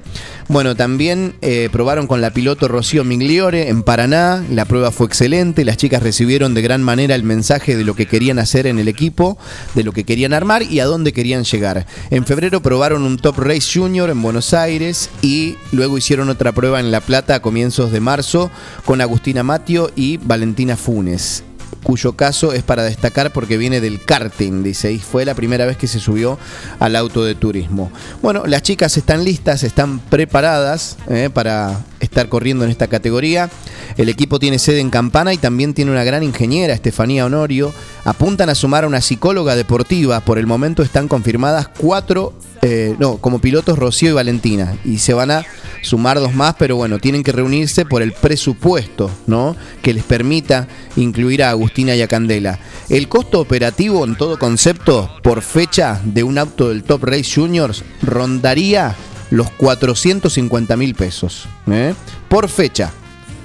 Bueno, 0.47 0.75
también 0.75 1.35
eh, 1.41 1.69
probaron 1.71 2.05
con 2.05 2.21
la 2.21 2.31
piloto 2.31 2.67
Rocío 2.67 3.03
Migliore 3.03 3.69
en 3.69 3.81
Paraná, 3.83 4.43
la 4.49 4.65
prueba 4.65 4.91
fue 4.91 5.07
excelente, 5.07 5.65
las 5.65 5.77
chicas 5.77 6.03
recibieron 6.03 6.53
de 6.53 6.61
gran 6.61 6.83
manera 6.83 7.15
el 7.15 7.23
mensaje 7.23 7.75
de 7.75 7.83
lo 7.83 7.95
que 7.95 8.07
querían 8.07 8.39
hacer 8.39 8.67
en 8.67 8.77
el 8.77 8.87
equipo, 8.87 9.37
de 9.73 9.83
lo 9.83 9.91
que 9.91 10.03
querían 10.03 10.33
armar 10.33 10.63
y 10.63 10.79
a 10.79 10.85
dónde 10.85 11.13
querían 11.13 11.43
llegar. 11.43 11.87
En 12.09 12.25
febrero 12.25 12.61
probaron 12.61 13.03
un 13.03 13.17
Top 13.17 13.39
Race 13.39 13.71
Junior 13.73 14.09
en 14.09 14.21
Buenos 14.21 14.53
Aires 14.53 15.09
y 15.21 15.55
luego 15.71 15.97
hicieron 15.97 16.29
otra 16.29 16.51
prueba 16.51 16.79
en 16.79 16.91
La 16.91 17.01
Plata 17.01 17.35
a 17.35 17.41
comienzos 17.41 17.91
de 17.91 17.99
marzo 17.99 18.51
con 18.85 19.01
Agustina 19.01 19.43
Matio 19.43 19.91
y 19.95 20.17
Valentina 20.17 20.75
Funes 20.75 21.43
cuyo 21.83 22.13
caso 22.13 22.53
es 22.53 22.63
para 22.63 22.83
destacar 22.83 23.31
porque 23.31 23.57
viene 23.57 23.81
del 23.81 24.03
karting, 24.03 24.63
dice, 24.63 24.91
y 24.91 24.99
fue 24.99 25.25
la 25.25 25.35
primera 25.35 25.65
vez 25.65 25.77
que 25.77 25.87
se 25.87 25.99
subió 25.99 26.39
al 26.79 26.95
auto 26.95 27.23
de 27.23 27.35
turismo. 27.35 27.91
Bueno, 28.21 28.43
las 28.47 28.63
chicas 28.63 28.97
están 28.97 29.23
listas, 29.23 29.63
están 29.63 29.99
preparadas 29.99 30.97
eh, 31.09 31.29
para 31.31 31.81
estar 31.99 32.29
corriendo 32.29 32.65
en 32.65 32.71
esta 32.71 32.87
categoría. 32.87 33.49
El 33.97 34.09
equipo 34.09 34.39
tiene 34.39 34.59
sede 34.59 34.79
en 34.79 34.89
Campana 34.89 35.33
y 35.33 35.37
también 35.37 35.73
tiene 35.73 35.91
una 35.91 36.03
gran 36.03 36.23
ingeniera, 36.23 36.73
Estefanía 36.73 37.25
Honorio. 37.25 37.73
Apuntan 38.05 38.49
a 38.49 38.55
sumar 38.55 38.83
a 38.83 38.87
una 38.87 39.01
psicóloga 39.01 39.55
deportiva. 39.55 40.19
Por 40.21 40.37
el 40.39 40.47
momento 40.47 40.83
están 40.83 41.07
confirmadas 41.07 41.67
cuatro, 41.67 42.33
eh, 42.61 42.95
no, 42.99 43.17
como 43.17 43.39
pilotos 43.39 43.77
Rocío 43.77 44.09
y 44.09 44.13
Valentina. 44.13 44.75
Y 44.83 44.99
se 44.99 45.13
van 45.13 45.31
a 45.31 45.45
sumar 45.83 46.19
dos 46.19 46.33
más, 46.33 46.55
pero 46.57 46.75
bueno, 46.75 46.99
tienen 46.99 47.23
que 47.23 47.31
reunirse 47.31 47.85
por 47.85 48.01
el 48.01 48.11
presupuesto, 48.13 49.11
¿no? 49.27 49.55
Que 49.81 49.93
les 49.93 50.03
permita 50.03 50.67
incluir 50.95 51.43
a 51.43 51.51
Agustina 51.51 51.95
y 51.95 52.01
a 52.01 52.07
Candela. 52.07 52.59
El 52.89 53.07
costo 53.07 53.39
operativo 53.39 54.03
en 54.05 54.15
todo 54.15 54.39
concepto 54.39 55.09
por 55.21 55.41
fecha 55.41 56.01
de 56.03 56.23
un 56.23 56.37
auto 56.37 56.69
del 56.69 56.83
Top 56.83 57.03
Race 57.03 57.31
Juniors 57.35 57.83
rondaría 58.01 58.95
los 59.29 59.49
450 59.51 60.77
mil 60.77 60.95
pesos. 60.95 61.47
¿eh? 61.67 61.93
Por 62.29 62.49
fecha. 62.49 62.91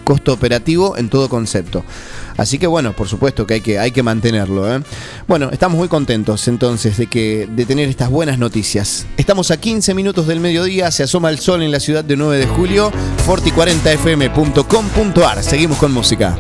Costo 0.09 0.33
operativo 0.33 0.97
en 0.97 1.11
todo 1.11 1.29
concepto. 1.29 1.85
Así 2.39 2.59
que 2.59 2.67
bueno, 2.67 2.95
por 2.95 3.09
supuesto 3.09 3.47
que 3.47 3.53
hay 3.53 3.61
que, 3.61 3.79
hay 3.79 3.91
que 3.91 4.03
mantenerlo. 4.03 4.75
¿eh? 4.75 4.81
Bueno, 5.27 5.51
estamos 5.53 5.77
muy 5.77 5.89
contentos 5.89 6.49
entonces 6.49 6.97
de, 6.97 7.09
que, 7.09 7.47
de 7.47 7.67
tener 7.67 7.91
estas 7.91 8.09
buenas 8.09 8.39
noticias. 8.39 9.05
Estamos 9.19 9.51
a 9.51 9.59
15 9.59 9.93
minutos 9.93 10.27
del 10.27 10.41
mediodía, 10.41 10.91
se 10.93 11.03
asoma 11.03 11.29
el 11.29 11.41
sol 11.41 11.63
en 11.63 11.73
la 11.73 11.79
ciudad 11.79 12.05
de 12.05 12.17
9 12.17 12.39
de 12.39 12.47
julio, 12.47 12.91
forti40fm.com.ar. 13.27 15.43
Seguimos 15.43 15.77
con 15.77 15.93
música. 15.93 16.39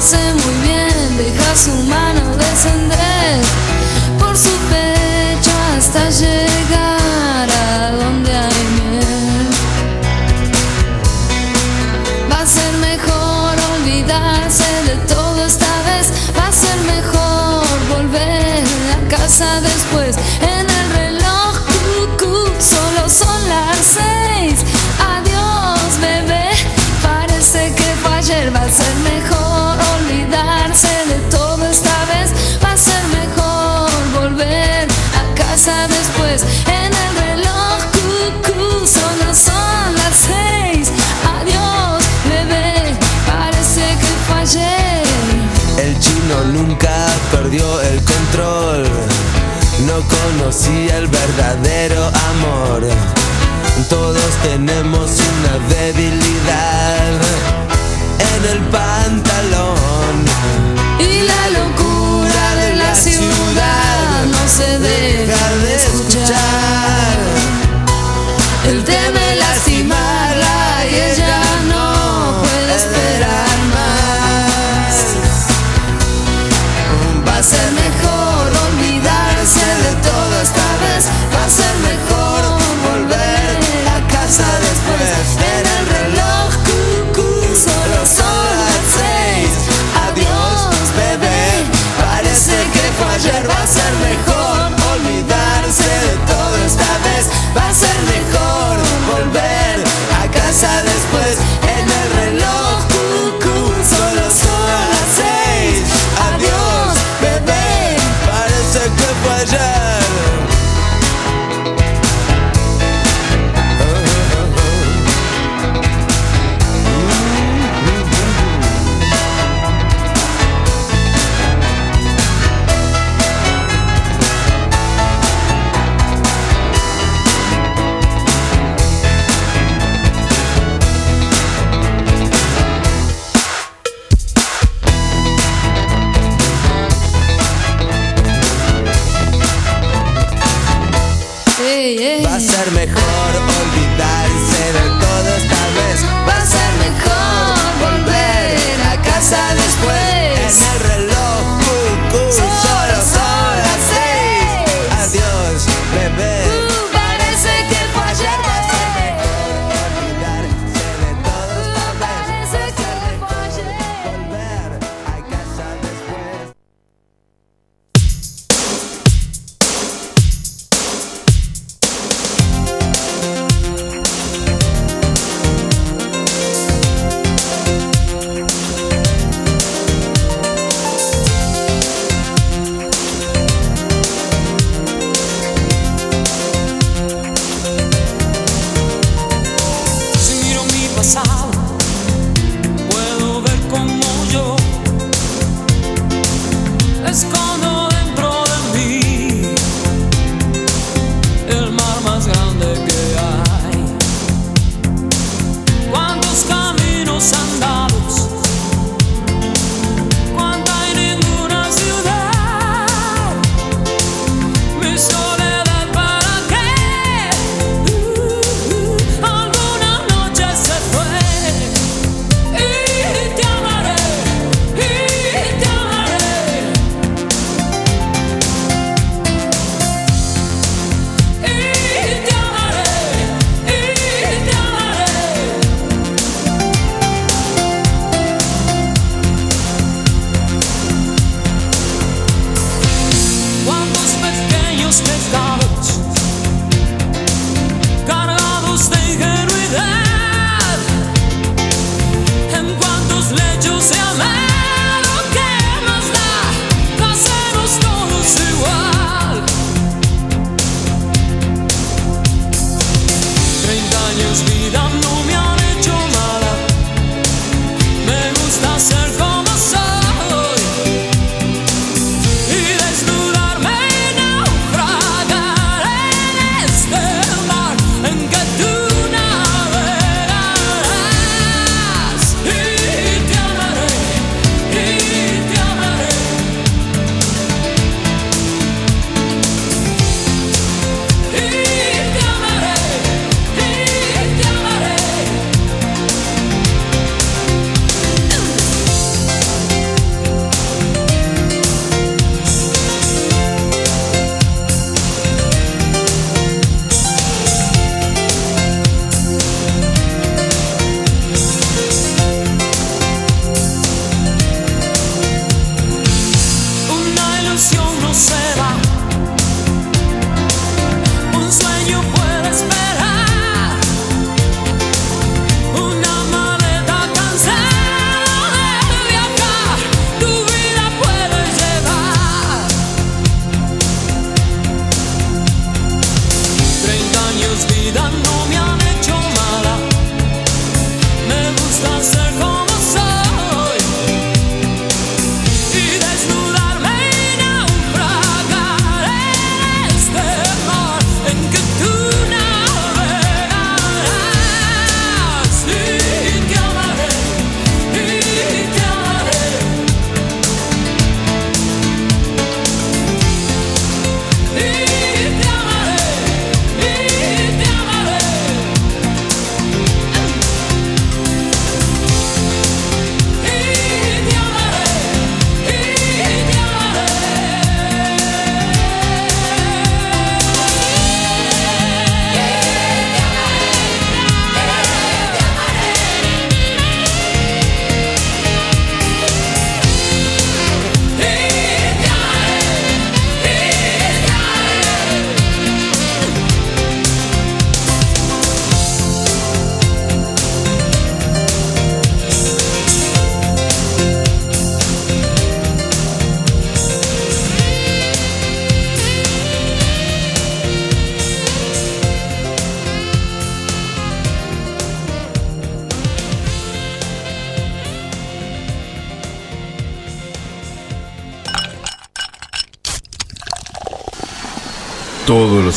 hace 0.00 0.16
muy 0.32 0.54
bien, 0.66 1.16
deja 1.18 1.54
su 1.54 1.74
mano 1.84 2.34
descender. 2.34 3.69
perdió 47.30 47.80
el 47.80 48.02
control. 48.04 48.84
No 49.86 50.02
conocía 50.16 50.98
el 50.98 51.08
verdadero 51.08 52.04
amor. 52.04 52.82
Todos 53.88 54.30
tenemos 54.42 55.10
una 55.10 55.68
debilidad 55.74 57.12
en 58.34 58.44
el 58.52 58.58
pantalón. 58.68 60.14
Y 60.98 61.22
la 61.22 61.60
locura 61.60 62.54
de 62.56 62.76
la 62.76 62.94
ciudad 62.94 64.26
no 64.26 64.48
se 64.48 64.78
deja 64.78 65.48
de 65.62 65.76
escuchar. 65.76 66.59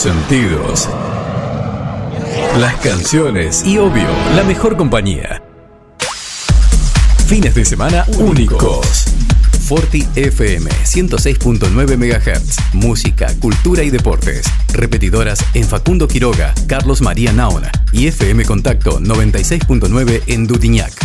Sentidos. 0.04 0.90
Las 2.60 2.76
canciones 2.82 3.66
y 3.66 3.78
obvio, 3.78 4.06
la 4.36 4.44
mejor 4.44 4.76
compañía. 4.76 5.42
Fines 7.26 7.56
de 7.56 7.64
semana 7.64 8.06
únicos. 8.18 9.06
Forti 9.62 10.06
FM 10.18 10.70
106.9 10.70 11.96
MHz. 11.96 12.74
Música, 12.74 13.34
cultura 13.40 13.82
y 13.84 13.92
deportes. 13.92 14.46
Repetidoras 14.74 15.40
en 15.54 15.64
Facundo 15.64 16.10
Quiroga, 16.10 16.54
Carlos 16.68 17.02
María 17.02 17.32
Naona 17.32 17.72
y 17.94 18.08
FM 18.08 18.44
Contacto 18.44 19.00
96.9 19.00 20.24
en 20.28 20.48
Dutiñac. 20.48 21.03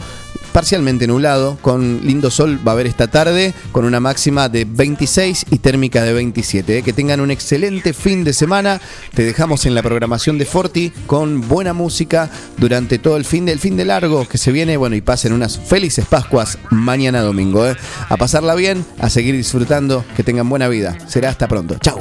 parcialmente 0.52 1.08
nublado, 1.08 1.58
con 1.62 2.02
lindo 2.04 2.32
sol 2.32 2.60
va 2.66 2.72
a 2.72 2.74
haber 2.74 2.88
esta 2.88 3.08
tarde, 3.08 3.54
con 3.72 3.86
una 3.86 4.00
máxima 4.00 4.50
de 4.50 4.66
26 4.66 5.46
y 5.52 5.60
térmica 5.60 6.04
de 6.04 6.14
27. 6.14 6.78
¿eh? 6.78 6.82
Que 6.84 6.94
tengan 6.94 7.20
un 7.20 7.32
excelente 7.32 7.94
fin 7.94 8.24
de 8.24 8.34
semana. 8.34 8.82
Te 9.14 9.24
dejamos 9.24 9.66
en 9.66 9.76
la 9.76 9.84
programación 9.84 10.38
de 10.38 10.46
Forti 10.46 10.92
con 11.08 11.48
buena 11.48 11.74
música 11.74 12.30
durante 12.58 13.00
todo 13.00 13.18
el 13.18 13.26
fin 13.26 13.46
del 13.46 13.60
fin 13.60 13.78
de 13.78 13.86
largo 13.86 14.28
que 14.28 14.38
se 14.38 14.52
viene. 14.52 14.78
Bueno, 14.78 14.96
y 14.96 15.02
pasen 15.02 15.34
unas 15.34 15.58
felices 15.58 16.06
Pascuas 16.06 16.58
mañana 16.72 17.22
domingo. 17.22 17.68
¿eh? 17.68 17.76
A 18.10 18.18
pasarla 18.18 18.56
bien, 18.56 18.86
a 19.00 19.10
seguir 19.10 19.36
disfrutando, 19.36 20.04
que 20.16 20.24
tengan 20.24 20.50
buena 20.50 20.68
vida. 20.68 20.98
Será 21.08 21.30
hasta 21.30 21.48
pronto. 21.48 21.78
Chau. 21.80 22.00